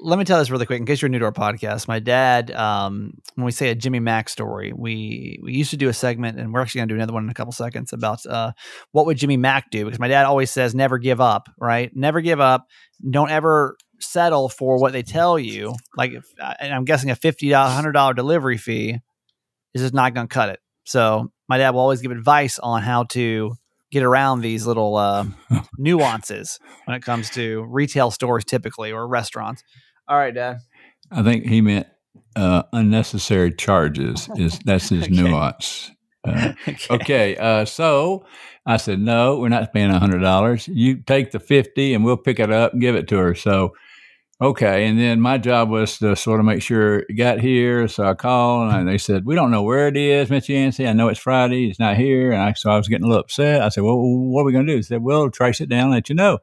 Let 0.02 0.20
me 0.20 0.24
tell 0.24 0.38
this 0.38 0.50
really 0.50 0.66
quick 0.66 0.78
in 0.78 0.86
case 0.86 1.02
you're 1.02 1.08
new 1.08 1.18
to 1.18 1.24
our 1.24 1.32
podcast. 1.32 1.88
My 1.88 1.98
dad, 1.98 2.52
um, 2.52 3.14
when 3.34 3.44
we 3.44 3.50
say 3.50 3.70
a 3.70 3.74
Jimmy 3.74 3.98
Mack 3.98 4.28
story, 4.28 4.72
we 4.72 5.40
we 5.42 5.52
used 5.52 5.72
to 5.72 5.76
do 5.76 5.88
a 5.88 5.92
segment, 5.92 6.38
and 6.38 6.54
we're 6.54 6.60
actually 6.60 6.78
going 6.78 6.88
to 6.88 6.94
do 6.94 6.96
another 6.96 7.12
one 7.12 7.24
in 7.24 7.30
a 7.30 7.34
couple 7.34 7.52
seconds 7.52 7.92
about 7.92 8.24
uh, 8.24 8.52
what 8.92 9.06
would 9.06 9.18
Jimmy 9.18 9.36
Mack 9.36 9.70
do? 9.70 9.84
Because 9.84 9.98
my 9.98 10.08
dad 10.08 10.26
always 10.26 10.50
says, 10.50 10.74
"Never 10.74 10.98
give 10.98 11.20
up." 11.20 11.48
Right? 11.58 11.90
Never 11.94 12.20
give 12.20 12.40
up. 12.40 12.66
Don't 13.10 13.30
ever 13.30 13.76
settle 13.98 14.48
for 14.48 14.78
what 14.78 14.92
they 14.92 15.02
tell 15.02 15.38
you. 15.38 15.74
Like, 15.96 16.12
if, 16.12 16.24
and 16.60 16.72
I'm 16.72 16.84
guessing 16.84 17.10
a 17.10 17.16
fifty 17.16 17.50
dollar, 17.50 17.70
hundred 17.70 17.92
dollar 17.92 18.14
delivery 18.14 18.58
fee 18.58 18.96
is 19.74 19.82
just 19.82 19.94
not 19.94 20.14
going 20.14 20.28
to 20.28 20.32
cut 20.32 20.50
it. 20.50 20.60
So 20.84 21.30
my 21.48 21.58
dad 21.58 21.70
will 21.70 21.80
always 21.80 22.00
give 22.00 22.12
advice 22.12 22.58
on 22.60 22.82
how 22.82 23.04
to 23.10 23.54
get 23.90 24.02
around 24.02 24.40
these 24.40 24.66
little 24.66 24.96
uh, 24.96 25.24
nuances 25.78 26.58
when 26.84 26.96
it 26.96 27.02
comes 27.02 27.30
to 27.30 27.64
retail 27.68 28.10
stores, 28.10 28.44
typically 28.44 28.92
or 28.92 29.06
restaurants. 29.06 29.62
All 30.08 30.16
right, 30.16 30.34
Dad. 30.34 30.58
I 31.10 31.22
think 31.22 31.46
he 31.46 31.60
meant 31.60 31.86
uh, 32.36 32.62
unnecessary 32.72 33.52
charges. 33.52 34.28
Is 34.36 34.58
that's 34.60 34.88
his 34.88 35.04
Okay. 35.08 35.22
nuance. 35.22 35.90
Uh, 36.26 36.52
okay, 36.90 37.36
uh, 37.36 37.64
so 37.64 38.24
I 38.66 38.76
said 38.76 39.00
no, 39.00 39.38
we're 39.38 39.48
not 39.48 39.72
paying 39.72 39.90
hundred 39.90 40.20
dollars. 40.20 40.68
You 40.68 40.96
take 41.02 41.30
the 41.32 41.40
fifty, 41.40 41.94
and 41.94 42.04
we'll 42.04 42.16
pick 42.16 42.38
it 42.38 42.52
up 42.52 42.72
and 42.72 42.80
give 42.80 42.94
it 42.94 43.08
to 43.08 43.16
her. 43.16 43.34
So, 43.34 43.74
okay, 44.40 44.86
and 44.86 44.98
then 44.98 45.20
my 45.20 45.38
job 45.38 45.68
was 45.70 45.98
to 45.98 46.16
sort 46.16 46.40
of 46.40 46.46
make 46.46 46.62
sure 46.62 47.00
it 47.00 47.16
got 47.16 47.40
here. 47.40 47.88
So 47.88 48.04
I 48.04 48.14
called, 48.14 48.72
and 48.72 48.88
they 48.88 48.98
said 48.98 49.24
we 49.24 49.34
don't 49.34 49.50
know 49.50 49.62
where 49.62 49.88
it 49.88 49.96
is, 49.96 50.30
Miss 50.30 50.48
Yancey. 50.48 50.86
I 50.86 50.92
know 50.92 51.08
it's 51.08 51.20
Friday, 51.20 51.68
it's 51.68 51.78
not 51.78 51.96
here, 51.96 52.32
and 52.32 52.42
I, 52.42 52.52
so 52.54 52.70
I 52.70 52.76
was 52.76 52.88
getting 52.88 53.04
a 53.04 53.08
little 53.08 53.22
upset. 53.22 53.62
I 53.62 53.68
said, 53.68 53.84
well, 53.84 53.98
what 53.98 54.42
are 54.42 54.44
we 54.44 54.52
going 54.52 54.66
to 54.66 54.72
do? 54.72 54.78
They 54.78 54.82
said, 54.82 55.02
we'll 55.02 55.30
trace 55.30 55.60
it 55.60 55.68
down, 55.68 55.84
and 55.84 55.92
let 55.92 56.08
you 56.08 56.14
know. 56.14 56.38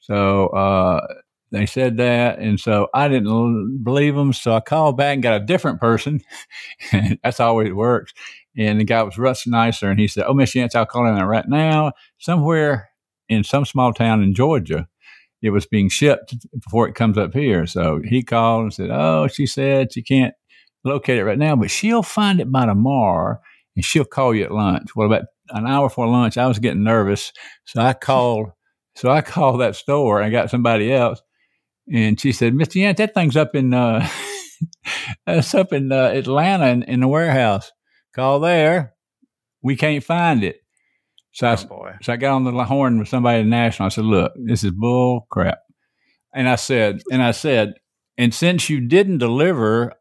So 0.00 0.48
uh, 0.48 1.06
they 1.50 1.66
said 1.66 1.96
that, 1.96 2.38
and 2.38 2.58
so 2.60 2.88
I 2.94 3.08
didn't 3.08 3.82
believe 3.82 4.14
them. 4.14 4.32
So 4.32 4.54
I 4.54 4.60
called 4.60 4.96
back 4.96 5.14
and 5.14 5.22
got 5.22 5.40
a 5.40 5.44
different 5.44 5.80
person. 5.80 6.20
That's 7.22 7.40
always 7.40 7.72
works. 7.72 8.12
And 8.56 8.80
the 8.80 8.84
guy 8.84 9.02
was 9.02 9.16
much 9.18 9.46
nicer, 9.46 9.90
and 9.90 10.00
he 10.00 10.08
said, 10.08 10.24
"Oh, 10.26 10.34
Miss 10.34 10.52
Yance, 10.52 10.74
I'll 10.74 10.86
call 10.86 11.04
there 11.04 11.26
right 11.26 11.48
now. 11.48 11.92
Somewhere 12.18 12.90
in 13.28 13.44
some 13.44 13.64
small 13.64 13.92
town 13.92 14.22
in 14.22 14.34
Georgia, 14.34 14.88
it 15.42 15.50
was 15.50 15.66
being 15.66 15.88
shipped 15.88 16.34
before 16.52 16.88
it 16.88 16.94
comes 16.94 17.18
up 17.18 17.34
here." 17.34 17.66
So 17.66 18.00
he 18.04 18.22
called 18.22 18.64
and 18.64 18.74
said, 18.74 18.90
"Oh, 18.90 19.28
she 19.28 19.46
said 19.46 19.92
she 19.92 20.02
can't 20.02 20.34
locate 20.84 21.18
it 21.18 21.24
right 21.24 21.38
now, 21.38 21.56
but 21.56 21.70
she'll 21.70 22.02
find 22.02 22.40
it 22.40 22.50
by 22.50 22.66
tomorrow, 22.66 23.38
and 23.76 23.84
she'll 23.84 24.04
call 24.04 24.34
you 24.34 24.44
at 24.44 24.52
lunch." 24.52 24.94
Well, 24.96 25.06
about 25.06 25.26
an 25.50 25.66
hour 25.66 25.88
before 25.88 26.08
lunch, 26.08 26.36
I 26.38 26.46
was 26.46 26.58
getting 26.58 26.84
nervous, 26.84 27.32
so 27.64 27.80
I 27.80 27.92
called. 27.94 28.50
So 28.96 29.10
I 29.10 29.20
called 29.20 29.60
that 29.60 29.76
store 29.76 30.20
and 30.20 30.32
got 30.32 30.50
somebody 30.50 30.92
else. 30.92 31.22
And 31.92 32.20
she 32.20 32.32
said, 32.32 32.52
Mr. 32.52 32.82
Yant, 32.82 32.96
that 32.96 33.14
thing's 33.14 33.36
up 33.36 33.54
in 33.54 33.72
uh 33.72 34.06
that's 35.26 35.54
up 35.54 35.72
in 35.72 35.92
uh, 35.92 36.10
Atlanta 36.14 36.66
in, 36.68 36.82
in 36.82 37.00
the 37.00 37.08
warehouse. 37.08 37.70
Call 38.14 38.40
there. 38.40 38.94
We 39.62 39.76
can't 39.76 40.02
find 40.04 40.42
it. 40.44 40.56
So 41.32 41.46
I, 41.46 41.56
Oh 41.70 41.90
so 42.02 42.12
I 42.12 42.16
got 42.16 42.34
on 42.34 42.44
the 42.44 42.64
horn 42.64 42.98
with 42.98 43.08
somebody 43.08 43.40
in 43.40 43.50
National. 43.50 43.86
I 43.86 43.90
said, 43.90 44.04
"Look, 44.04 44.32
this 44.36 44.64
is 44.64 44.72
bull 44.72 45.26
crap." 45.30 45.58
And 46.34 46.48
I 46.48 46.56
said, 46.56 47.00
and 47.10 47.22
I 47.22 47.30
said, 47.30 47.74
and 48.16 48.34
since 48.34 48.68
you 48.68 48.80
didn't 48.80 49.18
deliver 49.18 49.92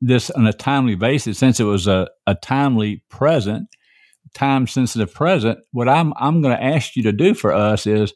this 0.00 0.30
on 0.30 0.46
a 0.46 0.52
timely 0.52 0.94
basis, 0.94 1.38
since 1.38 1.60
it 1.60 1.64
was 1.64 1.86
a, 1.86 2.08
a 2.26 2.34
timely 2.34 3.02
present, 3.08 3.68
time 4.34 4.66
sensitive 4.66 5.12
present, 5.14 5.58
what 5.72 5.88
I'm 5.88 6.12
I'm 6.16 6.42
going 6.42 6.56
to 6.56 6.62
ask 6.62 6.96
you 6.96 7.02
to 7.04 7.12
do 7.12 7.34
for 7.34 7.52
us 7.52 7.86
is, 7.86 8.12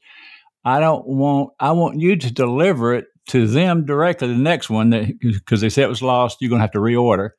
I 0.65 0.81
don't 0.81 1.07
want 1.07 1.51
I 1.61 1.73
want 1.73 2.01
you 2.01 2.17
to 2.17 2.33
deliver 2.33 2.95
it 2.95 3.07
to 3.29 3.47
them 3.47 3.85
directly. 3.85 4.29
The 4.29 4.35
next 4.35 4.71
one, 4.71 5.19
because 5.21 5.61
they 5.61 5.69
said 5.69 5.85
it 5.85 5.89
was 5.89 6.03
lost, 6.03 6.39
you're 6.41 6.49
going 6.49 6.61
to 6.61 6.65
have 6.65 6.73
to 6.73 6.79
reorder. 6.79 7.31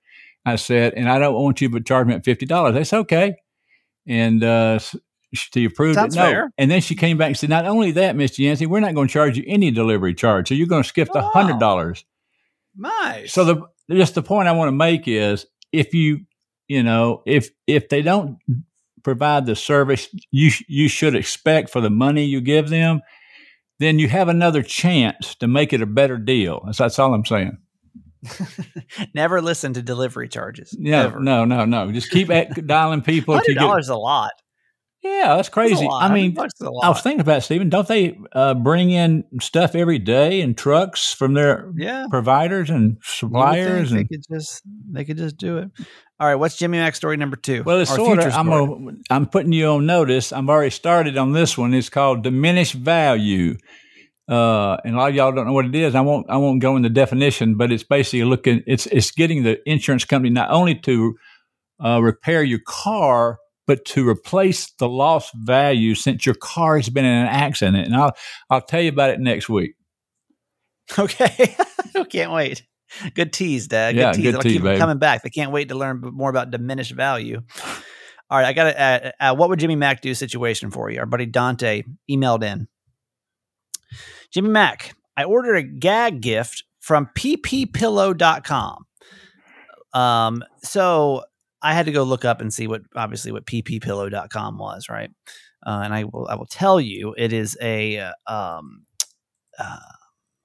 I 0.45 0.57
said, 0.57 0.93
and 0.93 1.09
I 1.09 1.19
don't 1.19 1.33
want 1.33 1.61
you 1.61 1.69
to 1.69 1.81
charge 1.81 2.07
me 2.07 2.13
at 2.13 2.25
fifty 2.25 2.45
dollars. 2.45 2.73
They 2.75 2.83
said, 2.83 2.99
okay. 2.99 3.35
And 4.05 4.43
uh, 4.43 4.79
she 5.33 5.65
approved 5.65 5.95
Sounds 5.95 6.15
it. 6.15 6.19
No. 6.19 6.25
fair. 6.25 6.51
And 6.57 6.69
then 6.71 6.81
she 6.81 6.95
came 6.95 7.17
back 7.17 7.27
and 7.27 7.37
said, 7.37 7.49
not 7.49 7.65
only 7.65 7.91
that, 7.91 8.15
Mr. 8.15 8.39
Yancey, 8.39 8.65
we're 8.65 8.79
not 8.79 8.93
going 8.95 9.07
to 9.07 9.13
charge 9.13 9.37
you 9.37 9.43
any 9.47 9.71
delivery 9.71 10.13
charge. 10.13 10.47
So 10.49 10.53
you're 10.55 10.67
going 10.67 10.83
to 10.83 10.87
skip 10.89 11.09
the 11.11 11.19
Oh. 11.19 11.29
hundred 11.33 11.59
dollars. 11.59 12.05
Nice. 12.75 13.33
So 13.33 13.43
the 13.45 13.61
just 13.91 14.15
the 14.15 14.23
point 14.23 14.47
I 14.47 14.51
want 14.53 14.67
to 14.69 14.71
make 14.73 15.07
is 15.07 15.45
if 15.71 15.93
you 15.93 16.21
you 16.67 16.81
know 16.83 17.21
if 17.25 17.49
if 17.67 17.89
they 17.89 18.01
don't 18.01 18.37
provide 19.03 19.45
the 19.45 19.55
service 19.55 20.07
you 20.31 20.49
you 20.67 20.87
should 20.87 21.13
expect 21.15 21.69
for 21.69 21.81
the 21.81 21.89
money 21.89 22.23
you 22.25 22.39
give 22.41 22.69
them, 22.69 23.01
then 23.79 23.99
you 23.99 24.07
have 24.07 24.29
another 24.29 24.63
chance 24.63 25.35
to 25.35 25.47
make 25.47 25.73
it 25.73 25.81
a 25.81 25.85
better 25.85 26.17
deal. 26.17 26.61
That's, 26.65 26.77
that's 26.77 26.97
all 26.99 27.13
I'm 27.13 27.25
saying. 27.25 27.57
never 29.13 29.41
listen 29.41 29.73
to 29.73 29.81
delivery 29.81 30.27
charges. 30.29 30.75
Yeah, 30.79 31.13
no, 31.19 31.45
no, 31.45 31.65
no. 31.65 31.91
Just 31.91 32.09
keep 32.09 32.29
at, 32.29 32.65
dialing 32.67 33.01
people 33.01 33.33
to 33.35 33.39
Hundred 33.39 33.53
get. 33.55 33.59
dollars 33.59 33.89
a 33.89 33.95
lot. 33.97 34.31
Yeah, 35.03 35.35
that's 35.35 35.49
That's 35.49 35.49
a 35.49 35.51
crazy. 35.51 35.85
lot. 35.85 36.01
I 36.01 36.09
100 36.09 36.13
mean, 36.13 36.37
a 36.37 36.65
I 36.81 36.89
was 36.89 37.01
thinking 37.01 37.19
about 37.19 37.39
it, 37.39 37.41
Stephen. 37.41 37.69
Don't 37.69 37.87
they 37.87 38.17
uh, 38.31 38.53
bring 38.53 38.89
in 38.91 39.25
stuff 39.41 39.75
every 39.75 39.99
day 39.99 40.39
in 40.39 40.55
trucks 40.55 41.13
from 41.13 41.33
their 41.33 41.71
yeah. 41.75 42.05
providers 42.09 42.69
and 42.69 42.81
You 42.81 42.87
would 42.87 42.95
think 43.01 43.03
suppliers? 43.03 43.91
they 43.91 43.97
And 43.99 44.09
could 44.09 44.23
just 44.31 44.61
they 44.91 45.03
could 45.03 45.17
just 45.17 45.35
do 45.37 45.57
it. 45.57 45.71
All 46.19 46.27
right, 46.27 46.35
what's 46.35 46.55
Jimmy 46.55 46.77
Mack 46.77 46.95
story 46.95 47.17
number 47.17 47.35
two? 47.35 47.63
well, 47.63 47.79
it's 47.81 47.93
sort 47.93 48.19
of. 48.19 48.33
I'm 48.33 48.47
story 48.47 48.95
i'm 49.09 49.25
putting 49.25 49.51
you 49.51 49.67
on 49.67 49.85
notice. 49.85 50.31
I've 50.31 50.47
already 50.47 50.69
started 50.69 51.17
on 51.17 51.33
this 51.33 51.57
one. 51.57 51.73
It's 51.73 51.89
called 51.89 52.23
diminished 52.23 52.75
value. 52.75 53.57
Uh, 54.29 54.77
and 54.85 54.95
a 54.95 54.97
lot 54.97 55.09
of 55.09 55.15
y'all 55.15 55.33
don't 55.33 55.45
know 55.45 55.51
what 55.51 55.65
it 55.65 55.75
is. 55.75 55.95
I 55.95 56.01
won't. 56.01 56.29
I 56.29 56.37
won't 56.37 56.61
go 56.61 56.77
into 56.77 56.87
definition, 56.89 57.57
but 57.57 57.73
it's 57.73 57.83
basically 57.83 58.23
looking. 58.23 58.63
It's 58.65 58.85
it's 58.85 59.11
getting 59.11 59.43
the 59.43 59.57
insurance 59.69 60.05
company 60.05 60.29
not 60.29 60.49
only 60.49 60.75
to 60.75 61.15
uh, 61.83 61.99
repair 62.01 62.41
your 62.41 62.61
car, 62.65 63.37
but 63.67 63.85
to 63.85 64.07
replace 64.07 64.71
the 64.79 64.89
lost 64.89 65.31
value 65.35 65.95
since 65.95 66.25
your 66.25 66.35
car 66.35 66.77
has 66.77 66.89
been 66.89 67.05
in 67.05 67.11
an 67.11 67.27
accident. 67.27 67.85
And 67.85 67.95
I'll 67.95 68.15
I'll 68.49 68.61
tell 68.61 68.81
you 68.81 68.89
about 68.89 69.09
it 69.11 69.19
next 69.19 69.49
week. 69.49 69.75
Okay, 70.99 71.55
can't 72.09 72.31
wait. 72.33 72.63
Good 73.15 73.31
tease, 73.33 73.67
Dad. 73.67 73.93
Good 73.95 74.01
Yeah, 74.01 74.11
tease. 74.11 74.21
good 74.23 74.29
It'll 74.29 74.41
tease, 74.41 74.61
keep 74.61 74.77
coming 74.77 74.99
back. 74.99 75.23
They 75.23 75.29
can't 75.29 75.51
wait 75.51 75.69
to 75.69 75.75
learn 75.75 76.01
more 76.01 76.29
about 76.29 76.51
diminished 76.51 76.91
value. 76.91 77.41
All 78.29 78.37
right, 78.37 78.45
I 78.45 78.53
got 78.53 78.67
a, 78.67 78.81
uh, 78.81 79.11
uh, 79.19 79.35
what 79.35 79.49
would 79.49 79.59
Jimmy 79.59 79.75
Mack 79.75 80.01
do 80.01 80.13
situation 80.13 80.71
for 80.71 80.89
you? 80.89 80.99
Our 80.99 81.05
buddy 81.05 81.25
Dante 81.25 81.83
emailed 82.09 82.43
in. 82.43 82.67
Jimmy 84.31 84.49
Mack, 84.49 84.95
I 85.15 85.23
ordered 85.23 85.55
a 85.55 85.63
gag 85.63 86.21
gift 86.21 86.63
from 86.79 87.09
pppillow.com. 87.15 88.85
Um, 89.93 90.43
so 90.63 91.23
I 91.63 91.73
had 91.73 91.85
to 91.85 91.91
go 91.91 92.03
look 92.03 92.25
up 92.25 92.41
and 92.41 92.53
see 92.53 92.67
what 92.67 92.81
obviously 92.95 93.31
what 93.31 93.45
pppillow.com 93.45 94.57
was, 94.57 94.89
right? 94.89 95.09
Uh, 95.65 95.81
and 95.83 95.93
I 95.93 96.03
will 96.03 96.27
I 96.29 96.35
will 96.35 96.45
tell 96.45 96.79
you 96.79 97.15
it 97.17 97.31
is 97.31 97.57
a 97.61 97.99
uh, 97.99 98.11
um 98.27 98.85
uh, 99.57 99.77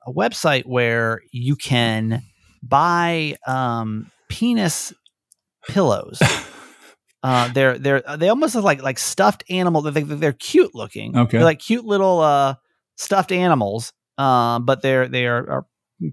a 0.06 0.12
website 0.12 0.64
where 0.64 1.20
you 1.32 1.56
can 1.56 2.22
buy 2.62 3.36
um 3.46 4.10
penis 4.28 4.92
pillows. 5.68 6.22
Uh, 7.20 7.52
they're 7.52 7.76
they're 7.78 8.00
they 8.16 8.28
almost 8.28 8.54
look 8.54 8.62
like 8.64 8.80
like 8.80 8.96
stuffed 8.96 9.42
animal. 9.50 9.82
They're, 9.82 10.04
they're 10.04 10.32
cute 10.32 10.72
looking. 10.72 11.16
Okay. 11.16 11.38
they're 11.38 11.44
like 11.44 11.58
cute 11.58 11.84
little 11.84 12.20
uh 12.20 12.54
stuffed 12.94 13.32
animals. 13.32 13.92
Um, 14.18 14.64
but 14.64 14.82
they're 14.82 15.08
they 15.08 15.26
are, 15.26 15.50
are 15.50 15.66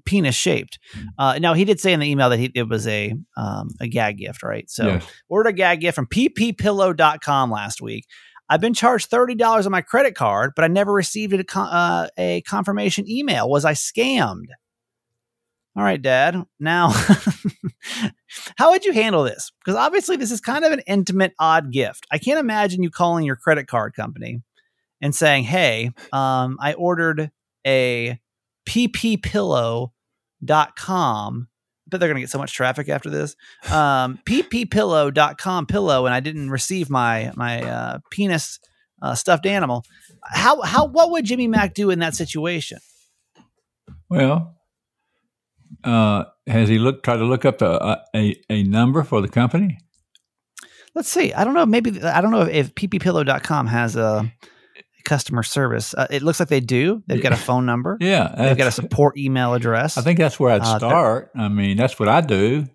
penis 0.05 0.35
shaped. 0.35 0.79
Uh, 1.17 1.37
now 1.39 1.53
he 1.53 1.65
did 1.65 1.79
say 1.79 1.93
in 1.93 1.99
the 1.99 2.09
email 2.09 2.29
that 2.29 2.39
he, 2.39 2.51
it 2.55 2.67
was 2.67 2.87
a 2.87 3.13
um 3.37 3.69
a 3.79 3.87
gag 3.87 4.17
gift, 4.17 4.43
right? 4.43 4.69
So 4.69 4.87
yes. 4.87 5.05
ordered 5.29 5.49
a 5.49 5.53
gag 5.53 5.81
gift 5.81 5.95
from 5.95 6.07
pppillow.com 6.07 7.51
last 7.51 7.81
week. 7.81 8.05
I've 8.47 8.61
been 8.61 8.75
charged 8.75 9.09
$30 9.09 9.65
on 9.65 9.71
my 9.71 9.81
credit 9.81 10.13
card, 10.13 10.51
but 10.55 10.63
I 10.63 10.67
never 10.67 10.93
received 10.93 11.33
a, 11.33 11.43
con- 11.43 11.67
uh, 11.67 12.09
a 12.15 12.41
confirmation 12.41 13.09
email. 13.09 13.49
Was 13.49 13.65
I 13.65 13.73
scammed? 13.73 14.49
All 15.75 15.83
right, 15.83 16.01
Dad. 16.01 16.41
Now, 16.59 16.89
how 18.57 18.71
would 18.71 18.85
you 18.85 18.93
handle 18.93 19.23
this? 19.23 19.51
Because 19.59 19.75
obviously, 19.75 20.15
this 20.15 20.31
is 20.31 20.39
kind 20.39 20.63
of 20.63 20.71
an 20.71 20.81
intimate, 20.87 21.33
odd 21.37 21.71
gift. 21.71 22.05
I 22.11 22.17
can't 22.17 22.39
imagine 22.39 22.81
you 22.81 22.89
calling 22.89 23.25
your 23.25 23.35
credit 23.35 23.67
card 23.67 23.93
company 23.93 24.41
and 25.01 25.13
saying, 25.13 25.43
"Hey, 25.43 25.91
um, 26.13 26.57
I 26.61 26.75
ordered 26.75 27.29
a 27.67 28.17
pppillow.com." 28.65 29.91
I 31.85 31.89
bet 31.89 31.99
they're 31.99 32.09
going 32.09 32.15
to 32.15 32.21
get 32.21 32.31
so 32.31 32.39
much 32.39 32.53
traffic 32.53 32.89
after 32.89 33.11
this. 33.11 33.35
Um, 33.71 34.19
pppillow.com 34.25 35.67
pillow, 35.67 36.05
and 36.05 36.15
I 36.15 36.19
didn't 36.19 36.49
receive 36.49 36.89
my 36.89 37.31
my 37.35 37.61
uh, 37.61 37.99
penis 38.09 38.59
uh, 39.01 39.15
stuffed 39.15 39.45
animal. 39.45 39.85
How 40.23 40.61
how 40.61 40.85
what 40.85 41.11
would 41.11 41.25
Jimmy 41.25 41.47
Mack 41.47 41.73
do 41.73 41.91
in 41.91 41.99
that 41.99 42.15
situation? 42.15 42.79
Well, 44.09 44.55
uh, 45.83 46.25
has 46.47 46.69
he 46.69 46.79
looked 46.79 47.03
tried 47.05 47.17
to 47.17 47.25
look 47.25 47.45
up 47.45 47.61
a, 47.61 48.03
a 48.15 48.35
a 48.49 48.63
number 48.63 49.03
for 49.03 49.21
the 49.21 49.27
company? 49.27 49.77
Let's 50.95 51.09
see. 51.09 51.33
I 51.33 51.43
don't 51.43 51.53
know. 51.53 51.65
Maybe 51.65 52.01
I 52.01 52.21
don't 52.21 52.31
know 52.31 52.41
if, 52.41 52.49
if 52.49 52.75
pppillow.com 52.75 53.67
has 53.67 53.95
a 53.95 54.31
customer 55.05 55.43
service. 55.43 55.93
Uh, 55.93 56.07
it 56.09 56.21
looks 56.23 56.39
like 56.39 56.49
they 56.49 56.59
do. 56.59 57.01
They've 57.07 57.21
got 57.23 57.31
a 57.31 57.37
phone 57.37 57.65
number. 57.65 57.97
Yeah, 58.01 58.33
They've 58.37 58.57
got 58.57 58.67
a 58.67 58.71
support 58.71 59.17
email 59.17 59.53
address. 59.53 59.97
I 59.97 60.01
think 60.01 60.19
that's 60.19 60.39
where 60.39 60.51
I'd 60.51 60.61
Uh, 60.61 60.77
start. 60.77 61.31
I 61.35 61.47
mean, 61.47 61.77
that's 61.77 61.97
what 61.99 62.09
I 62.09 62.21
do. 62.21 62.67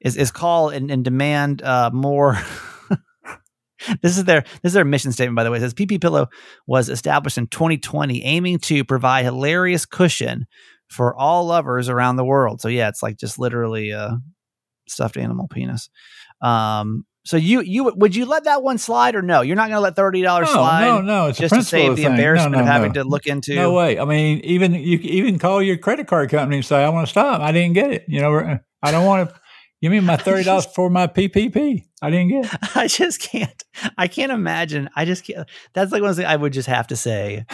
is 0.00 0.16
is 0.16 0.30
call 0.30 0.70
and, 0.70 0.90
and 0.90 1.04
demand 1.04 1.62
uh, 1.62 1.90
more. 1.92 2.38
this 4.02 4.16
is 4.18 4.24
their 4.24 4.42
this 4.62 4.70
is 4.70 4.72
their 4.72 4.84
mission 4.84 5.12
statement, 5.12 5.36
by 5.36 5.44
the 5.44 5.50
way. 5.50 5.58
It 5.58 5.60
says 5.60 5.74
PP 5.74 6.00
Pillow 6.00 6.28
was 6.66 6.88
established 6.88 7.38
in 7.38 7.46
2020, 7.46 8.24
aiming 8.24 8.58
to 8.60 8.84
provide 8.84 9.24
hilarious 9.24 9.86
cushion 9.86 10.46
for 10.88 11.14
all 11.16 11.46
lovers 11.46 11.88
around 11.88 12.16
the 12.16 12.24
world. 12.24 12.60
So 12.60 12.68
yeah, 12.68 12.88
it's 12.88 13.02
like 13.02 13.18
just 13.18 13.38
literally 13.38 13.90
a 13.90 14.18
stuffed 14.88 15.16
animal 15.16 15.46
penis. 15.48 15.90
Um, 16.40 17.04
so 17.24 17.36
you 17.36 17.60
you 17.60 17.84
would 17.84 18.16
you 18.16 18.24
let 18.24 18.44
that 18.44 18.62
one 18.62 18.78
slide 18.78 19.14
or 19.14 19.22
no? 19.22 19.42
You're 19.42 19.56
not 19.56 19.68
going 19.68 19.76
to 19.76 19.80
let 19.80 19.96
thirty 19.96 20.22
dollars 20.22 20.48
No, 20.48 20.54
slide 20.54 20.84
no, 20.86 21.00
no. 21.00 21.26
It's 21.26 21.38
just 21.38 21.54
to 21.54 21.62
save 21.62 21.96
the 21.96 22.02
thing. 22.02 22.12
Embarrassment 22.12 22.54
no, 22.54 22.60
of 22.60 22.66
having 22.66 22.92
no. 22.92 23.02
to 23.02 23.08
look 23.08 23.26
into. 23.26 23.54
No 23.54 23.72
way. 23.74 23.98
I 23.98 24.04
mean, 24.04 24.40
even 24.44 24.74
you 24.74 24.98
even 24.98 25.38
call 25.38 25.62
your 25.62 25.76
credit 25.76 26.06
card 26.06 26.30
company 26.30 26.56
and 26.56 26.64
say, 26.64 26.82
"I 26.82 26.88
want 26.88 27.06
to 27.06 27.10
stop. 27.10 27.40
I 27.40 27.52
didn't 27.52 27.74
get 27.74 27.90
it. 27.90 28.04
You 28.08 28.20
know, 28.20 28.34
uh, 28.34 28.58
I 28.82 28.90
don't 28.90 29.04
want 29.04 29.28
to. 29.28 29.40
Give 29.80 29.92
me 29.92 30.00
my 30.00 30.16
thirty 30.16 30.42
dollars 30.42 30.66
for 30.74 30.90
my 30.90 31.06
PPP. 31.06 31.84
I 32.02 32.10
didn't 32.10 32.30
get 32.30 32.52
it." 32.52 32.60
I 32.76 32.88
just 32.88 33.20
can't. 33.20 33.62
I 33.96 34.08
can't 34.08 34.32
imagine. 34.32 34.88
I 34.96 35.04
just 35.04 35.24
can't. 35.24 35.48
That's 35.72 35.92
like 35.92 36.02
one 36.02 36.14
thing 36.14 36.26
I 36.26 36.34
would 36.34 36.52
just 36.52 36.68
have 36.68 36.88
to 36.88 36.96
say. 36.96 37.46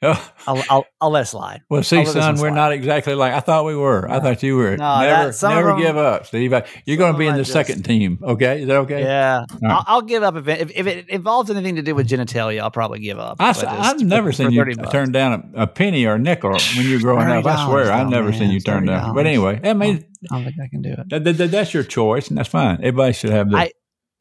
Oh, 0.00 0.32
I'll 0.46 0.62
I'll, 0.70 0.86
I'll 1.00 1.10
let 1.10 1.22
it 1.22 1.26
slide. 1.26 1.62
well, 1.68 1.82
see, 1.82 2.04
son, 2.04 2.34
we're 2.34 2.48
slide. 2.48 2.54
not 2.54 2.72
exactly 2.72 3.14
like 3.14 3.32
I 3.32 3.40
thought 3.40 3.64
we 3.64 3.74
were. 3.74 4.08
I 4.08 4.20
thought 4.20 4.42
you 4.44 4.56
were. 4.56 4.76
No, 4.76 5.00
never, 5.00 5.32
that- 5.32 5.48
never 5.48 5.68
them- 5.70 5.80
give 5.80 5.96
up, 5.96 6.26
Steve. 6.26 6.52
You're 6.86 6.96
going 6.96 7.12
to 7.14 7.18
be 7.18 7.26
in 7.26 7.34
the 7.34 7.40
just- 7.40 7.52
second 7.52 7.82
team. 7.84 8.18
Okay, 8.22 8.62
is 8.62 8.68
that 8.68 8.76
okay? 8.76 9.00
Yeah, 9.02 9.38
right. 9.40 9.48
I'll, 9.72 9.84
I'll 9.86 10.02
give 10.02 10.22
up 10.22 10.36
if 10.36 10.46
it, 10.46 10.60
if, 10.60 10.70
if 10.74 10.86
it 10.86 11.08
involves 11.08 11.50
anything 11.50 11.76
to 11.76 11.82
do 11.82 11.94
with 11.96 12.08
genitalia. 12.08 12.60
I'll 12.60 12.70
probably 12.70 13.00
give 13.00 13.18
up. 13.18 13.38
I, 13.40 13.52
have 13.52 14.00
never 14.00 14.30
for 14.30 14.36
seen 14.36 14.52
you 14.52 14.64
bucks. 14.76 14.90
turn 14.92 15.10
down 15.10 15.50
a, 15.56 15.62
a 15.62 15.66
penny 15.66 16.06
or 16.06 16.14
a 16.14 16.18
nickel 16.18 16.52
when 16.76 16.86
you're 16.88 17.00
growing 17.00 17.26
up. 17.28 17.44
I 17.44 17.66
swear, 17.66 17.86
$30 17.86 17.90
I've 17.90 18.08
never 18.08 18.30
though, 18.30 18.38
seen 18.38 18.50
you 18.50 18.60
turn 18.60 18.86
down. 18.86 19.14
But 19.14 19.26
anyway, 19.26 19.60
I 19.64 19.72
mean, 19.72 20.04
I 20.30 20.34
don't 20.36 20.44
think 20.44 20.56
I 20.62 20.68
can 20.68 20.82
do 20.82 20.92
it. 20.92 21.08
that, 21.24 21.24
that- 21.38 21.50
that's 21.50 21.74
your 21.74 21.82
choice, 21.82 22.28
and 22.28 22.38
that's 22.38 22.48
fine. 22.48 22.76
Everybody 22.76 23.14
should 23.14 23.30
have 23.30 23.50
their 23.50 23.60
I- 23.60 23.72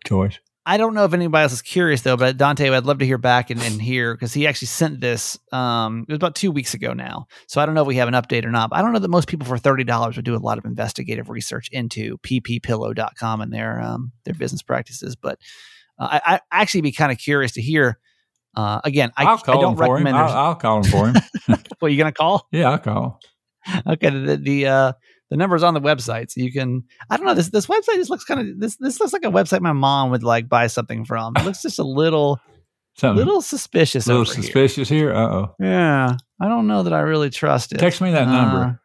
choice. 0.08 0.40
I 0.70 0.76
don't 0.76 0.94
know 0.94 1.06
if 1.06 1.14
anybody 1.14 1.44
else 1.44 1.54
is 1.54 1.62
curious 1.62 2.02
though, 2.02 2.18
but 2.18 2.36
Dante, 2.36 2.70
I'd 2.70 2.84
love 2.84 3.00
to 3.00 3.06
hear 3.06 3.18
back 3.18 3.50
and, 3.50 3.62
and 3.62 3.82
hear 3.82 4.14
because 4.14 4.34
he 4.34 4.46
actually 4.46 4.68
sent 4.68 5.00
this. 5.00 5.40
Um, 5.54 6.06
it 6.10 6.12
was 6.12 6.18
about 6.18 6.36
two 6.36 6.52
weeks 6.52 6.74
ago 6.74 6.92
now, 6.92 7.28
so 7.48 7.62
I 7.62 7.66
don't 7.66 7.74
know 7.74 7.84
if 7.84 7.88
we 7.88 7.96
have 7.96 8.10
an 8.10 8.14
update 8.14 8.44
or 8.44 8.52
not. 8.52 8.70
But 8.70 8.80
I 8.80 8.82
don't 8.82 8.92
know 8.92 9.00
that 9.00 9.08
most 9.08 9.30
people 9.30 9.48
for 9.48 9.58
thirty 9.58 9.86
dollars 9.86 10.18
would 10.18 10.26
do 10.26 10.36
a 10.36 10.38
lot 10.38 10.58
of 10.58 10.66
investigative 10.66 11.30
research 11.30 11.70
into 11.72 12.18
pppillow.com 12.18 13.40
and 13.40 13.54
their 13.54 13.80
um, 13.80 14.12
their 14.26 14.34
business 14.34 14.62
practices. 14.62 15.16
But 15.16 15.40
uh, 15.98 16.20
I, 16.26 16.42
I 16.52 16.62
actually 16.62 16.82
be 16.82 16.92
kind 16.92 17.14
of 17.14 17.18
curious 17.18 17.54
to 17.54 17.62
hear. 17.62 17.98
Uh, 18.54 18.82
again, 18.84 19.14
I, 19.16 19.24
I'll 19.24 19.38
call 19.38 19.60
I 19.60 19.62
don't 19.62 19.72
him 19.72 19.78
for 19.78 19.86
him. 19.86 19.92
recommend. 19.92 20.18
I'll, 20.18 20.48
I'll 20.48 20.56
call 20.56 20.78
him 20.80 20.84
for 20.84 21.08
him. 21.08 21.16
Well, 21.80 21.90
you 21.90 21.98
gonna 21.98 22.12
call? 22.12 22.46
yeah, 22.52 22.72
I'll 22.72 22.80
call. 22.80 23.22
okay 23.88 24.10
the 24.10 24.36
the 24.38 24.68
uh 24.68 24.92
the 25.30 25.38
number's 25.38 25.64
on 25.64 25.74
the 25.74 25.82
website 25.82 26.32
so 26.32 26.42
you 26.42 26.52
can 26.52 26.84
i 27.10 27.18
don't 27.18 27.26
know 27.26 27.34
this 27.34 27.50
this 27.50 27.68
website 27.68 27.96
just 27.96 28.10
looks 28.10 28.24
kind 28.24 28.40
of 28.40 28.60
this 28.60 28.78
this 28.78 29.00
looks 29.00 29.14
like 29.14 29.24
a 29.26 29.32
website 29.32 29.62
my 29.62 29.74
mom 29.74 30.10
would 30.12 30.24
like 30.24 30.48
buy 30.50 30.68
something 30.68 31.04
from 31.06 31.34
it 31.38 31.44
looks 31.46 31.62
just 31.62 31.80
a 31.80 31.84
little 31.84 32.40
Something 32.98 33.26
little 33.26 33.42
suspicious 33.42 34.08
a 34.08 34.10
little 34.10 34.22
over 34.22 34.34
here. 34.34 34.44
suspicious 34.44 34.90
here. 34.90 35.14
Uh 35.14 35.28
oh. 35.36 35.56
yeah 35.60 36.16
i 36.42 36.48
don't 36.48 36.68
know 36.68 36.84
that 36.84 36.94
i 36.94 37.00
really 37.02 37.30
trust 37.30 37.72
it 37.72 37.78
Text 37.78 38.02
me 38.02 38.12
that 38.12 38.28
number. 38.28 38.80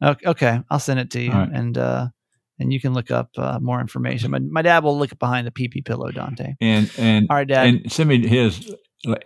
Uh, 0.00 0.10
okay, 0.10 0.26
okay 0.28 0.60
i'll 0.70 0.78
send 0.78 0.98
it 1.00 1.10
to 1.10 1.20
you 1.20 1.30
right. 1.32 1.50
and 1.52 1.76
uh 1.76 2.06
and 2.60 2.72
you 2.72 2.80
can 2.80 2.94
look 2.94 3.10
up 3.10 3.30
uh, 3.36 3.58
more 3.60 3.80
information 3.80 4.30
my, 4.30 4.38
my 4.38 4.62
dad 4.62 4.82
will 4.84 4.98
look 4.98 5.18
behind 5.18 5.46
the 5.46 5.50
pp 5.50 5.84
pillow 5.84 6.10
dante 6.10 6.54
and 6.60 6.90
and 6.96 7.26
all 7.28 7.36
right 7.36 7.48
dad 7.48 7.66
and 7.66 7.92
send 7.92 8.08
me 8.08 8.26
his 8.26 8.74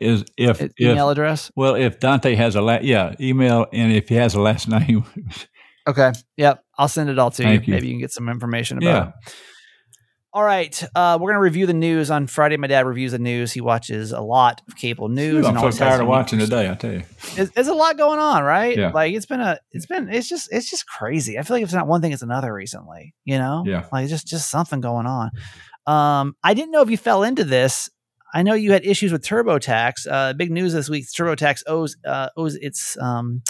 is 0.00 0.24
if 0.36 0.60
if 0.60 0.72
email 0.80 1.10
address 1.10 1.52
well 1.54 1.76
if 1.76 2.00
Dante 2.00 2.34
has 2.34 2.56
a 2.56 2.60
la- 2.60 2.80
yeah 2.82 3.14
email 3.20 3.66
and 3.72 3.92
if 3.92 4.08
he 4.08 4.16
has 4.16 4.34
a 4.34 4.40
last 4.40 4.66
name 4.78 5.04
Okay. 5.88 6.12
Yep. 6.36 6.62
I'll 6.78 6.88
send 6.88 7.10
it 7.10 7.18
all 7.18 7.30
to 7.32 7.42
you. 7.42 7.60
you. 7.64 7.74
Maybe 7.74 7.86
you 7.88 7.94
can 7.94 8.00
get 8.00 8.12
some 8.12 8.28
information 8.28 8.78
about 8.78 8.86
Yeah. 8.86 9.08
it. 9.08 9.34
All 10.34 10.44
right. 10.44 10.84
Uh, 10.94 11.16
we're 11.18 11.28
going 11.32 11.38
to 11.38 11.42
review 11.42 11.66
the 11.66 11.72
news 11.72 12.10
on 12.10 12.26
Friday. 12.26 12.58
My 12.58 12.66
dad 12.66 12.84
reviews 12.86 13.12
the 13.12 13.18
news. 13.18 13.50
He 13.50 13.62
watches 13.62 14.12
a 14.12 14.20
lot 14.20 14.60
of 14.68 14.76
cable 14.76 15.08
news. 15.08 15.46
I'm 15.46 15.56
and 15.56 15.74
so 15.74 15.84
tired 15.84 16.02
of 16.02 16.06
watching 16.06 16.38
today. 16.38 16.70
I 16.70 16.74
tell 16.74 16.92
you. 16.92 17.02
There's, 17.34 17.50
there's 17.52 17.68
a 17.68 17.74
lot 17.74 17.96
going 17.96 18.20
on, 18.20 18.44
right? 18.44 18.76
Yeah. 18.76 18.90
Like 18.90 19.14
it's 19.14 19.24
been 19.24 19.40
a, 19.40 19.58
it's 19.72 19.86
been, 19.86 20.10
it's 20.10 20.28
just, 20.28 20.52
it's 20.52 20.70
just 20.70 20.86
crazy. 20.86 21.38
I 21.38 21.42
feel 21.42 21.56
like 21.56 21.62
if 21.62 21.68
it's 21.68 21.74
not 21.74 21.86
one 21.88 22.02
thing, 22.02 22.12
it's 22.12 22.22
another 22.22 22.52
recently, 22.52 23.14
you 23.24 23.38
know? 23.38 23.64
Yeah. 23.66 23.86
Like 23.90 24.08
just, 24.08 24.26
just 24.26 24.50
something 24.50 24.82
going 24.82 25.06
on. 25.06 25.30
Um, 25.86 26.36
I 26.44 26.52
didn't 26.52 26.72
know 26.72 26.82
if 26.82 26.90
you 26.90 26.98
fell 26.98 27.22
into 27.22 27.44
this. 27.44 27.88
I 28.34 28.42
know 28.42 28.52
you 28.52 28.72
had 28.72 28.84
issues 28.84 29.10
with 29.10 29.24
TurboTax. 29.24 30.06
Uh, 30.08 30.34
big 30.34 30.50
news 30.50 30.74
this 30.74 30.90
week: 30.90 31.06
TurboTax 31.06 31.62
owes 31.66 31.96
uh, 32.06 32.28
owes 32.36 32.56
its 32.56 32.94
um, 33.00 33.42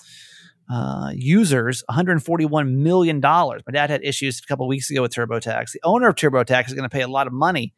uh, 0.70 1.12
users 1.14 1.82
141 1.88 2.82
million 2.82 3.20
dollars. 3.20 3.62
My 3.66 3.72
dad 3.72 3.90
had 3.90 4.04
issues 4.04 4.40
a 4.40 4.46
couple 4.46 4.68
weeks 4.68 4.90
ago 4.90 5.02
with 5.02 5.14
TurboTax. 5.14 5.72
The 5.72 5.80
owner 5.84 6.08
of 6.08 6.14
TurboTax 6.14 6.68
is 6.68 6.74
going 6.74 6.88
to 6.88 6.94
pay 6.94 7.02
a 7.02 7.08
lot 7.08 7.26
of 7.26 7.32
money 7.32 7.72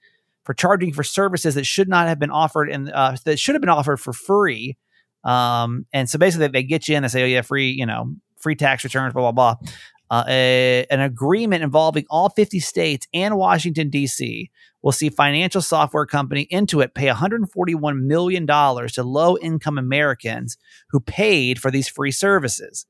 for 0.44 0.54
charging 0.54 0.92
for 0.92 1.02
services 1.02 1.54
that 1.54 1.66
should 1.66 1.88
not 1.88 2.08
have 2.08 2.18
been 2.18 2.30
offered 2.30 2.70
and 2.70 2.90
uh, 2.90 3.16
that 3.24 3.38
should 3.38 3.54
have 3.54 3.62
been 3.62 3.68
offered 3.68 3.98
for 3.98 4.12
free. 4.12 4.76
Um, 5.24 5.86
and 5.92 6.08
so 6.08 6.18
basically, 6.18 6.48
they 6.48 6.62
get 6.62 6.88
you 6.88 6.96
in. 6.96 7.02
They 7.02 7.08
say, 7.08 7.22
"Oh 7.22 7.26
yeah, 7.26 7.42
free, 7.42 7.70
you 7.70 7.86
know, 7.86 8.14
free 8.38 8.56
tax 8.56 8.84
returns, 8.84 9.12
blah 9.12 9.30
blah 9.30 9.56
blah." 9.56 9.68
Uh, 10.10 10.24
a, 10.26 10.86
an 10.90 11.00
agreement 11.00 11.62
involving 11.62 12.04
all 12.10 12.30
50 12.30 12.58
states 12.58 13.06
and 13.14 13.36
Washington 13.36 13.90
D.C. 13.90 14.50
will 14.82 14.92
see 14.92 15.10
financial 15.10 15.60
software 15.60 16.06
company 16.06 16.46
Intuit 16.50 16.94
pay 16.94 17.06
141 17.06 18.06
million 18.06 18.46
dollars 18.46 18.92
to 18.92 19.02
low-income 19.02 19.78
Americans 19.78 20.56
who 20.90 21.00
paid 21.00 21.60
for 21.60 21.70
these 21.70 21.88
free 21.88 22.10
services. 22.10 22.86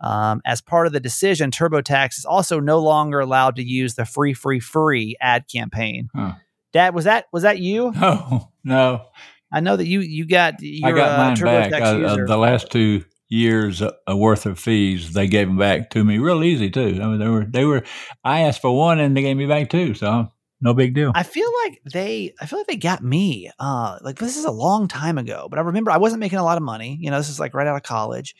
Um, 0.00 0.42
as 0.44 0.60
part 0.60 0.86
of 0.86 0.92
the 0.92 1.00
decision, 1.00 1.50
TurboTax 1.50 2.18
is 2.18 2.24
also 2.24 2.60
no 2.60 2.78
longer 2.78 3.20
allowed 3.20 3.56
to 3.56 3.62
use 3.62 3.94
the 3.94 4.04
free, 4.04 4.34
free, 4.34 4.60
free 4.60 5.16
ad 5.20 5.44
campaign. 5.50 6.08
Huh. 6.14 6.34
Dad, 6.72 6.94
was 6.94 7.04
that 7.04 7.26
was 7.32 7.44
that 7.44 7.58
you? 7.58 7.92
No, 8.00 8.50
no. 8.64 9.06
I 9.52 9.60
know 9.60 9.76
that 9.76 9.86
you 9.86 10.00
you 10.00 10.26
got 10.26 10.54
I 10.54 10.66
your 10.66 10.96
got 10.96 11.12
uh, 11.12 11.16
mine 11.16 11.36
back. 11.40 11.70
TurboTax 11.70 12.04
Uh, 12.04 12.22
uh, 12.22 12.26
the 12.26 12.36
last 12.36 12.72
two 12.72 13.04
years 13.28 13.82
uh, 13.82 13.92
worth 14.08 14.46
of 14.46 14.58
fees, 14.58 15.12
they 15.12 15.28
gave 15.28 15.46
them 15.46 15.56
back 15.56 15.90
to 15.90 16.04
me 16.04 16.18
real 16.18 16.42
easy 16.42 16.70
too. 16.70 16.98
I 17.00 17.06
mean, 17.06 17.18
they 17.18 17.28
were 17.28 17.44
they 17.44 17.64
were. 17.64 17.84
I 18.24 18.40
asked 18.40 18.60
for 18.60 18.76
one 18.76 18.98
and 18.98 19.16
they 19.16 19.22
gave 19.22 19.36
me 19.36 19.46
back 19.46 19.70
two, 19.70 19.94
so 19.94 20.28
no 20.60 20.74
big 20.74 20.94
deal. 20.94 21.12
I 21.14 21.22
feel 21.22 21.48
like 21.64 21.80
they 21.92 22.34
I 22.40 22.46
feel 22.46 22.58
like 22.58 22.66
they 22.66 22.76
got 22.76 23.02
me. 23.02 23.50
Uh 23.58 23.98
like 24.02 24.18
this 24.18 24.36
is 24.36 24.44
a 24.44 24.50
long 24.50 24.88
time 24.88 25.18
ago, 25.18 25.46
but 25.50 25.58
I 25.58 25.62
remember 25.62 25.90
I 25.90 25.98
wasn't 25.98 26.20
making 26.20 26.38
a 26.38 26.44
lot 26.44 26.56
of 26.56 26.62
money. 26.62 26.98
You 27.00 27.10
know, 27.10 27.18
this 27.18 27.28
is 27.28 27.40
like 27.40 27.54
right 27.54 27.66
out 27.66 27.76
of 27.76 27.82
college. 27.82 28.34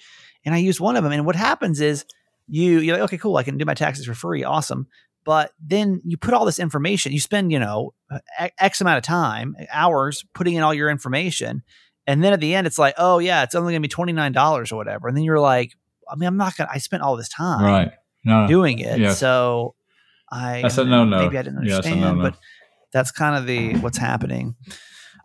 And 0.45 0.55
I 0.55 0.59
used 0.59 0.81
one 0.81 0.97
of 0.97 1.05
them. 1.05 1.13
And 1.13 1.27
what 1.27 1.37
happens 1.37 1.81
is 1.81 2.05
you 2.49 2.79
you're 2.81 2.97
like, 2.97 3.05
okay, 3.05 3.19
cool, 3.19 3.37
I 3.37 3.43
can 3.43 3.59
do 3.59 3.65
my 3.65 3.75
taxes 3.75 4.07
for 4.07 4.15
free. 4.15 4.45
Awesome. 4.45 4.87
But 5.25 5.53
then 5.59 6.03
you 6.05 6.19
put 6.19 6.35
all 6.35 6.45
this 6.45 6.59
information, 6.59 7.13
you 7.13 7.21
spend, 7.21 7.51
you 7.51 7.59
know, 7.59 7.95
x 8.59 8.81
amount 8.81 8.99
of 8.99 9.05
time, 9.05 9.57
hours 9.73 10.25
putting 10.35 10.55
in 10.55 10.63
all 10.63 10.75
your 10.75 10.91
information. 10.91 11.63
And 12.07 12.23
then 12.23 12.35
at 12.35 12.41
the 12.41 12.55
end, 12.55 12.67
it's 12.67 12.79
like, 12.79 12.95
oh 12.99 13.19
yeah, 13.19 13.43
it's 13.43 13.55
only 13.55 13.73
gonna 13.73 13.81
be 13.81 13.89
$29 13.89 14.73
or 14.73 14.77
whatever. 14.77 15.09
And 15.09 15.17
then 15.17 15.25
you're 15.25 15.41
like, 15.41 15.73
I 16.11 16.17
mean, 16.17 16.27
I'm 16.27 16.37
not 16.37 16.57
gonna 16.57 16.71
I 16.73 16.79
spent 16.79 17.03
all 17.03 17.17
this 17.17 17.31
time 17.31 17.65
right? 17.65 17.93
No, 18.25 18.47
doing 18.47 18.79
it. 18.79 18.99
So 19.13 19.75
I 20.35 20.63
That's 20.63 20.79
a 20.79 20.85
no-no. 20.85 21.19
Maybe 21.25 21.39
I 21.39 21.43
didn't 21.43 21.65
Yeah, 21.65 21.75
a 21.75 21.77
understand, 21.77 22.01
no-no. 22.01 22.23
but 22.23 22.39
that's 22.93 23.11
kind 23.13 23.37
of 23.37 23.47
the 23.47 23.75
what's 23.79 23.99
happening. 23.99 24.57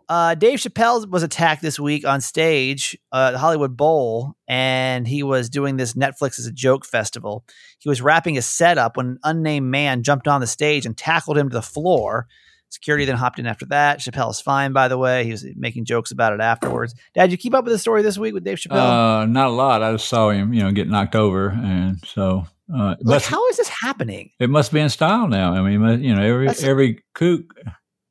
Uh, 0.08 0.34
Dave 0.34 0.58
Chappelle 0.58 1.08
was 1.08 1.22
attacked 1.22 1.62
this 1.62 1.78
week 1.78 2.04
on 2.04 2.20
stage 2.20 2.98
uh, 3.12 3.26
at 3.28 3.30
the 3.32 3.38
Hollywood 3.38 3.76
Bowl, 3.76 4.34
and 4.48 5.06
he 5.06 5.22
was 5.22 5.48
doing 5.48 5.76
this 5.76 5.92
Netflix 5.94 6.38
Is 6.38 6.46
a 6.46 6.52
Joke 6.52 6.84
festival. 6.84 7.44
He 7.78 7.88
was 7.88 8.02
wrapping 8.02 8.34
his 8.34 8.46
setup 8.46 8.96
when 8.96 9.06
an 9.06 9.18
unnamed 9.22 9.66
man 9.66 10.02
jumped 10.02 10.26
on 10.26 10.40
the 10.40 10.48
stage 10.48 10.84
and 10.84 10.96
tackled 10.96 11.38
him 11.38 11.48
to 11.48 11.54
the 11.54 11.62
floor. 11.62 12.26
Security 12.70 13.04
then 13.04 13.16
hopped 13.16 13.38
in 13.40 13.46
after 13.46 13.66
that. 13.66 13.98
Chappelle's 13.98 14.40
fine, 14.40 14.72
by 14.72 14.86
the 14.86 14.96
way. 14.96 15.24
He 15.24 15.32
was 15.32 15.44
making 15.56 15.84
jokes 15.84 16.12
about 16.12 16.32
it 16.32 16.40
afterwards. 16.40 16.94
Dad, 17.14 17.32
you 17.32 17.36
keep 17.36 17.52
up 17.52 17.64
with 17.64 17.72
the 17.72 17.78
story 17.78 18.02
this 18.02 18.16
week 18.16 18.32
with 18.32 18.44
Dave 18.44 18.58
Chappelle? 18.58 19.22
Uh, 19.22 19.26
not 19.26 19.48
a 19.48 19.50
lot. 19.50 19.82
I 19.82 19.92
just 19.92 20.08
saw 20.08 20.30
him, 20.30 20.54
you 20.54 20.62
know, 20.62 20.70
get 20.70 20.88
knocked 20.88 21.16
over, 21.16 21.48
and 21.50 21.98
so 22.06 22.46
uh, 22.72 22.94
like, 23.00 23.04
must, 23.04 23.26
how 23.26 23.44
is 23.48 23.56
this 23.56 23.68
happening? 23.68 24.30
it 24.38 24.48
must 24.48 24.72
be 24.72 24.78
in 24.78 24.88
style 24.88 25.26
now. 25.26 25.52
I 25.52 25.62
mean, 25.62 26.02
you 26.02 26.14
know, 26.14 26.22
every 26.22 26.46
That's- 26.46 26.62
every 26.64 27.02
kook 27.14 27.54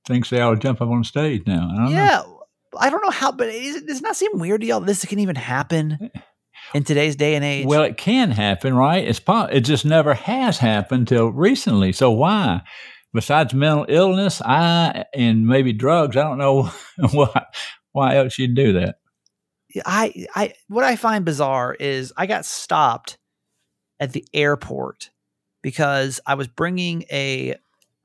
thinks 0.06 0.30
they 0.30 0.42
ought 0.42 0.56
to 0.56 0.60
jump 0.60 0.82
up 0.82 0.90
on 0.90 1.04
stage 1.06 1.44
now. 1.48 1.70
I 1.72 1.76
don't 1.78 1.86
know. 1.86 1.92
Yeah, 1.92 2.24
I 2.78 2.90
don't 2.90 3.02
know 3.02 3.12
how, 3.12 3.32
but 3.32 3.48
is, 3.48 3.82
does 3.84 4.00
it 4.00 4.04
not 4.04 4.18
seem 4.18 4.32
weird 4.34 4.60
to 4.62 4.68
y'all? 4.68 4.82
This 4.82 5.06
can 5.06 5.20
even 5.20 5.36
happen 5.38 6.12
in 6.74 6.84
today's 6.84 7.16
day 7.16 7.36
and 7.36 7.46
age. 7.46 7.66
Well, 7.66 7.84
it 7.84 7.96
can 7.96 8.32
happen, 8.32 8.74
right? 8.74 9.08
It's 9.08 9.20
po- 9.22 9.46
it 9.46 9.62
just 9.62 9.86
never 9.86 10.14
has 10.14 10.58
happened 10.58 11.08
till 11.08 11.30
recently. 11.30 11.94
So 11.94 12.12
why? 12.12 12.62
Besides 13.14 13.54
mental 13.54 13.86
illness, 13.90 14.42
I 14.44 15.06
and 15.16 15.48
maybe 15.48 15.74
drugs, 15.74 16.16
I 16.16 16.22
don't 16.24 16.38
know 16.38 16.72
why 17.12 17.46
why 17.92 18.16
else 18.18 18.38
you'd 18.38 18.56
do 18.56 18.74
that. 18.74 18.96
I, 19.86 20.26
I, 20.36 20.54
what 20.68 20.84
I 20.84 20.96
find 20.96 21.24
bizarre 21.26 21.76
is 21.80 22.12
I 22.18 22.26
got 22.26 22.44
stopped 22.46 23.18
at 24.00 24.14
the 24.14 24.26
airport 24.34 25.12
because 25.62 26.20
I 26.26 26.34
was 26.36 26.48
bringing 26.48 27.04
a 27.12 27.56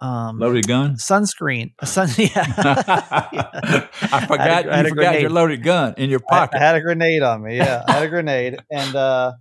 um, 0.01 0.39
Loaded 0.39 0.67
gun. 0.67 0.97
sunscreen. 0.97 1.73
A 1.79 1.87
sun, 1.87 2.09
yeah. 2.19 2.29
Yeah. 3.33 3.89
I 4.03 4.27
forgot 4.27 4.41
I 4.41 4.55
had 4.55 4.67
a- 4.67 4.73
I 4.75 4.83
you 4.83 4.89
forgot 4.91 5.21
your 5.21 5.31
loaded 5.31 5.63
gun 5.63 5.95
in 5.97 6.11
your 6.11 6.21
I, 6.31 6.35
pocket. 6.39 6.57
I 6.61 6.65
had 6.65 6.75
a 6.77 6.81
grenade 6.83 7.23
on 7.23 7.43
me. 7.43 7.57
Yeah, 7.57 7.83
I 7.89 7.93
had 7.93 8.03
a 8.03 8.09
grenade, 8.09 8.59
and 8.71 8.95
uh, 8.97 9.33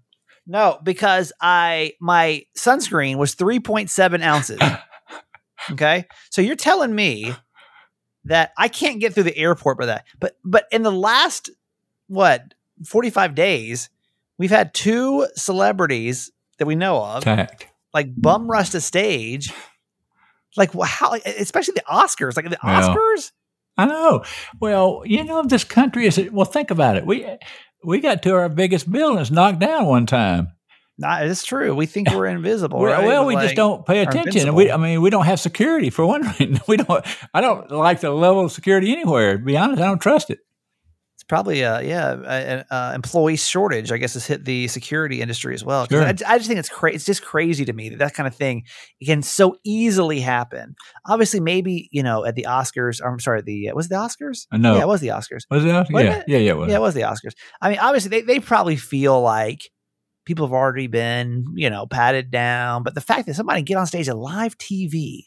no, 0.48 0.80
because 0.84 1.34
I 1.42 1.94
my 2.00 2.44
sunscreen 2.58 3.16
was 3.18 3.34
three 3.34 3.60
point 3.60 3.90
seven 3.90 4.22
ounces. 4.22 4.60
Okay, 5.72 6.06
so 6.30 6.42
you're 6.42 6.56
telling 6.56 6.94
me 6.94 7.34
that 8.26 8.52
I 8.58 8.68
can't 8.68 9.00
get 9.00 9.14
through 9.14 9.24
the 9.24 9.38
airport 9.38 9.78
by 9.78 9.88
that, 9.88 10.06
but 10.20 10.38
but 10.44 10.66
in 10.72 10.84
the 10.84 10.92
last 10.92 11.50
what 12.08 12.54
forty 12.86 13.10
five 13.10 13.36
days, 13.36 13.90
we've 14.38 14.52
had 14.52 14.74
two 14.74 15.28
celebrities 15.36 16.32
that 16.60 16.66
we 16.66 16.76
know 16.76 17.04
of 17.04 17.24
like 17.94 18.10
bum 18.16 18.50
rushed 18.50 18.76
a 18.76 18.82
stage. 18.82 19.52
Like 20.56 20.72
how, 20.84 21.16
especially 21.16 21.74
the 21.76 21.84
Oscars, 21.90 22.36
like 22.36 22.48
the 22.48 22.60
Well, 22.64 22.96
Oscars. 22.96 23.32
I 23.76 23.86
know. 23.86 24.24
Well, 24.60 25.02
you 25.04 25.24
know, 25.24 25.42
this 25.44 25.64
country 25.64 26.06
is 26.06 26.22
well. 26.32 26.46
Think 26.46 26.70
about 26.70 26.96
it. 26.96 27.08
We 27.08 27.26
we 27.84 28.00
got 28.00 28.22
to 28.24 28.36
our 28.36 28.50
biggest 28.50 28.92
buildings 28.92 29.32
knocked 29.32 29.60
down 29.60 29.86
one 29.86 30.06
time. 30.06 30.50
Not, 30.98 31.26
it's 31.26 31.44
true. 31.44 31.74
We 31.74 31.86
think 31.88 32.12
we're 32.12 32.28
invisible. 32.28 32.80
Well, 32.80 32.94
right? 32.94 33.06
well, 33.06 33.26
we 33.26 33.34
Like- 33.36 33.46
just 33.46 33.56
don't 33.56 33.86
pay 33.86 34.02
attention. 34.04 34.48
And 34.48 34.56
we, 34.56 34.72
I 34.72 34.78
mean, 34.78 35.02
we 35.02 35.10
don't 35.10 35.26
have 35.26 35.40
security 35.40 35.90
for 35.90 36.06
one 36.06 36.22
reason. 36.22 36.60
We 36.68 36.78
don't. 36.78 37.04
I 37.34 37.42
don't 37.42 37.70
like 37.72 38.02
the 38.02 38.12
level 38.12 38.46
of 38.46 38.52
security 38.52 38.92
anywhere. 38.92 39.38
To 39.38 39.44
be 39.44 39.58
honest, 39.58 39.82
I 39.82 39.86
don't 39.86 40.02
trust 40.02 40.30
it. 40.30 40.40
It's 41.16 41.24
probably 41.24 41.64
uh 41.64 41.80
yeah 41.80 42.12
an 42.14 42.66
uh, 42.70 42.92
employee 42.94 43.38
shortage. 43.38 43.92
I 43.92 43.98
guess 43.98 44.14
has 44.16 44.26
hit 44.28 44.46
the 44.46 44.68
security 44.68 45.22
industry 45.22 45.54
as 45.54 45.64
well. 45.64 45.88
Sure. 45.88 46.04
I, 46.04 46.10
I 46.10 46.38
just 46.38 46.48
think 46.48 46.60
it's 46.60 46.70
crazy. 46.70 46.96
It's 46.96 47.06
just 47.06 47.24
crazy 47.24 47.66
to 47.66 47.74
me 47.74 47.90
that 47.90 48.00
that 48.00 48.14
kind 48.14 48.28
of 48.28 48.36
thing 48.36 48.64
can 49.04 49.22
so 49.24 49.56
easily 49.64 50.20
happen. 50.20 50.76
Obviously, 51.08 51.40
maybe 51.40 51.88
you 51.92 52.04
know 52.04 52.26
at 52.26 52.36
the 52.36 52.46
Oscars. 52.50 53.00
I'm 53.04 53.20
sorry, 53.20 53.42
the 53.42 53.70
uh, 53.70 53.76
was 53.76 53.86
it 53.88 53.90
the 53.90 53.96
Oscars? 53.96 54.48
No. 54.52 54.76
Yeah, 54.76 54.82
it 54.84 54.88
was 54.88 55.02
the 55.02 55.08
Oscars. 55.10 55.42
Was 55.50 55.64
it? 55.66 55.72
Wasn't 55.72 55.90
Yeah, 55.94 56.18
it? 56.18 56.24
yeah, 56.28 56.38
yeah. 56.40 56.52
It 56.52 56.58
was. 56.58 56.70
Yeah, 56.70 56.76
it 56.78 56.82
was 56.82 56.94
the 56.94 57.02
Oscars. 57.02 57.34
I 57.62 57.70
mean, 57.70 57.80
obviously 57.80 58.10
they 58.10 58.22
they 58.22 58.40
probably 58.40 58.76
feel 58.76 59.22
like 59.22 59.62
people 60.26 60.46
have 60.46 60.54
already 60.54 60.88
been 60.88 61.46
you 61.56 61.70
know 61.70 61.86
patted 61.86 62.32
down, 62.32 62.84
but 62.84 62.96
the 62.96 63.02
fact 63.02 63.26
that 63.28 63.36
somebody 63.36 63.60
can 63.60 63.66
get 63.66 63.78
on 63.78 63.88
stage 63.88 64.10
at 64.10 64.18
live 64.18 64.58
TV. 64.58 65.26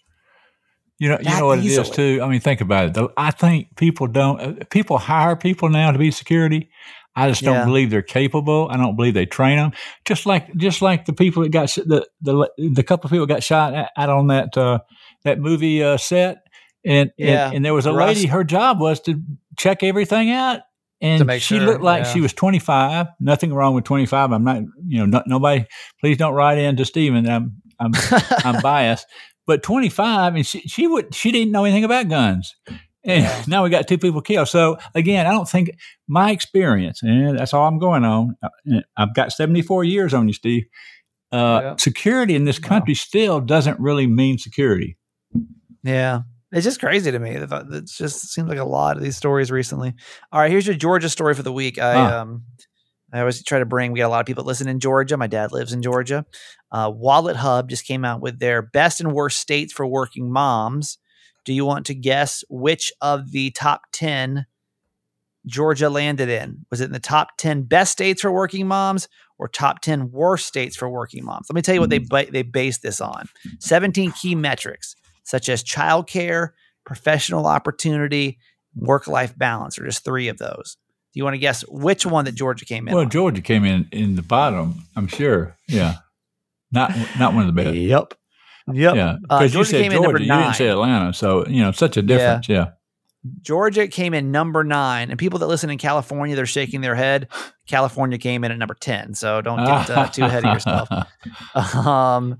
You 0.98 1.10
know, 1.10 1.18
you 1.20 1.28
know 1.28 1.46
what 1.46 1.58
it 1.58 1.66
is 1.66 1.90
too. 1.90 2.20
I 2.22 2.28
mean, 2.28 2.40
think 2.40 2.62
about 2.62 2.86
it. 2.86 2.94
Though 2.94 3.12
I 3.18 3.30
think 3.30 3.76
people 3.76 4.06
don't. 4.06 4.40
uh, 4.40 4.64
People 4.70 4.96
hire 4.96 5.36
people 5.36 5.68
now 5.68 5.90
to 5.92 5.98
be 5.98 6.10
security. 6.10 6.70
I 7.14 7.28
just 7.28 7.42
don't 7.42 7.54
Yeah. 7.54 7.64
believe 7.66 7.90
they're 7.90 8.00
capable. 8.02 8.68
I 8.70 8.76
don't 8.78 8.96
believe 8.96 9.12
they 9.14 9.26
train 9.26 9.56
them. 9.58 9.72
Just 10.06 10.24
like, 10.26 10.54
just 10.56 10.80
like 10.82 11.04
the 11.04 11.12
people 11.12 11.42
that 11.42 11.50
got 11.50 11.68
the 11.74 12.06
the 12.22 12.50
the 12.56 12.82
couple 12.82 13.08
of 13.08 13.10
people 13.10 13.26
got 13.26 13.42
shot 13.42 13.74
out 13.96 14.08
on 14.08 14.28
that 14.28 14.56
uh, 14.56 14.78
that 15.24 15.38
movie 15.38 15.82
uh, 15.82 15.98
set, 15.98 16.38
and, 16.84 17.10
Yeah, 17.18 17.46
and 17.48 17.56
and 17.56 17.64
there 17.64 17.74
was 17.74 17.84
a 17.84 17.92
Rust. 17.92 18.16
lady. 18.16 18.26
Her 18.28 18.44
job 18.44 18.80
was 18.80 19.00
to 19.00 19.20
check 19.58 19.82
everything 19.82 20.30
out, 20.30 20.60
and 21.00 21.30
she 21.32 21.56
sure, 21.58 21.60
looked 21.60 21.82
like 21.82 22.04
yeah. 22.04 22.12
she 22.12 22.20
was 22.20 22.32
twenty 22.32 22.58
five. 22.58 23.06
Nothing 23.20 23.52
wrong 23.52 23.74
with 23.74 23.84
twenty 23.84 24.06
five. 24.06 24.32
I'm 24.32 24.44
not. 24.44 24.62
You 24.86 25.00
know, 25.00 25.06
no, 25.06 25.22
nobody. 25.26 25.66
Please 26.00 26.16
don't 26.16 26.34
write 26.34 26.58
in 26.58 26.76
to 26.76 26.84
Steven. 26.84 27.28
I'm 27.28 27.60
I'm 27.78 27.92
I'm 28.44 28.62
biased, 28.62 29.06
but 29.46 29.62
25, 29.62 30.34
and 30.36 30.46
she, 30.46 30.60
she 30.60 30.86
would 30.86 31.14
she 31.14 31.30
didn't 31.30 31.52
know 31.52 31.64
anything 31.64 31.84
about 31.84 32.08
guns. 32.08 32.56
And 33.04 33.22
Yeah. 33.24 33.44
now 33.48 33.62
we 33.64 33.70
got 33.70 33.86
two 33.86 33.98
people 33.98 34.20
killed. 34.22 34.48
So 34.48 34.78
again, 34.94 35.26
I 35.26 35.30
don't 35.30 35.48
think 35.48 35.70
my 36.08 36.30
experience, 36.30 37.02
and 37.02 37.38
that's 37.38 37.52
all 37.52 37.66
I'm 37.68 37.78
going 37.78 38.04
on. 38.04 38.36
uh, 38.42 38.48
I've 38.96 39.14
got 39.14 39.32
74 39.32 39.84
years 39.84 40.14
on 40.14 40.26
you, 40.28 40.34
Steve. 40.34 40.64
Uh, 41.32 41.60
Yeah. 41.62 41.76
Security 41.76 42.34
in 42.34 42.44
this 42.44 42.60
Wow. 42.60 42.68
country 42.68 42.94
still 42.94 43.40
doesn't 43.40 43.78
really 43.78 44.06
mean 44.06 44.38
security. 44.38 44.96
Yeah. 45.82 46.22
It's 46.52 46.64
just 46.64 46.80
crazy 46.80 47.10
to 47.10 47.18
me. 47.18 47.30
It 47.30 47.86
just 47.86 48.32
seems 48.32 48.48
like 48.48 48.58
a 48.58 48.64
lot 48.64 48.96
of 48.96 49.02
these 49.02 49.16
stories 49.16 49.50
recently. 49.50 49.94
All 50.32 50.40
right, 50.40 50.50
here's 50.50 50.66
your 50.66 50.76
Georgia 50.76 51.08
story 51.08 51.34
for 51.34 51.42
the 51.42 51.52
week. 51.52 51.78
I 51.78 51.94
Huh. 51.94 52.20
um 52.20 52.44
I 53.12 53.20
always 53.20 53.42
try 53.44 53.58
to 53.60 53.64
bring 53.66 53.92
we 53.92 53.98
got 54.00 54.06
a 54.06 54.08
lot 54.08 54.20
of 54.20 54.26
people 54.26 54.42
that 54.44 54.48
listen 54.48 54.68
in 54.68 54.80
Georgia. 54.80 55.16
My 55.16 55.26
dad 55.28 55.52
lives 55.52 55.72
in 55.72 55.80
Georgia. 55.82 56.24
Uh, 56.72 56.90
WalletHub 56.90 57.68
just 57.68 57.86
came 57.86 58.04
out 58.04 58.20
with 58.20 58.40
their 58.40 58.62
best 58.62 59.00
and 59.00 59.12
worst 59.12 59.38
states 59.38 59.72
for 59.72 59.86
working 59.86 60.30
moms. 60.30 60.98
Do 61.44 61.52
you 61.52 61.64
want 61.64 61.86
to 61.86 61.94
guess 61.94 62.42
which 62.50 62.92
of 63.00 63.30
the 63.30 63.50
top 63.52 63.82
10 63.92 64.46
Georgia 65.46 65.88
landed 65.88 66.28
in? 66.28 66.66
Was 66.70 66.80
it 66.80 66.86
in 66.86 66.92
the 66.92 66.98
top 66.98 67.28
10 67.38 67.62
best 67.62 67.92
states 67.92 68.20
for 68.22 68.32
working 68.32 68.66
moms 68.66 69.08
or 69.38 69.46
top 69.48 69.80
10 69.80 70.10
worst 70.10 70.46
states 70.46 70.76
for 70.76 70.88
working 70.90 71.24
moms? 71.24 71.46
Let 71.48 71.54
me 71.54 71.62
tell 71.62 71.74
you 71.76 71.80
what 71.80 71.90
they 71.90 71.98
ba- 71.98 72.26
they 72.30 72.42
based 72.42 72.82
this 72.82 73.00
on. 73.00 73.28
17 73.60 74.10
key 74.12 74.34
metrics 74.34 74.96
such 75.26 75.48
as 75.50 75.62
childcare, 75.62 76.50
professional 76.86 77.46
opportunity, 77.46 78.38
work 78.74 79.06
life 79.08 79.36
balance, 79.36 79.78
or 79.78 79.84
just 79.84 80.04
three 80.04 80.28
of 80.28 80.38
those. 80.38 80.76
Do 81.12 81.18
you 81.18 81.24
want 81.24 81.34
to 81.34 81.38
guess 81.38 81.62
which 81.68 82.06
one 82.06 82.24
that 82.26 82.34
Georgia 82.34 82.64
came 82.64 82.88
in? 82.88 82.94
Well, 82.94 83.04
on? 83.04 83.10
Georgia 83.10 83.42
came 83.42 83.64
in 83.64 83.88
in 83.92 84.14
the 84.16 84.22
bottom, 84.22 84.84
I'm 84.94 85.08
sure. 85.08 85.56
Yeah, 85.68 85.96
not 86.72 86.96
not 87.18 87.34
one 87.34 87.48
of 87.48 87.54
the 87.54 87.62
best. 87.62 87.76
Yep. 87.76 88.14
Yep. 88.72 88.94
Yeah, 88.96 89.16
Uh, 89.30 89.38
because 89.38 89.54
you 89.54 89.64
said 89.64 89.82
came 89.82 89.92
Georgia, 89.92 90.24
you 90.24 90.30
didn't 90.30 90.54
say. 90.54 90.68
Atlanta, 90.68 91.12
so 91.12 91.46
you 91.46 91.62
know 91.62 91.72
such 91.72 91.96
a 91.96 92.02
difference. 92.02 92.48
Yeah, 92.48 92.70
Georgia 93.42 93.88
came 93.88 94.14
in 94.14 94.30
number 94.30 94.64
nine, 94.64 95.10
and 95.10 95.18
people 95.18 95.38
that 95.40 95.46
listen 95.46 95.70
in 95.70 95.78
California, 95.78 96.36
they're 96.36 96.46
shaking 96.46 96.80
their 96.80 96.94
head. 96.94 97.28
California 97.66 98.16
came 98.16 98.44
in 98.44 98.52
at 98.52 98.58
number 98.58 98.76
ten, 98.78 99.12
so 99.14 99.40
don't 99.42 99.58
get 99.64 99.90
uh, 99.90 100.06
too 100.08 100.24
ahead 100.24 100.44
of 100.44 100.54
yourself. 100.54 100.88
Um, 101.74 102.36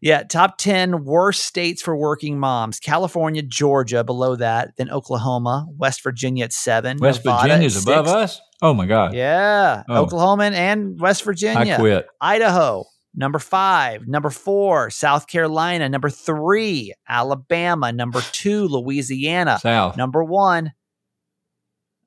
yeah, 0.00 0.22
top 0.22 0.56
ten 0.58 1.04
worst 1.04 1.44
states 1.44 1.82
for 1.82 1.96
working 1.96 2.38
moms: 2.38 2.80
California, 2.80 3.42
Georgia, 3.42 4.04
below 4.04 4.36
that, 4.36 4.76
then 4.76 4.90
Oklahoma, 4.90 5.66
West 5.76 6.02
Virginia 6.02 6.44
at 6.44 6.52
seven, 6.52 6.98
West 6.98 7.22
Virginia's 7.24 7.76
at 7.76 7.82
above 7.82 8.06
us. 8.06 8.40
Oh 8.62 8.72
my 8.74 8.86
God, 8.86 9.14
Yeah, 9.14 9.82
Oh. 9.88 10.02
Oklahoma 10.04 10.44
and 10.44 10.98
West 11.00 11.24
Virginia. 11.24 11.58
I 11.58 11.64
Virginia. 11.64 11.78
quit. 11.78 12.06
Idaho, 12.20 12.84
number 13.14 13.38
five. 13.38 14.06
Number 14.06 14.30
four, 14.30 14.90
South 14.90 15.26
Carolina. 15.26 15.88
Number 15.88 16.10
three, 16.10 16.94
Alabama. 17.08 17.92
Number 17.92 18.20
two, 18.32 18.66
Louisiana. 18.68 19.58
South. 19.60 19.96
Number 19.96 20.24
one, 20.24 20.72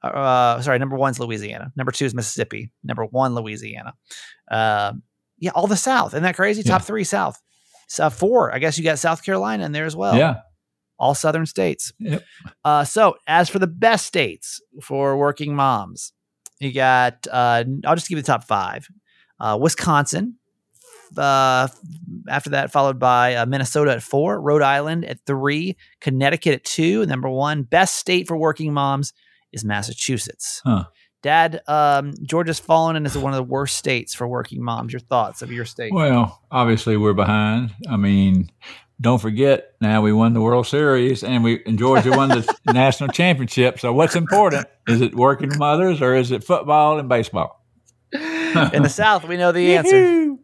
uh, 0.04 0.62
sorry, 0.62 0.80
number 0.80 0.98
one's 0.98 1.20
Louisiana. 1.20 1.72
Number 1.76 1.92
two 1.92 2.06
is 2.06 2.14
Mississippi. 2.14 2.72
Number 2.84 3.06
one, 3.06 3.36
Louisiana. 3.36 3.94
Uh, 4.50 4.94
yeah, 5.40 5.52
all 5.56 5.68
the 5.68 5.78
South. 5.78 6.14
Isn't 6.14 6.24
that 6.24 6.36
crazy? 6.36 6.62
Yeah. 6.62 6.74
Top 6.74 6.82
three 6.84 7.04
South. 7.04 7.42
So 7.88 8.10
four, 8.10 8.54
I 8.54 8.60
guess 8.60 8.78
you 8.78 8.84
got 8.84 9.00
South 9.00 9.24
Carolina 9.24 9.66
in 9.66 9.72
there 9.72 9.86
as 9.86 9.96
well 9.96 10.18
yeah, 10.18 10.38
all 10.98 11.14
southern 11.16 11.46
states. 11.46 11.92
Yep. 12.00 12.24
Uh, 12.64 12.84
so 12.84 13.16
as 13.28 13.50
for 13.50 13.60
the 13.60 13.68
best 13.68 14.06
states 14.06 14.62
for 14.82 15.18
working 15.18 15.56
moms, 15.56 16.14
you 16.60 16.74
got 16.74 17.28
uh, 17.32 17.64
I'll 17.86 17.96
just 17.96 18.08
give 18.08 18.18
you 18.18 18.22
the 18.22 18.28
top 18.28 18.46
five: 18.46 18.88
uh, 19.40 19.58
Wisconsin. 19.60 20.38
Uh, 21.18 21.68
after 22.28 22.52
that, 22.52 22.72
followed 22.72 23.00
by 23.00 23.36
uh, 23.36 23.46
Minnesota 23.46 23.92
at 23.92 24.04
four, 24.04 24.40
Rhode 24.40 24.62
Island 24.62 25.06
at 25.06 25.20
three, 25.26 25.78
Connecticut 26.00 26.54
at 26.54 26.64
two. 26.64 27.02
and 27.02 27.10
Number 27.10 27.30
one, 27.30 27.64
best 27.64 27.96
state 27.96 28.28
for 28.28 28.38
working 28.38 28.74
moms 28.74 29.14
is 29.52 29.64
Massachusetts. 29.64 30.62
Huh. 30.66 30.86
Dad, 31.22 31.62
um, 31.68 32.14
Georgia's 32.22 32.60
fallen 32.60 32.98
and 32.98 33.06
is 33.06 33.18
one 33.18 33.32
of 33.32 33.38
the 33.38 33.44
worst 33.44 33.78
states 33.78 34.14
for 34.14 34.28
working 34.28 34.62
moms. 34.62 34.92
Your 34.92 35.00
thoughts 35.00 35.42
of 35.42 35.52
your 35.52 35.64
state? 35.64 35.94
Well, 35.94 36.42
obviously 36.52 36.98
we're 36.98 37.14
behind. 37.14 37.74
I 37.90 37.96
mean, 37.96 38.52
don't 39.00 39.20
forget 39.20 39.74
now 39.80 40.02
we 40.02 40.12
won 40.12 40.34
the 40.34 40.42
World 40.42 40.68
Series 40.68 41.24
and 41.24 41.42
we 41.42 41.64
and 41.66 41.80
Georgia 41.80 42.12
won 42.12 42.30
the 42.30 42.54
national 42.74 43.10
championship. 43.10 43.80
So 43.80 43.94
what's 43.94 44.16
important? 44.18 44.68
Is 44.86 45.00
it 45.00 45.16
working 45.16 45.58
mothers 45.58 46.02
or 46.02 46.14
is 46.16 46.32
it 46.32 46.44
football 46.44 47.00
and 47.00 47.08
baseball? 47.08 47.64
In 48.14 48.84
the 48.84 48.90
South, 48.94 49.26
we 49.26 49.38
know 49.38 49.54
the 49.54 49.78
answer. 49.78 50.36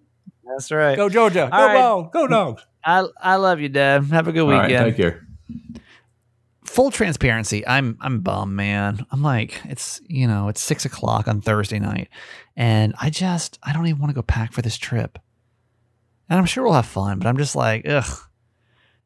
Yee-hoo! 0.50 0.56
That's 0.56 0.72
right. 0.72 0.96
Go 0.96 1.10
Georgia. 1.10 1.50
Go 1.52 1.58
All 1.58 1.66
right. 1.68 1.74
ball. 1.74 2.04
Go 2.04 2.28
dogs. 2.28 2.66
I 2.84 3.06
I 3.22 3.36
love 3.36 3.60
you, 3.60 3.70
Dad. 3.70 4.04
Have 4.06 4.28
a 4.28 4.32
good 4.32 4.42
All 4.42 4.50
right, 4.50 4.64
weekend. 4.68 4.96
take 4.96 4.98
care. 4.98 5.26
full 6.66 6.92
transparency, 6.92 7.66
I'm 7.68 7.98
I'm 8.02 8.20
bummed, 8.22 8.56
man. 8.56 9.06
I'm 9.12 9.22
like, 9.22 9.62
it's 9.66 10.02
you 10.08 10.28
know, 10.28 10.48
it's 10.50 10.62
six 10.62 10.86
o'clock 10.86 11.28
on 11.28 11.42
Thursday 11.42 11.80
night, 11.80 12.10
and 12.56 12.94
I 13.02 13.10
just 13.10 13.60
I 13.64 13.74
don't 13.74 13.88
even 13.88 14.00
want 14.00 14.12
to 14.12 14.16
go 14.16 14.22
pack 14.22 14.54
for 14.54 14.62
this 14.62 14.78
trip. 14.78 15.18
And 16.30 16.38
I'm 16.38 16.46
sure 16.46 16.64
we'll 16.64 16.74
have 16.74 16.86
fun, 16.86 17.18
but 17.20 17.28
I'm 17.28 17.38
just 17.38 17.56
like, 17.56 17.88
ugh. 17.88 18.06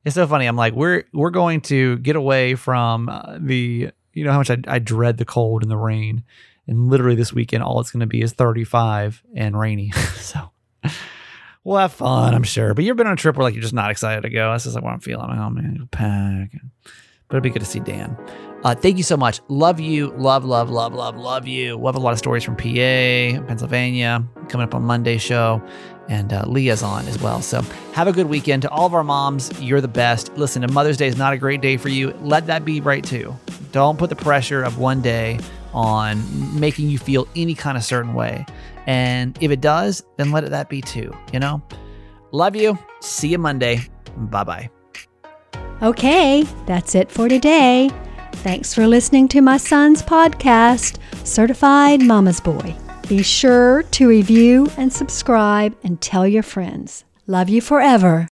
It's 0.06 0.16
so 0.16 0.28
funny. 0.28 0.46
I'm 0.48 0.58
like, 0.58 0.74
we're 0.74 1.06
we're 1.14 1.30
going 1.30 1.62
to 1.62 1.98
get 2.00 2.18
away 2.18 2.56
from 2.56 3.08
uh, 3.08 3.38
the 3.40 3.90
you 4.14 4.24
know 4.26 4.32
how 4.34 4.38
much 4.38 4.50
I, 4.52 4.58
I 4.68 4.80
dread 4.80 5.18
the 5.18 5.24
cold 5.24 5.62
and 5.62 5.72
the 5.72 5.78
rain, 5.78 6.26
and 6.68 6.90
literally 6.90 7.16
this 7.16 7.32
weekend 7.32 7.64
all 7.64 7.80
it's 7.80 7.92
going 7.92 8.02
to 8.02 8.06
be 8.06 8.22
is 8.22 8.34
35 8.34 9.24
and 9.34 9.58
rainy. 9.58 9.92
so 10.18 10.52
we'll 11.64 11.78
have 11.78 11.94
fun, 11.94 12.34
I'm 12.34 12.44
sure. 12.44 12.74
But 12.74 12.86
you've 12.86 12.98
been 12.98 13.08
on 13.08 13.14
a 13.14 13.18
trip 13.18 13.36
where 13.38 13.44
like 13.44 13.54
you're 13.54 13.62
just 13.62 13.74
not 13.74 13.92
excited 13.92 14.22
to 14.22 14.30
go. 14.30 14.52
That's 14.52 14.64
just 14.64 14.76
like 14.76 14.84
what 14.84 14.94
I'm 14.94 15.00
feeling. 15.00 15.28
Like, 15.28 15.40
oh 15.40 15.50
man, 15.50 15.76
go 15.80 15.86
pack. 15.92 16.52
But 17.28 17.38
it'd 17.38 17.44
be 17.44 17.50
good 17.50 17.62
to 17.62 17.66
see 17.66 17.80
Dan. 17.80 18.16
Uh, 18.64 18.74
thank 18.74 18.98
you 18.98 19.04
so 19.04 19.18
much. 19.18 19.42
Love 19.50 19.80
you. 19.80 20.12
Love, 20.12 20.46
love, 20.46 20.70
love, 20.70 20.94
love, 20.94 21.18
love 21.18 21.48
you. 21.48 21.78
We'll 21.78 21.92
have 21.92 22.02
a 22.02 22.04
lot 22.04 22.14
of 22.14 22.20
stories 22.20 22.44
from 22.44 22.56
PA, 22.56 23.46
Pennsylvania, 23.46 24.26
coming 24.48 24.66
up 24.66 24.74
on 24.74 24.84
Monday 24.84 25.18
show. 25.18 25.62
And 26.10 26.32
uh, 26.32 26.44
Leah's 26.48 26.84
on 26.84 27.08
as 27.08 27.20
well. 27.20 27.42
So 27.42 27.62
have 27.94 28.08
a 28.08 28.14
good 28.14 28.28
weekend. 28.28 28.62
To 28.64 28.70
all 28.70 28.86
of 28.86 28.94
our 28.94 29.04
moms, 29.04 29.52
you're 29.62 29.82
the 29.82 29.88
best. 29.88 30.38
Listen, 30.38 30.66
Mother's 30.72 30.98
Day 30.98 31.08
is 31.08 31.18
not 31.18 31.34
a 31.34 31.38
great 31.38 31.62
day 31.62 31.78
for 31.78 31.90
you. 31.90 32.12
Let 32.22 32.48
that 32.48 32.66
be 32.66 32.82
right 32.82 33.04
too. 33.04 33.36
Don't 33.72 33.98
put 33.98 34.10
the 34.10 34.16
pressure 34.16 34.64
of 34.64 34.78
one 34.78 35.02
day 35.02 35.40
on 35.74 36.24
making 36.60 36.90
you 36.90 36.98
feel 36.98 37.28
any 37.36 37.56
kind 37.56 37.78
of 37.78 37.84
certain 37.84 38.14
way. 38.14 38.46
And 38.86 39.38
if 39.42 39.52
it 39.52 39.62
does, 39.62 40.04
then 40.18 40.32
let 40.32 40.44
it 40.44 40.50
that 40.52 40.70
be 40.70 40.82
too, 40.82 41.12
you 41.32 41.40
know? 41.40 41.62
Love 42.32 42.56
you. 42.56 42.78
See 43.02 43.30
you 43.30 43.38
Monday. 43.38 43.82
Bye 44.18 44.44
bye. 44.44 44.70
Okay, 45.82 46.44
that's 46.66 46.96
it 46.96 47.12
for 47.12 47.28
today. 47.28 47.90
Thanks 48.38 48.74
for 48.74 48.88
listening 48.88 49.28
to 49.30 49.42
my 49.42 49.58
son's 49.58 50.02
podcast, 50.02 50.98
Certified 51.26 52.02
Mama's 52.02 52.40
Boy. 52.40 52.76
Be 53.08 53.22
sure 53.22 53.84
to 53.84 54.08
review 54.08 54.68
and 54.78 54.92
subscribe 54.92 55.76
and 55.84 56.00
tell 56.02 56.28
your 56.28 56.44
friends. 56.44 57.06
Love 57.28 57.50
you 57.50 57.62
forever. 57.62 58.28